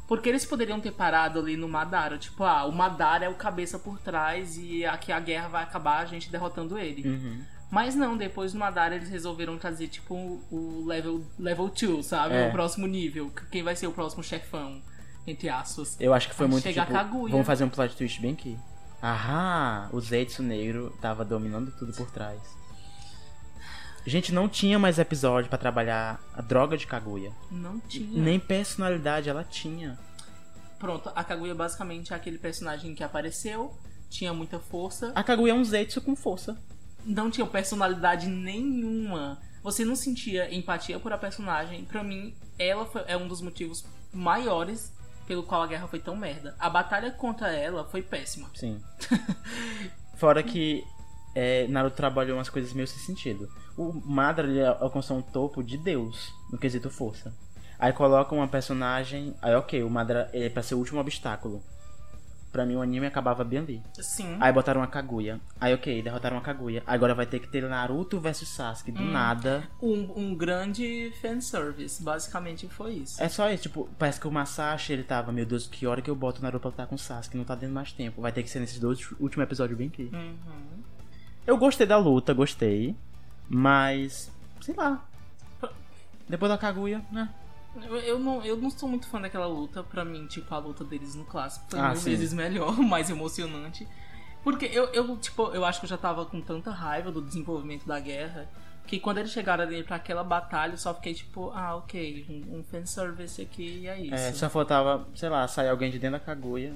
Porque 0.08 0.30
eles 0.30 0.46
poderiam 0.46 0.80
ter 0.80 0.92
parado 0.92 1.40
ali 1.40 1.56
no 1.56 1.68
Madara, 1.68 2.18
tipo, 2.18 2.44
ah, 2.44 2.66
o 2.66 2.72
Madara 2.72 3.26
é 3.26 3.30
o 3.30 3.36
cabeça 3.36 3.80
por 3.80 4.00
trás 4.00 4.58
e 4.58 4.86
aqui 4.86 5.12
a 5.12 5.20
guerra 5.20 5.48
vai 5.48 5.64
acabar 5.64 6.00
a 6.00 6.06
gente 6.06 6.30
derrotando 6.30 6.78
ele. 6.78 7.08
Uhum. 7.08 7.42
Mas 7.72 7.96
não, 7.96 8.16
depois 8.16 8.54
do 8.54 8.60
Madara 8.60 8.96
eles 8.96 9.10
resolveram 9.10 9.58
trazer, 9.58 9.88
tipo, 9.88 10.14
o 10.52 10.86
level 10.86 11.20
2, 11.20 11.40
level 11.40 11.70
two, 11.70 12.04
sabe? 12.04 12.36
É. 12.36 12.50
O 12.50 12.52
próximo 12.52 12.86
nível. 12.86 13.32
Quem 13.50 13.64
vai 13.64 13.76
ser 13.76 13.88
o 13.88 13.92
próximo 13.92 14.22
chefão, 14.22 14.80
entre 15.26 15.50
aspas. 15.50 15.98
Eu 16.00 16.14
acho 16.14 16.30
que 16.30 16.36
foi 16.36 16.48
muito 16.48 16.68
tipo, 16.68 16.86
Kaguya. 16.86 17.32
vamos 17.32 17.48
fazer 17.48 17.64
um 17.64 17.70
plot 17.70 17.96
twist 17.96 18.22
bem 18.22 18.34
aqui. 18.34 18.60
Ahá, 19.02 19.90
o 19.92 20.00
Zetsu 20.00 20.44
negro 20.44 20.96
tava 21.02 21.26
dominando 21.26 21.72
tudo 21.72 21.92
por 21.94 22.12
trás. 22.12 22.40
Gente, 24.06 24.34
não 24.34 24.50
tinha 24.50 24.78
mais 24.78 25.00
episódio 25.00 25.50
pra 25.50 25.58
trabalhar 25.58 26.20
a 26.34 26.42
droga 26.42 26.78
de 26.78 26.86
Kaguya. 26.86 27.32
Não 27.50 27.80
tinha. 27.80 28.22
Nem 28.22 28.40
personalidade 28.40 29.30
ela 29.30 29.44
tinha. 29.44 29.98
Pronto, 30.78 31.10
a 31.16 31.24
Kaguya 31.24 31.56
basicamente 31.56 32.12
é 32.12 32.16
aquele 32.16 32.38
personagem 32.38 32.94
que 32.94 33.04
apareceu, 33.04 33.74
tinha 34.10 34.34
muita 34.34 34.60
força, 34.60 35.12
A 35.16 35.24
Kaguya 35.24 35.52
é 35.54 35.56
um 35.56 35.64
Zetsu 35.64 36.02
com 36.02 36.16
força. 36.16 36.58
não 37.06 37.32
tinha 37.32 37.48
personalidade 37.48 38.28
nenhuma. 38.28 39.40
Você 39.64 39.86
não 39.86 39.96
sentia 39.96 40.54
empatia 40.54 41.00
por 41.00 41.14
a 41.14 41.18
personagem. 41.18 41.86
Pra 41.86 42.04
mim, 42.04 42.36
ela 42.60 42.86
foi- 42.86 43.04
é 43.08 43.16
um 43.16 43.28
dos 43.30 43.42
motivos 43.42 43.86
maiores 44.12 44.94
pelo 45.26 45.44
qual 45.44 45.62
a 45.64 45.68
guerra 45.68 45.88
foi 45.88 46.00
tão 46.00 46.18
merda. 46.18 46.54
A 46.60 46.70
batalha 46.70 47.10
contra 47.12 47.50
ela 47.54 47.86
foi 47.86 48.02
péssima. 48.02 48.50
Sim. 48.56 48.82
Fora 50.16 50.44
que 50.44 50.84
é, 51.36 51.68
Naruto 51.68 51.96
trabalhou 51.96 52.38
umas 52.38 52.50
coisas 52.50 52.74
meio 52.74 52.88
sem 52.88 53.00
sentido. 53.00 53.50
O 53.78 53.94
Madara 54.06 54.48
ele 54.48 54.64
alcançou 54.64 55.18
um 55.18 55.22
topo 55.22 55.64
de 55.64 55.78
Deus 55.78 56.34
no 56.52 56.58
quesito 56.58 56.90
força. 56.90 57.34
Aí 57.80 57.92
coloca 57.92 58.34
uma 58.36 58.48
personagem. 58.48 59.36
Aí 59.42 59.56
ok, 59.56 59.84
o 59.84 59.90
Madara 59.90 60.30
ele 60.34 60.46
é 60.46 60.50
pra 60.50 60.64
ser 60.64 60.76
o 60.76 60.78
último 60.78 61.00
obstáculo. 61.00 61.64
Pra 62.52 62.68
mim 62.68 62.76
o 62.76 62.84
anime 62.84 63.08
acabava 63.08 63.44
bem 63.44 63.58
ali. 63.58 63.84
Sim. 64.00 64.38
Aí 64.40 64.54
botaram 64.54 64.84
a 64.84 64.86
Kaguya. 64.86 65.42
Aí 65.60 65.74
ok, 65.74 66.04
derrotaram 66.04 66.38
a 66.38 66.42
Kaguya. 66.42 66.84
Agora 66.86 67.16
vai 67.16 67.26
ter 67.26 67.40
que 67.40 67.48
ter 67.48 67.68
Naruto 67.68 68.20
versus 68.20 68.48
Sasuke. 68.48 68.92
Do 68.92 69.04
nada. 69.04 69.68
Um, 69.82 70.14
um 70.16 70.36
grande 70.36 71.12
fanservice, 71.20 72.04
basicamente 72.04 72.68
foi 72.70 72.94
isso. 72.94 73.22
É 73.22 73.28
só 73.28 73.52
isso, 73.52 73.64
tipo, 73.64 73.90
parece 73.98 74.20
que 74.20 74.28
o 74.28 74.32
Masashi 74.32 74.94
ele 74.94 75.04
tava, 75.04 75.32
meu 75.32 75.48
Deus, 75.48 75.66
que 75.66 75.88
hora 75.88 76.00
que 76.00 76.12
eu 76.12 76.16
boto 76.16 76.42
o 76.42 76.44
Naruto 76.44 76.62
pra 76.62 76.70
lutar 76.70 76.86
com 76.86 76.94
o 76.94 77.00
Sasuke? 77.00 77.36
Não 77.36 77.44
tá 77.44 77.56
dando 77.56 77.74
mais 77.74 77.92
tempo. 77.92 78.22
Vai 78.22 78.32
ter 78.32 78.44
que 78.44 78.50
ser 78.52 78.60
nesses 78.60 78.80
dois 78.80 79.00
últimos 79.20 79.44
episódios 79.44 79.76
bem 79.76 79.88
aqui. 79.88 80.12
Uhum. 80.14 80.84
Eu 81.46 81.58
gostei 81.58 81.86
da 81.86 81.98
luta, 81.98 82.34
gostei. 82.34 82.96
Mas. 83.50 84.32
sei 84.62 84.74
lá. 84.76 85.04
Depois 86.28 86.50
da 86.52 86.58
Kaguya, 86.58 87.04
né? 87.12 87.30
Eu, 87.76 87.96
eu 87.98 88.20
não, 88.20 88.44
eu 88.46 88.56
não 88.56 88.70
sou 88.70 88.88
muito 88.88 89.08
fã 89.08 89.20
daquela 89.20 89.48
luta. 89.48 89.84
Pra 89.84 90.06
mim, 90.06 90.26
tipo, 90.28 90.54
a 90.54 90.58
luta 90.58 90.84
deles 90.84 91.16
no 91.16 91.26
clássico 91.26 91.66
foi 91.70 91.80
Ah, 91.80 91.90
mil 91.90 91.98
sim. 91.98 92.12
vezes 92.12 92.34
melhor, 92.34 92.78
mais 92.80 93.10
emocionante. 93.10 93.88
Porque 94.44 94.66
eu, 94.66 94.86
eu, 94.94 95.18
tipo, 95.18 95.48
eu 95.54 95.64
acho 95.66 95.80
que 95.80 95.86
eu 95.86 95.90
já 95.90 95.98
tava 95.98 96.26
com 96.26 96.42
tanta 96.42 96.72
raiva 96.72 97.12
do 97.12 97.22
desenvolvimento 97.22 97.86
da 97.86 98.00
guerra 98.00 98.48
que 98.86 99.00
quando 99.00 99.18
eles 99.20 99.32
chegaram 99.32 99.64
ali 99.64 99.84
pra 99.84 99.96
aquela 99.96 100.24
batalha, 100.24 100.74
eu 100.74 100.78
só 100.78 100.94
fiquei 100.94 101.14
tipo, 101.14 101.52
ah, 101.56 101.76
ok, 101.78 102.26
um, 102.50 102.60
um 102.60 102.64
fanservice 102.64 103.42
aqui 103.42 103.80
e 103.84 103.88
é 103.88 104.00
isso. 104.00 104.14
É, 104.14 104.34
só 104.34 104.50
faltava, 104.50 105.08
sei 105.16 105.30
lá, 105.30 105.48
sair 105.48 105.70
alguém 105.70 105.90
de 105.90 105.98
dentro 106.00 106.20
da 106.20 106.26
Kaguya. 106.26 106.74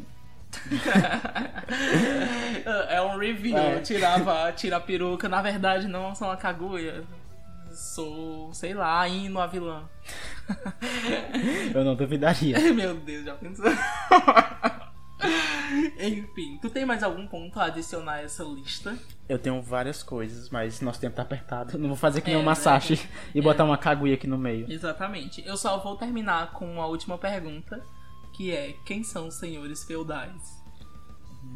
É 2.90 3.02
um 3.02 3.18
review, 3.18 3.58
É. 3.58 3.80
tirava, 3.82 4.52
tira 4.54 4.78
a 4.78 4.80
peruca, 4.80 5.28
na 5.30 5.42
verdade 5.42 5.88
não 5.88 6.16
são 6.16 6.32
a 6.32 6.38
Kaguya. 6.38 7.04
sou, 7.72 8.52
sei 8.54 8.74
lá, 8.74 9.08
indo 9.08 9.40
a 9.40 9.46
vilã. 9.48 9.84
Eu 11.76 11.84
não 11.84 11.96
duvidaria. 11.96 12.58
Meu 12.74 12.96
Deus, 12.96 13.26
já 13.26 13.36
pensou? 13.36 13.66
Enfim, 16.00 16.58
tu 16.62 16.70
tem 16.70 16.86
mais 16.86 17.04
algum 17.04 17.28
ponto 17.28 17.60
a 17.60 17.66
adicionar 17.66 18.14
a 18.14 18.22
essa 18.24 18.44
lista? 18.44 18.98
Eu 19.28 19.38
tenho 19.38 19.62
várias 19.62 20.02
coisas, 20.02 20.50
mas 20.50 20.80
nosso 20.82 21.00
tempo 21.00 21.16
tá 21.16 21.22
apertado. 21.24 21.78
Não 21.78 21.90
vou 21.90 21.98
fazer 21.98 22.22
que 22.22 22.28
nem 22.30 22.40
É, 22.40 22.42
o 22.42 22.46
Masashi 22.46 22.94
né? 22.96 23.02
e 23.36 23.42
botar 23.42 23.66
uma 23.66 23.78
Kaguya 23.78 24.14
aqui 24.16 24.26
no 24.28 24.38
meio. 24.38 24.72
Exatamente. 24.72 25.46
Eu 25.46 25.58
só 25.58 25.78
vou 25.80 25.96
terminar 25.98 26.52
com 26.54 26.82
a 26.82 26.88
última 26.88 27.18
pergunta, 27.18 27.84
que 28.38 28.52
é: 28.52 28.76
quem 28.86 29.04
são 29.04 29.28
os 29.28 29.36
senhores 29.36 29.84
feudais? 29.84 30.56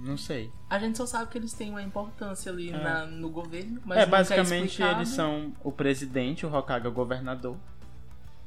Não 0.04 0.18
sei. 0.18 0.50
A 0.70 0.80
gente 0.80 0.98
só 0.98 1.06
sabe 1.06 1.30
que 1.32 1.38
eles 1.38 1.54
têm 1.54 1.70
uma 1.70 1.82
importância 1.84 2.52
ali 2.52 2.72
na- 2.72 3.06
no 3.06 3.30
governo, 3.30 3.80
mas 3.86 4.00
é, 4.00 4.06
basicamente 4.06 4.82
eles 4.82 5.10
são 5.10 5.54
o 5.64 5.72
presidente, 5.72 6.46
o 6.46 6.54
Hokage 6.56 6.86
é 6.86 6.90
o 6.90 6.92
governador. 6.92 7.56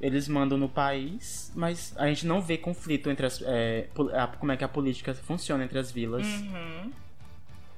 Eles 0.00 0.26
mandam 0.26 0.58
no 0.58 0.68
país, 0.68 1.52
mas 1.54 1.94
a 1.96 2.06
gente 2.08 2.26
não 2.26 2.40
vê 2.42 2.58
conflito 2.58 3.08
entre 3.10 3.24
as. 3.26 3.40
é, 3.42 3.88
a- 4.14 4.26
como 4.26 4.52
é 4.52 4.56
que 4.56 4.64
a 4.64 4.68
política 4.68 5.14
funciona 5.14 5.62
entre 5.64 5.78
as 5.78 5.90
vilas. 5.92 6.26
Uhum. 6.26 6.90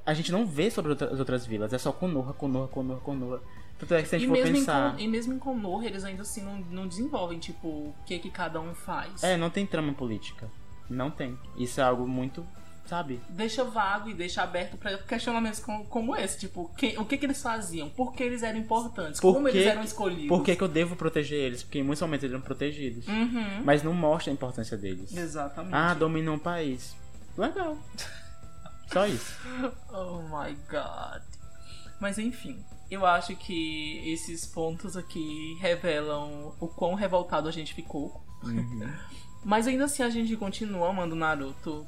A 0.07 0.15
gente 0.15 0.31
não 0.33 0.47
vê 0.47 0.71
sobre 0.71 0.93
outra- 0.93 1.13
as 1.13 1.19
outras 1.19 1.45
vilas, 1.45 1.73
é 1.73 1.79
só 1.79 1.93
Konoha, 1.93 2.33
Konoha, 2.33 2.69
Konoha, 2.69 3.01
Konoha. 3.01 3.43
Tanto 3.79 3.95
é 3.95 4.03
que 4.03 4.09
se 4.09 4.15
a 4.15 4.19
E 4.19 4.21
gente 4.23 4.29
for 4.29 4.35
mesmo, 4.35 4.57
em 4.57 4.61
pensar. 4.61 4.93
Kon- 4.93 4.99
e 4.99 5.09
mesmo 5.09 5.33
em 5.35 5.39
Konoha, 5.39 5.85
eles 5.87 6.03
ainda 6.05 6.23
assim 6.23 6.43
não, 6.43 6.59
não 6.71 6.89
desenvolvem, 6.89 7.39
tipo, 7.39 7.69
o 7.69 7.95
que 8.07 8.19
que 8.19 8.31
cada 8.31 8.61
um 8.61 8.75
faz. 8.75 9.23
É, 9.23 9.37
não 9.37 9.51
tem 9.51 9.67
trama 9.67 9.93
política. 9.93 10.49
Não 10.89 11.11
tem. 11.11 11.39
Isso 11.59 11.81
é 11.81 11.85
algo 11.85 12.07
muito. 12.09 12.47
Sabe? 12.87 13.21
Deixa 13.29 13.65
vago 13.65 14.09
e 14.09 14.15
deixa 14.15 14.45
aberto 14.45 14.77
pra 14.77 14.97
questionamentos 14.99 15.59
como, 15.59 15.85
como 15.87 16.15
esse. 16.15 16.39
Tipo, 16.39 16.71
o 16.99 17.05
que 17.05 17.19
que 17.19 17.27
eles 17.27 17.43
faziam? 17.43 17.91
Por 17.91 18.13
que 18.13 18.23
eles 18.23 18.45
eram 18.45 18.61
importantes? 18.61 19.21
Por 19.21 19.35
como 19.35 19.49
que- 19.51 19.57
eles 19.59 19.67
eram 19.67 19.83
escolhidos? 19.83 20.29
Por 20.29 20.45
que, 20.45 20.55
que 20.55 20.63
eu 20.63 20.69
devo 20.69 20.95
proteger 20.95 21.37
eles? 21.41 21.65
Porque 21.65 21.81
em 21.81 21.83
muitos 21.83 22.01
momentos 22.01 22.23
eles 22.23 22.35
eram 22.35 22.45
protegidos. 22.45 23.09
Uhum. 23.09 23.63
Mas 23.65 23.83
não 23.83 23.93
mostra 23.93 24.31
a 24.31 24.35
importância 24.35 24.77
deles. 24.79 25.13
Exatamente. 25.17 25.75
Ah, 25.75 25.95
dominou 25.95 26.37
um 26.37 26.39
país. 26.39 26.97
Legal. 27.37 27.77
Só 28.93 29.05
isso. 29.09 29.37
Oh 29.93 30.23
my 30.23 30.57
god. 30.71 31.23
Mas 32.01 32.19
enfim, 32.19 32.65
eu 32.91 33.05
acho 33.05 33.35
que 33.37 34.03
esses 34.09 34.47
pontos 34.47 34.97
aqui 34.97 35.57
revelam 35.61 36.55
o 36.61 36.69
quão 36.69 36.95
revoltado 36.95 37.49
a 37.49 37.53
gente 37.53 37.75
ficou. 37.75 38.23
Uhum. 38.43 38.93
Mas 39.45 39.67
ainda 39.67 39.85
assim 39.85 40.03
a 40.03 40.11
gente 40.11 40.37
continua 40.37 40.91
amando 40.91 41.15
Naruto. 41.15 41.87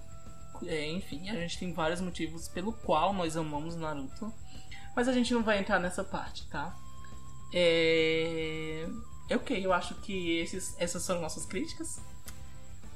É, 0.67 0.91
enfim, 0.91 1.29
a 1.29 1.35
gente 1.35 1.59
tem 1.59 1.73
vários 1.73 2.01
motivos 2.01 2.49
pelo 2.49 2.73
qual 2.73 3.13
nós 3.13 3.37
amamos 3.37 3.77
Naruto. 3.77 4.33
Mas 4.95 5.09
a 5.09 5.13
gente 5.13 5.33
não 5.33 5.43
vai 5.43 5.59
entrar 5.59 5.79
nessa 5.79 6.03
parte, 6.03 6.49
tá? 6.49 6.77
É. 7.53 8.89
é 9.29 9.37
Ok, 9.37 9.65
eu 9.65 9.73
acho 9.73 9.95
que 9.97 10.39
esses, 10.39 10.75
essas 10.79 11.07
foram 11.07 11.21
nossas 11.21 11.47
críticas. 11.47 12.01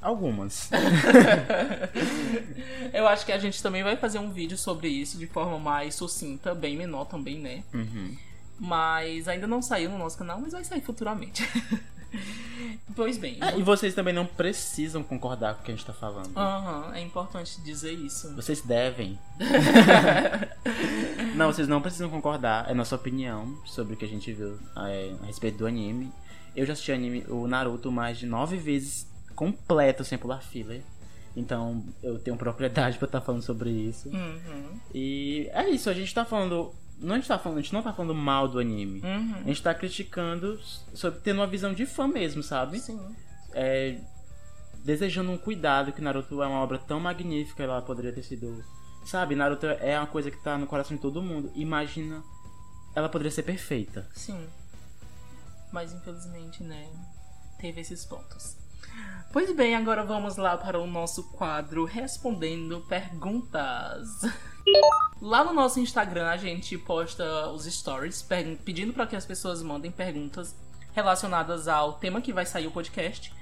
Algumas. 0.02 0.68
Eu 2.92 3.06
acho 3.06 3.24
que 3.24 3.30
a 3.30 3.38
gente 3.38 3.62
também 3.62 3.84
vai 3.84 3.96
fazer 3.96 4.18
um 4.18 4.32
vídeo 4.32 4.58
sobre 4.58 4.88
isso 4.88 5.16
de 5.16 5.28
forma 5.28 5.60
mais 5.60 5.94
sucinta, 5.94 6.52
bem 6.54 6.76
menor 6.76 7.04
também, 7.04 7.38
né? 7.38 7.62
Uhum. 7.72 8.16
Mas 8.58 9.28
ainda 9.28 9.46
não 9.46 9.62
saiu 9.62 9.90
no 9.90 9.98
nosso 9.98 10.18
canal, 10.18 10.40
mas 10.40 10.52
vai 10.52 10.64
sair 10.64 10.80
futuramente. 10.80 11.48
pois 12.96 13.16
bem. 13.16 13.38
É, 13.40 13.56
e 13.56 13.62
vocês 13.62 13.94
também 13.94 14.12
não 14.12 14.26
precisam 14.26 15.04
concordar 15.04 15.54
com 15.54 15.60
o 15.60 15.64
que 15.64 15.70
a 15.70 15.74
gente 15.74 15.86
tá 15.86 15.92
falando. 15.92 16.36
Aham, 16.36 16.90
é 16.94 17.00
importante 17.00 17.60
dizer 17.62 17.92
isso. 17.92 18.34
Vocês 18.34 18.60
devem. 18.60 19.16
não, 21.36 21.52
vocês 21.52 21.68
não 21.68 21.80
precisam 21.80 22.10
concordar. 22.10 22.68
É 22.68 22.74
nossa 22.74 22.96
opinião 22.96 23.56
sobre 23.64 23.94
o 23.94 23.96
que 23.96 24.04
a 24.04 24.08
gente 24.08 24.32
viu 24.32 24.58
é, 24.76 25.14
a 25.22 25.26
respeito 25.26 25.58
do 25.58 25.66
anime. 25.66 26.12
Eu 26.54 26.66
já 26.66 26.72
assisti 26.72 26.92
anime, 26.92 27.24
o 27.28 27.46
Naruto 27.46 27.90
mais 27.90 28.18
de 28.18 28.26
nove 28.26 28.58
vezes 28.58 29.10
completo 29.42 30.04
sem 30.04 30.16
pular 30.16 30.40
filler. 30.40 30.82
Então 31.34 31.84
eu 32.02 32.18
tenho 32.18 32.36
propriedade 32.36 32.96
pra 32.98 33.06
estar 33.06 33.20
falando 33.20 33.42
sobre 33.42 33.70
isso. 33.70 34.08
Uhum, 34.08 34.78
E 34.94 35.48
é 35.52 35.68
isso, 35.68 35.90
a 35.90 35.94
gente 35.94 36.14
tá 36.14 36.24
falando. 36.24 36.72
Não 36.98 37.14
a 37.14 37.18
gente 37.18 37.26
tá 37.26 37.38
falando, 37.38 37.58
a 37.58 37.62
gente 37.62 37.72
não 37.72 37.82
tá 37.82 37.92
falando 37.92 38.14
mal 38.14 38.46
do 38.46 38.60
anime. 38.60 39.00
A 39.02 39.06
uhum. 39.06 39.44
gente 39.46 39.62
tá 39.62 39.74
criticando 39.74 40.60
sobre 40.94 41.18
tendo 41.20 41.38
uma 41.40 41.46
visão 41.46 41.74
de 41.74 41.84
fã 41.84 42.06
mesmo, 42.06 42.42
sabe? 42.42 42.78
Sim. 42.78 43.00
é, 43.54 43.98
desejando 44.84 45.32
um 45.32 45.38
cuidado 45.38 45.92
que 45.92 46.00
Naruto 46.00 46.40
é 46.42 46.46
uma 46.46 46.60
obra 46.60 46.78
tão 46.78 47.00
magnífica, 47.00 47.62
ela 47.62 47.82
poderia 47.82 48.12
ter 48.12 48.22
sido. 48.22 48.64
Sabe, 49.04 49.34
Naruto 49.34 49.66
é 49.66 49.98
uma 49.98 50.06
coisa 50.06 50.30
que 50.30 50.40
tá 50.44 50.56
no 50.56 50.66
coração 50.66 50.96
de 50.96 51.02
todo 51.02 51.20
mundo. 51.20 51.50
Imagina, 51.56 52.22
ela 52.94 53.08
poderia 53.08 53.32
ser 53.32 53.42
perfeita. 53.42 54.08
Sim. 54.14 54.46
Mas 55.72 55.92
infelizmente, 55.92 56.62
né? 56.62 56.88
Teve 57.58 57.80
esses 57.80 58.04
pontos. 58.04 58.61
Pois 59.32 59.50
bem, 59.56 59.74
agora 59.74 60.04
vamos 60.04 60.36
lá 60.36 60.58
para 60.58 60.78
o 60.78 60.86
nosso 60.86 61.24
quadro 61.30 61.84
Respondendo 61.84 62.82
Perguntas. 62.82 64.22
Lá 65.20 65.42
no 65.42 65.52
nosso 65.52 65.80
Instagram 65.80 66.28
a 66.28 66.36
gente 66.36 66.76
posta 66.76 67.48
os 67.48 67.64
stories 67.64 68.26
pedindo 68.64 68.92
para 68.92 69.06
que 69.06 69.16
as 69.16 69.24
pessoas 69.24 69.62
mandem 69.62 69.90
perguntas 69.90 70.54
relacionadas 70.92 71.66
ao 71.66 71.94
tema 71.94 72.20
que 72.20 72.32
vai 72.32 72.44
sair 72.44 72.66
o 72.66 72.70
podcast. 72.70 73.32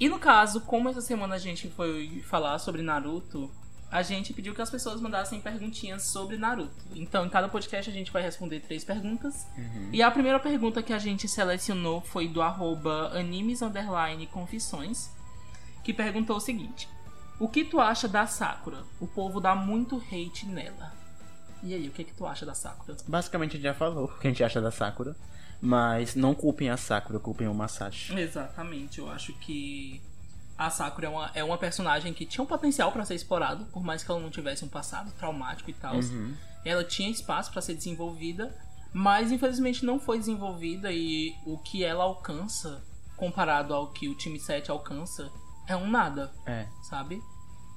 E 0.00 0.08
no 0.08 0.18
caso, 0.18 0.60
como 0.62 0.88
essa 0.88 1.00
semana 1.00 1.34
a 1.34 1.38
gente 1.38 1.68
foi 1.68 2.22
falar 2.26 2.58
sobre 2.58 2.82
Naruto, 2.82 3.50
a 3.90 4.02
gente 4.02 4.32
pediu 4.32 4.54
que 4.54 4.60
as 4.60 4.70
pessoas 4.70 5.00
mandassem 5.00 5.40
perguntinhas 5.40 6.02
sobre 6.02 6.36
Naruto. 6.36 6.84
Então, 6.94 7.24
em 7.24 7.28
cada 7.28 7.48
podcast 7.48 7.88
a 7.90 7.92
gente 7.92 8.10
vai 8.10 8.22
responder 8.22 8.60
três 8.60 8.84
perguntas. 8.84 9.46
E 9.92 10.02
a 10.02 10.10
primeira 10.10 10.40
pergunta 10.40 10.82
que 10.82 10.92
a 10.92 10.98
gente 10.98 11.28
selecionou 11.28 12.00
foi 12.00 12.28
do 12.28 12.42
arroba 12.42 13.16
animes 13.16 13.62
underline 13.62 14.26
confissões, 14.26 15.10
que 15.84 15.92
perguntou 15.92 16.36
o 16.36 16.40
seguinte: 16.40 16.88
O 17.38 17.48
que 17.48 17.64
tu 17.64 17.80
acha 17.80 18.08
da 18.08 18.26
Sakura? 18.26 18.82
O 19.00 19.06
povo 19.06 19.40
dá 19.40 19.54
muito 19.54 20.02
hate 20.10 20.46
nela. 20.46 20.92
E 21.62 21.74
aí, 21.74 21.88
o 21.88 21.90
que, 21.90 22.04
que 22.04 22.14
tu 22.14 22.26
acha 22.26 22.44
da 22.44 22.54
Sakura? 22.54 22.96
Basicamente 23.08 23.52
a 23.52 23.54
gente 23.54 23.62
já 23.62 23.74
falou 23.74 24.04
o 24.04 24.18
que 24.18 24.26
a 24.26 24.30
gente 24.30 24.44
acha 24.44 24.60
da 24.60 24.70
Sakura. 24.70 25.16
Mas 25.60 26.14
não 26.14 26.34
culpem 26.34 26.68
a 26.68 26.76
Sakura, 26.76 27.18
culpem 27.18 27.48
o 27.48 27.54
Masashi. 27.54 28.14
Exatamente, 28.18 28.98
eu 28.98 29.10
acho 29.10 29.32
que 29.34 30.02
a 30.58 30.70
Sakura 30.70 31.06
é 31.06 31.10
uma, 31.10 31.30
é 31.34 31.44
uma 31.44 31.58
personagem 31.58 32.12
que 32.14 32.24
tinha 32.26 32.42
um 32.42 32.46
potencial 32.46 32.90
pra 32.92 33.04
ser 33.04 33.14
explorado, 33.14 33.66
por 33.66 33.82
mais 33.82 34.02
que 34.02 34.10
ela 34.10 34.20
não 34.20 34.30
tivesse 34.30 34.64
um 34.64 34.68
passado 34.68 35.10
traumático 35.12 35.68
e 35.70 35.74
tal. 35.74 35.94
Ela 36.64 36.82
tinha 36.84 37.10
espaço 37.10 37.52
pra 37.52 37.60
ser 37.62 37.74
desenvolvida, 37.74 38.56
mas 38.92 39.30
infelizmente 39.30 39.84
não 39.84 40.00
foi 40.00 40.18
desenvolvida 40.18 40.90
e 40.90 41.34
o 41.44 41.58
que 41.58 41.84
ela 41.84 42.04
alcança, 42.04 42.82
comparado 43.16 43.74
ao 43.74 43.92
que 43.92 44.08
o 44.08 44.14
time 44.14 44.38
7 44.40 44.70
alcança, 44.70 45.30
é 45.68 45.76
um 45.76 45.88
nada, 45.88 46.32
É. 46.46 46.66
sabe? 46.88 47.20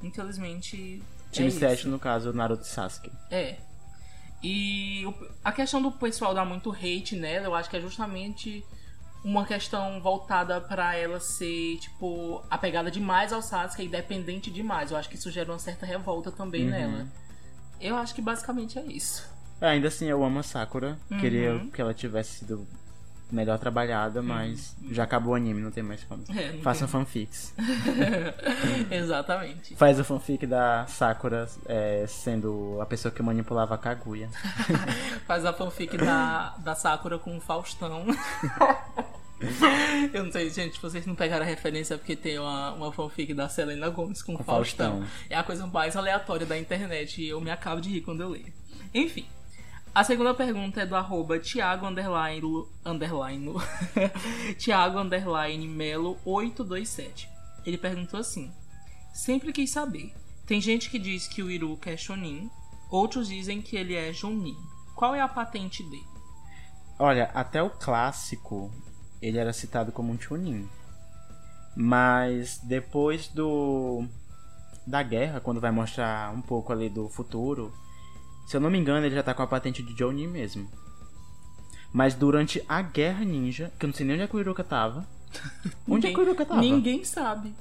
Infelizmente. 0.01 1.03
Time 1.31 1.47
é 1.47 1.51
7, 1.51 1.79
isso. 1.81 1.89
no 1.89 1.99
caso, 1.99 2.33
Naruto 2.33 2.63
e 2.63 2.67
Sasuke. 2.67 3.11
É. 3.29 3.57
E 4.41 5.03
a 5.43 5.51
questão 5.51 5.81
do 5.81 5.91
pessoal 5.91 6.33
dar 6.33 6.45
muito 6.45 6.71
hate 6.71 7.15
nela, 7.15 7.45
eu 7.45 7.53
acho 7.55 7.69
que 7.69 7.75
é 7.77 7.81
justamente 7.81 8.65
uma 9.23 9.45
questão 9.45 9.99
voltada 10.01 10.61
pra 10.61 10.95
ela 10.95 11.19
ser, 11.19 11.77
tipo, 11.79 12.41
apegada 12.49 12.89
demais 12.89 13.33
ao 13.33 13.41
Sasuke 13.41 13.83
e 13.83 13.87
dependente 13.89 14.49
demais. 14.49 14.91
Eu 14.91 14.97
acho 14.97 15.09
que 15.09 15.15
isso 15.15 15.29
gera 15.31 15.51
uma 15.51 15.59
certa 15.59 15.85
revolta 15.85 16.31
também 16.31 16.63
Uhum. 16.63 16.69
nela. 16.69 17.07
Eu 17.81 17.95
acho 17.97 18.13
que 18.15 18.21
basicamente 18.21 18.77
é 18.79 18.83
isso. 18.85 19.29
É, 19.61 19.67
ainda 19.67 19.89
assim, 19.89 20.05
eu 20.05 20.23
amo 20.23 20.39
a 20.39 20.43
Sakura. 20.43 20.97
Queria 21.19 21.53
Uhum. 21.53 21.69
que 21.69 21.81
ela 21.81 21.93
tivesse 21.93 22.39
sido 22.39 22.65
melhor 23.31 23.59
trabalhada, 23.59 24.21
mas 24.21 24.75
já 24.91 25.03
acabou 25.03 25.33
o 25.33 25.35
anime, 25.35 25.61
não 25.61 25.71
tem 25.71 25.83
mais 25.83 26.03
como. 26.03 26.23
É, 26.35 26.53
Façam 26.61 26.87
fanfics. 26.87 27.53
Exatamente. 28.89 29.75
Faz 29.75 29.99
o 29.99 30.03
fanfic 30.03 30.45
da 30.45 30.85
Sakura 30.87 31.47
é, 31.65 32.05
sendo 32.07 32.79
a 32.81 32.85
pessoa 32.85 33.11
que 33.11 33.21
manipulava 33.21 33.75
a 33.75 33.77
Kaguya. 33.77 34.29
Faz 35.27 35.45
a 35.45 35.53
fanfic 35.53 35.97
da, 35.97 36.55
da 36.57 36.75
Sakura 36.75 37.19
com 37.19 37.37
o 37.37 37.41
Faustão. 37.41 38.05
Eu 40.13 40.25
não 40.25 40.31
sei, 40.31 40.49
gente, 40.49 40.75
se 40.75 40.81
vocês 40.81 41.05
não 41.05 41.15
pegaram 41.15 41.45
a 41.45 41.47
referência 41.47 41.97
porque 41.97 42.13
tem 42.13 42.37
uma, 42.37 42.73
uma 42.73 42.91
fanfic 42.91 43.33
da 43.33 43.47
Selena 43.47 43.89
Gomes 43.89 44.21
com 44.21 44.35
o 44.35 44.43
Faustão. 44.43 44.99
Faustão. 44.99 45.07
É 45.29 45.37
a 45.37 45.43
coisa 45.43 45.65
mais 45.65 45.95
aleatória 45.95 46.45
da 46.45 46.57
internet 46.57 47.21
e 47.21 47.29
eu 47.29 47.39
me 47.39 47.49
acabo 47.49 47.79
de 47.79 47.89
rir 47.89 48.01
quando 48.01 48.21
eu 48.21 48.29
leio. 48.29 48.51
Enfim. 48.93 49.25
A 49.93 50.03
segunda 50.03 50.33
pergunta 50.33 50.81
é 50.81 50.85
do 50.85 50.95
arroba 50.95 51.39
Thiago 51.39 51.87
underline, 51.87 52.41
underline, 52.85 53.53
Thiago 54.57 54.99
underline 54.99 55.67
Melo 55.67 56.17
827. 56.23 57.27
Ele 57.65 57.77
perguntou 57.77 58.19
assim: 58.19 58.51
Sempre 59.13 59.51
quis 59.51 59.71
saber. 59.71 60.13
Tem 60.45 60.61
gente 60.61 60.89
que 60.89 60.99
diz 60.99 61.27
que 61.27 61.43
o 61.43 61.49
Iruka 61.49 61.91
é 61.91 61.97
Shonin, 61.97 62.49
outros 62.89 63.27
dizem 63.27 63.61
que 63.61 63.75
ele 63.75 63.95
é 63.95 64.13
Jonin. 64.13 64.55
Qual 64.95 65.15
é 65.15 65.21
a 65.21 65.27
patente 65.27 65.83
dele? 65.83 66.05
Olha, 66.97 67.31
até 67.33 67.61
o 67.61 67.69
clássico, 67.69 68.71
ele 69.21 69.37
era 69.37 69.53
citado 69.53 69.91
como 69.91 70.11
um 70.11 70.19
Chunin. 70.19 70.67
Mas 71.75 72.59
depois 72.63 73.27
do 73.27 74.05
da 74.85 75.03
guerra, 75.03 75.39
quando 75.39 75.61
vai 75.61 75.71
mostrar 75.71 76.33
um 76.33 76.41
pouco 76.41 76.73
ali 76.73 76.89
do 76.89 77.07
futuro, 77.09 77.71
se 78.49 78.57
eu 78.57 78.61
não 78.61 78.71
me 78.71 78.79
engano, 78.79 79.05
ele 79.05 79.13
já 79.13 79.21
tá 79.21 79.31
com 79.31 79.43
a 79.43 79.47
patente 79.47 79.83
de 79.83 79.95
Jonin 79.95 80.25
mesmo. 80.25 80.67
Mas 81.93 82.15
durante 82.15 82.65
a 82.67 82.81
Guerra 82.81 83.23
Ninja, 83.23 83.71
que 83.77 83.85
eu 83.85 83.89
não 83.89 83.93
sei 83.93 84.03
nem 84.07 84.15
onde 84.15 84.23
é 84.23 84.27
que 84.27 84.35
o 84.35 84.39
Iruka 84.39 84.63
tava. 84.63 85.07
Onde 85.87 86.07
é 86.07 86.11
que 86.11 86.17
o 86.19 86.23
Iruka 86.23 86.43
tava? 86.43 86.59
Ninguém 86.59 87.05
sabe. 87.05 87.53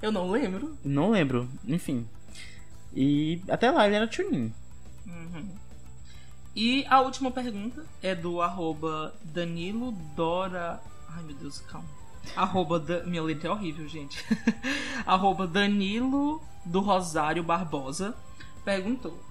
Eu 0.00 0.10
não 0.10 0.30
lembro. 0.30 0.78
Não 0.82 1.10
lembro, 1.10 1.46
enfim. 1.66 2.08
E 2.94 3.42
até 3.50 3.70
lá 3.70 3.86
ele 3.86 3.96
era 3.96 4.10
Chunin. 4.10 4.50
Uhum. 5.06 5.50
E 6.54 6.86
a 6.88 7.02
última 7.02 7.30
pergunta 7.30 7.84
é 8.02 8.14
do 8.14 8.40
arroba 8.40 9.14
Danilo 9.24 9.92
Dora. 10.16 10.80
Ai 11.10 11.22
meu 11.22 11.36
Deus, 11.36 11.60
calma. 11.60 11.86
Arroba 12.34 12.80
da... 12.80 13.04
Minha 13.04 13.22
letra 13.22 13.50
é 13.50 13.52
horrível, 13.52 13.86
gente. 13.86 14.24
arroba 15.04 15.46
Danilo 15.46 16.42
do 16.64 16.80
Rosário 16.80 17.42
Barbosa 17.42 18.16
perguntou. 18.64 19.25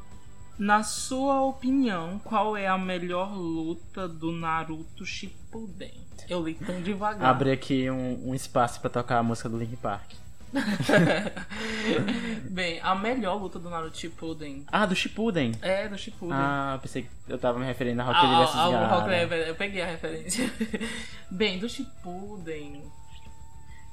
Na 0.58 0.84
sua 0.84 1.41
opinião, 1.43 2.20
qual 2.24 2.56
é 2.56 2.66
a 2.68 2.78
melhor 2.78 3.34
luta 3.36 4.08
do 4.08 4.32
Naruto 4.32 5.06
Shippuden? 5.06 5.93
Eu 6.30 6.41
li 6.43 6.53
tão 6.56 6.82
devagar. 6.82 7.30
Abre 7.30 7.51
aqui 7.51 7.89
um, 7.91 8.30
um 8.30 8.34
espaço 8.36 8.80
pra 8.80 8.89
tocar 8.89 9.18
a 9.20 9.24
música 9.24 9.49
do 9.49 9.58
Link 9.58 9.76
Park. 9.78 10.12
Bem, 12.49 12.80
a 12.82 12.95
melhor 12.95 13.36
luta 13.41 13.60
do 13.60 13.70
Naruto 13.70 13.97
Shippuden 13.97 14.64
Ah, 14.72 14.86
do 14.86 14.95
Shippuden. 14.95 15.51
é 15.62 15.88
do 15.89 15.97
Shippuden. 15.97 16.38
Ah, 16.38 16.80
pensei 16.82 17.03
que 17.03 17.10
eu 17.28 17.38
tava 17.38 17.60
me 17.60 17.66
referindo 17.66 18.01
a 18.01 18.06
Rock 18.06 18.22
Lee 18.26 18.36
Ah, 18.36 18.45
vs. 18.45 18.56
ah, 18.56 18.68
o 18.70 18.72
Gaara. 18.72 19.18
Eu 19.47 19.56
peguei 19.56 19.82
a 19.82 19.86
referência. 19.88 20.49
Bem, 21.30 21.60
do 21.60 21.68
Shippuden. 21.68 22.84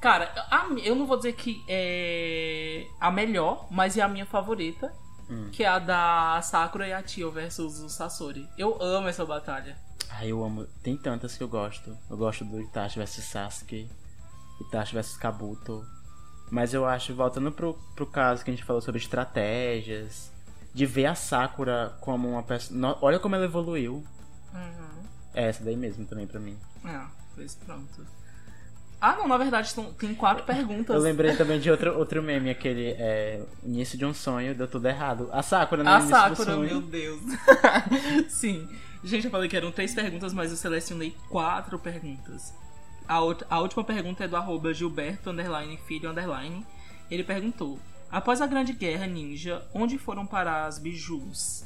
Cara, 0.00 0.32
a 0.50 0.66
eu 0.84 0.94
não 0.94 1.06
vou 1.06 1.16
dizer 1.16 1.32
que 1.34 1.62
é 1.68 2.86
a 3.00 3.10
melhor, 3.10 3.66
mas 3.70 3.96
é 3.96 4.02
a 4.02 4.08
minha 4.08 4.26
favorita. 4.26 4.92
Hum. 5.32 5.48
Que 5.50 5.64
é 5.64 5.68
a 5.68 5.78
da 5.78 6.40
Sakura 6.42 6.86
e 6.86 6.92
a 6.92 7.02
Tio 7.02 7.30
versus 7.30 7.80
o 7.80 7.88
Sasori. 7.88 8.48
Eu 8.58 8.80
amo 8.82 9.08
essa 9.08 9.24
batalha. 9.24 9.76
Ah, 10.10 10.26
eu 10.26 10.44
amo. 10.44 10.66
Tem 10.82 10.96
tantas 10.96 11.36
que 11.36 11.42
eu 11.42 11.48
gosto. 11.48 11.96
Eu 12.10 12.16
gosto 12.16 12.44
do 12.44 12.60
Itachi 12.60 12.98
vs 12.98 13.24
Sasuke, 13.24 13.88
Itachi 14.60 14.94
vs 14.94 15.16
Kabuto. 15.16 15.84
Mas 16.50 16.74
eu 16.74 16.84
acho, 16.86 17.14
voltando 17.14 17.50
pro, 17.50 17.74
pro 17.94 18.06
caso 18.06 18.44
que 18.44 18.50
a 18.50 18.54
gente 18.54 18.64
falou 18.66 18.82
sobre 18.82 19.00
estratégias, 19.00 20.30
de 20.74 20.84
ver 20.84 21.06
a 21.06 21.14
Sakura 21.14 21.96
como 22.00 22.28
uma 22.28 22.42
pessoa. 22.42 22.78
No- 22.78 22.98
Olha 23.00 23.18
como 23.18 23.34
ela 23.34 23.44
evoluiu. 23.46 24.04
Uhum. 24.52 25.02
É 25.34 25.48
essa 25.48 25.64
daí 25.64 25.76
mesmo 25.76 26.04
também 26.04 26.26
pra 26.26 26.38
mim. 26.38 26.58
Ah, 26.84 27.08
pois 27.34 27.54
pronto. 27.54 28.06
Ah, 29.04 29.16
não, 29.16 29.26
na 29.26 29.36
verdade 29.36 29.68
são- 29.68 29.92
tem 29.94 30.14
quatro 30.14 30.44
perguntas. 30.44 30.94
Eu 30.94 31.02
lembrei 31.02 31.34
também 31.34 31.58
de 31.58 31.68
outro, 31.68 31.98
outro 31.98 32.22
meme, 32.22 32.50
aquele 32.50 32.90
é, 32.90 33.42
início 33.64 33.98
de 33.98 34.04
um 34.06 34.14
sonho, 34.14 34.54
deu 34.54 34.68
tudo 34.68 34.86
errado. 34.86 35.28
A 35.32 35.42
Sakura 35.42 35.82
no 35.82 35.90
A 35.90 36.00
Sakura, 36.02 36.56
meu 36.56 36.80
Deus. 36.80 37.20
Sim. 38.30 38.68
Gente, 39.02 39.24
eu 39.24 39.30
falei 39.32 39.48
que 39.48 39.56
eram 39.56 39.72
três 39.72 39.92
perguntas, 39.92 40.32
mas 40.32 40.52
eu 40.52 40.56
selecionei 40.56 41.16
quatro 41.28 41.80
perguntas. 41.80 42.54
A, 43.08 43.16
a 43.50 43.58
última 43.60 43.82
pergunta 43.82 44.22
é 44.22 44.28
do 44.28 44.36
arroba 44.36 44.72
Gilberto, 44.72 45.30
underline, 45.30 45.76
filho, 45.78 46.08
underline. 46.08 46.64
Ele 47.10 47.24
perguntou, 47.24 47.80
após 48.08 48.40
a 48.40 48.46
Grande 48.46 48.72
Guerra 48.72 49.08
Ninja, 49.08 49.66
onde 49.74 49.98
foram 49.98 50.24
parar 50.24 50.66
as 50.66 50.78
bijus? 50.78 51.64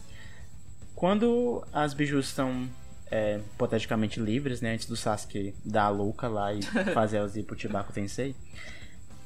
Quando 0.95 1.63
as 1.71 1.93
bijus 1.93 2.29
estão 2.29 2.67
é, 3.11 3.39
hipoteticamente 3.39 4.19
livres, 4.21 4.61
né? 4.61 4.75
Antes 4.75 4.87
do 4.87 4.97
Sasuke 4.97 5.55
dar 5.65 5.85
a 5.85 5.89
louca 5.89 6.29
lá 6.29 6.53
e 6.53 6.61
fazer 6.95 7.19
elas 7.19 7.37
ir 7.37 7.43
pro 7.45 7.59
Chibaku 7.59 7.93
Tensei. 7.93 8.35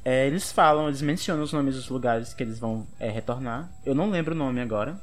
é, 0.05 0.27
eles 0.27 0.51
falam, 0.53 0.89
eles 0.89 1.03
mencionam 1.03 1.43
os 1.43 1.53
nomes 1.53 1.75
dos 1.75 1.89
lugares 1.89 2.33
que 2.35 2.43
eles 2.43 2.59
vão 2.59 2.87
é, 2.99 3.11
retornar. 3.11 3.71
Eu 3.85 3.95
não 3.95 4.11
lembro 4.11 4.35
o 4.35 4.39
nome 4.39 4.61
agora. 4.61 4.99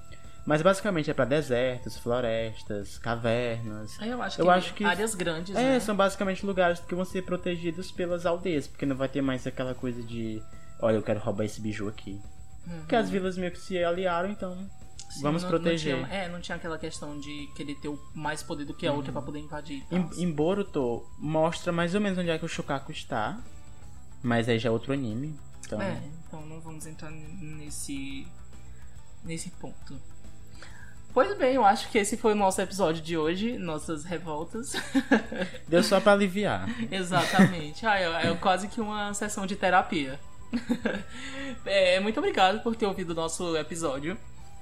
Mas 0.46 0.62
basicamente 0.62 1.12
é 1.12 1.14
pra 1.14 1.26
desertos, 1.26 1.98
florestas, 1.98 2.98
cavernas. 2.98 3.98
Aí 4.00 4.10
eu 4.10 4.22
acho 4.22 4.36
que, 4.38 4.42
Eu 4.42 4.50
acho 4.50 4.74
que- 4.74 4.84
áreas 4.86 5.14
grandes, 5.14 5.54
É, 5.54 5.62
né? 5.74 5.80
são 5.82 5.94
basicamente 5.94 6.46
lugares 6.46 6.80
que 6.80 6.96
vão 6.96 7.04
ser 7.04 7.24
protegidos 7.24 7.92
pelas 7.92 8.26
aldeias, 8.26 8.66
porque 8.66 8.86
não 8.86 8.96
vai 8.96 9.10
ter 9.10 9.22
mais 9.22 9.46
aquela 9.46 9.76
coisa 9.76 10.02
de, 10.02 10.42
olha, 10.80 10.96
eu 10.96 11.04
quero 11.04 11.20
roubar 11.20 11.44
esse 11.44 11.60
biju 11.60 11.90
aqui. 11.90 12.22
Porque 12.80 12.96
as 12.96 13.10
vilas 13.10 13.38
meio 13.38 13.52
que 13.52 13.60
se 13.60 13.78
aliaram, 13.84 14.30
então 14.30 14.58
Sim, 15.10 15.22
vamos 15.22 15.42
não- 15.44 15.50
proteger. 15.50 15.98
Não 15.98 16.06
tinha, 16.06 16.18
é, 16.18 16.28
não 16.30 16.40
tinha 16.42 16.56
aquela 16.56 16.78
questão 16.78 17.20
de 17.20 17.48
querer 17.56 17.76
ter 17.76 17.90
mais 18.14 18.44
poder 18.44 18.66
do 18.66 18.74
que 18.74 18.86
a 18.86 18.92
outra 18.94 19.12
pra 19.12 19.22
poder 19.22 19.40
invadir. 19.40 19.84
e 19.92 19.96
Em, 19.96 20.10
em 20.24 20.32
Boruto 20.32 21.06
mostra 21.18 21.72
mais 21.72 21.96
ou 21.96 22.02
menos 22.02 22.18
onde 22.20 22.30
é 22.30 22.38
que 22.38 22.46
o 22.46 22.50
Shukaku 22.50 22.92
está, 22.92 23.40
mas 24.22 24.50
aí 24.50 24.60
já 24.60 24.70
é 24.70 24.72
outro 24.72 24.92
anime. 24.94 25.40
Então, 25.66 25.82
É, 25.82 26.02
então 26.28 26.46
não 26.46 26.60
vamos 26.62 26.86
entrar 26.86 27.10
nesse 27.12 28.28
nesse 29.24 29.50
ponto. 29.52 30.00
Pois 31.14 31.36
bem, 31.38 31.56
eu 31.56 31.66
acho 31.66 31.90
que 31.90 31.98
esse 31.98 32.16
foi 32.16 32.34
o 32.34 32.36
nosso 32.36 32.62
episódio 32.62 33.02
de 33.02 33.18
hoje, 33.18 33.58
nossas 33.58 34.04
revoltas. 34.06 34.74
deu 35.68 35.82
só 35.82 36.00
pra 36.00 36.14
aliviar. 36.14 36.68
Exatamente. 36.92 37.86
Ah, 37.86 38.00
é, 38.00 38.28
é 38.30 38.36
quase 38.36 38.68
que 38.68 38.80
uma 38.80 39.14
sessão 39.14 39.46
de 39.46 39.56
terapia. 39.56 40.20
É, 41.66 42.00
muito 42.00 42.18
obrigado 42.20 42.62
por 42.62 42.76
ter 42.76 42.86
ouvido 42.86 43.12
o 43.12 43.14
nosso 43.16 43.56
episódio. 43.58 44.18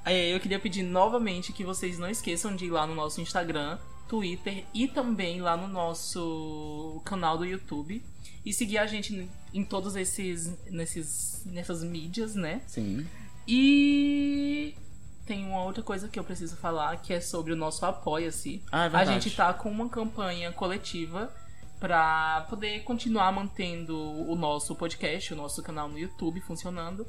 É, 0.06 0.34
eu 0.34 0.40
queria 0.40 0.60
pedir 0.60 0.84
novamente 0.84 1.52
que 1.52 1.64
vocês 1.64 1.98
não 1.98 2.10
esqueçam 2.10 2.56
de 2.56 2.66
ir 2.66 2.70
lá 2.70 2.86
no 2.86 2.94
nosso 2.94 3.20
Instagram, 3.20 3.80
Twitter 4.08 4.64
e 4.74 4.88
também 4.88 5.42
lá 5.42 5.58
no 5.58 5.68
nosso 5.68 7.02
canal 7.04 7.38
do 7.38 7.46
YouTube. 7.46 8.04
E 8.46 8.54
seguir 8.54 8.78
a 8.78 8.86
gente 8.86 9.28
em 9.52 9.66
todos 9.66 9.96
esses 9.96 10.54
nesses, 10.70 11.42
nessas 11.46 11.84
mídias, 11.84 12.36
né? 12.36 12.62
Sim. 12.68 13.08
E 13.48 14.76
tem 15.26 15.44
uma 15.46 15.64
outra 15.64 15.82
coisa 15.82 16.08
que 16.08 16.20
eu 16.20 16.24
preciso 16.24 16.56
falar, 16.56 16.98
que 16.98 17.12
é 17.12 17.20
sobre 17.20 17.52
o 17.52 17.56
nosso 17.56 17.84
Apoia-se. 17.86 18.62
Ah, 18.72 18.86
é 18.86 18.96
a 18.96 19.06
gente 19.06 19.36
tá 19.36 19.52
com 19.54 19.70
uma 19.70 19.90
campanha 19.90 20.52
coletiva 20.52 21.34
pra 21.80 22.46
poder 22.50 22.84
continuar 22.84 23.32
mantendo 23.32 23.98
o 23.98 24.36
nosso 24.36 24.76
podcast, 24.76 25.34
o 25.34 25.36
nosso 25.36 25.62
canal 25.64 25.90
no 25.90 25.98
YouTube 25.98 26.40
funcionando. 26.42 27.08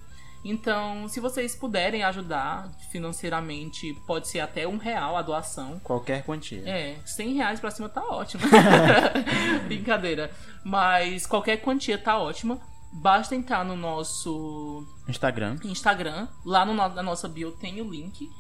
Então, 0.49 1.09
se 1.09 1.19
vocês 1.19 1.57
puderem 1.57 2.05
ajudar 2.05 2.71
financeiramente, 2.93 3.93
pode 4.07 4.29
ser 4.29 4.39
até 4.39 4.67
um 4.67 4.77
real 4.77 5.17
a 5.17 5.23
doação. 5.23 5.81
Qualquer 5.81 6.23
quantia. 6.25 6.63
É, 6.65 6.97
100 7.05 7.35
reais 7.35 7.59
pra 7.59 7.73
cima 7.73 7.89
tá 7.89 8.01
ótimo. 8.01 8.45
Brincadeira. 9.67 10.31
Mas 10.65 11.27
qualquer 11.27 11.57
quantia 11.57 11.99
tá 11.99 12.17
ótima. 12.17 12.61
Basta 12.93 13.35
entrar 13.35 13.65
no 13.65 13.75
nosso 13.75 14.87
Instagram. 15.09 15.59
Instagram. 15.65 16.29
Lá 16.45 16.65
no, 16.65 16.75
na 16.75 17.03
nossa 17.03 17.29
bio 17.29 17.51
tem 17.51 17.81
o 17.81 17.91
link. 17.91 18.31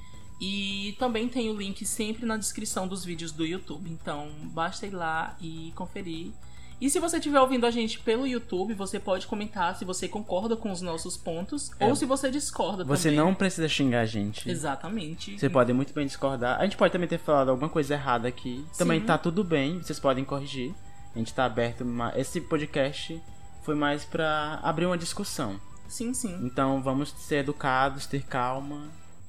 E 0.41 0.95
também 1.01 1.29
tem 1.29 1.51
o 1.51 1.57
link 1.57 1.85
sempre 1.85 2.25
na 2.25 2.37
descrição 2.37 2.87
dos 2.87 3.05
vídeos 3.05 3.33
do 3.33 3.45
YouTube. 3.45 3.91
Então 3.91 4.31
basta 4.53 4.87
ir 4.87 4.91
lá 4.91 5.37
e 5.41 5.73
conferir. 5.75 6.33
E 6.79 6.91
se 6.91 7.01
você 7.01 7.17
estiver 7.17 7.41
ouvindo 7.41 7.65
a 7.65 7.71
gente 7.71 7.99
pelo 8.01 8.27
YouTube, 8.27 8.75
você 8.75 9.01
pode 9.01 9.27
comentar 9.27 9.75
se 9.77 9.85
você 9.85 10.07
concorda 10.07 10.55
com 10.57 10.71
os 10.71 10.83
nossos 10.83 11.17
pontos 11.17 11.71
É. 11.81 11.87
ou 11.87 11.97
se 11.97 12.05
você 12.05 12.31
discorda 12.31 12.85
Você 12.85 13.09
também. 13.09 13.17
não 13.25 13.35
precisa 13.35 13.67
xingar 13.67 14.01
a 14.01 14.07
gente. 14.07 14.49
Exatamente. 14.51 15.39
Você 15.39 15.49
pode 15.49 15.73
muito 15.73 15.95
bem 15.95 16.07
discordar. 16.07 16.61
A 16.61 16.65
gente 16.65 16.77
pode 16.77 16.93
também 16.93 17.09
ter 17.09 17.19
falado 17.19 17.49
alguma 17.51 17.71
coisa 17.71 17.95
errada 17.95 18.29
aqui. 18.29 18.63
Também 18.77 19.01
Sim. 19.01 19.07
tá 19.07 19.17
tudo 19.17 19.43
bem, 19.43 19.79
vocês 19.81 19.99
podem 19.99 20.23
corrigir. 20.25 20.75
A 21.15 21.19
gente 21.19 21.33
tá 21.33 21.47
aberto. 21.47 21.83
Esse 22.15 22.43
podcast 22.43 23.23
foi 23.63 23.75
mais 23.75 24.05
pra 24.05 24.61
abrir 24.63 24.85
uma 24.85 24.99
discussão. 24.99 25.59
Sim, 25.89 26.13
sim. 26.13 26.39
Então 26.45 26.83
vamos 26.83 27.09
ser 27.11 27.37
educados, 27.37 28.05
ter 28.07 28.23
calma. 28.25 28.89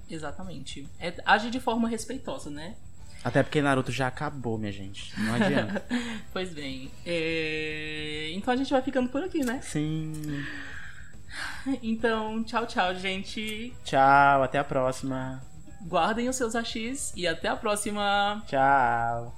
Exatamente. 0.09 0.87
É, 0.99 1.13
age 1.25 1.49
de 1.49 1.59
forma 1.61 1.87
respeitosa, 1.87 2.49
né? 2.49 2.75
Até 3.27 3.43
porque 3.43 3.61
Naruto 3.61 3.91
já 3.91 4.07
acabou, 4.07 4.57
minha 4.57 4.71
gente. 4.71 5.13
Não 5.19 5.33
adianta. 5.35 5.83
Pois 6.31 6.53
bem. 6.53 6.91
é, 7.05 8.29
Então 8.33 8.53
a 8.53 8.57
gente 8.57 8.71
vai 8.71 8.81
ficando 8.81 9.09
por 9.09 9.23
aqui, 9.23 9.43
né? 9.43 9.59
Sim. 9.61 10.13
Então, 11.83 12.43
tchau, 12.43 12.65
tchau, 12.65 12.95
gente. 12.95 13.73
Tchau, 13.83 14.43
até 14.43 14.59
a 14.59 14.63
próxima. 14.63 15.41
Guardem 15.81 16.29
os 16.29 16.35
seus 16.35 16.55
achis 16.55 17.11
e 17.15 17.27
até 17.27 17.49
a 17.49 17.55
próxima. 17.55 18.43
Tchau. 18.47 19.36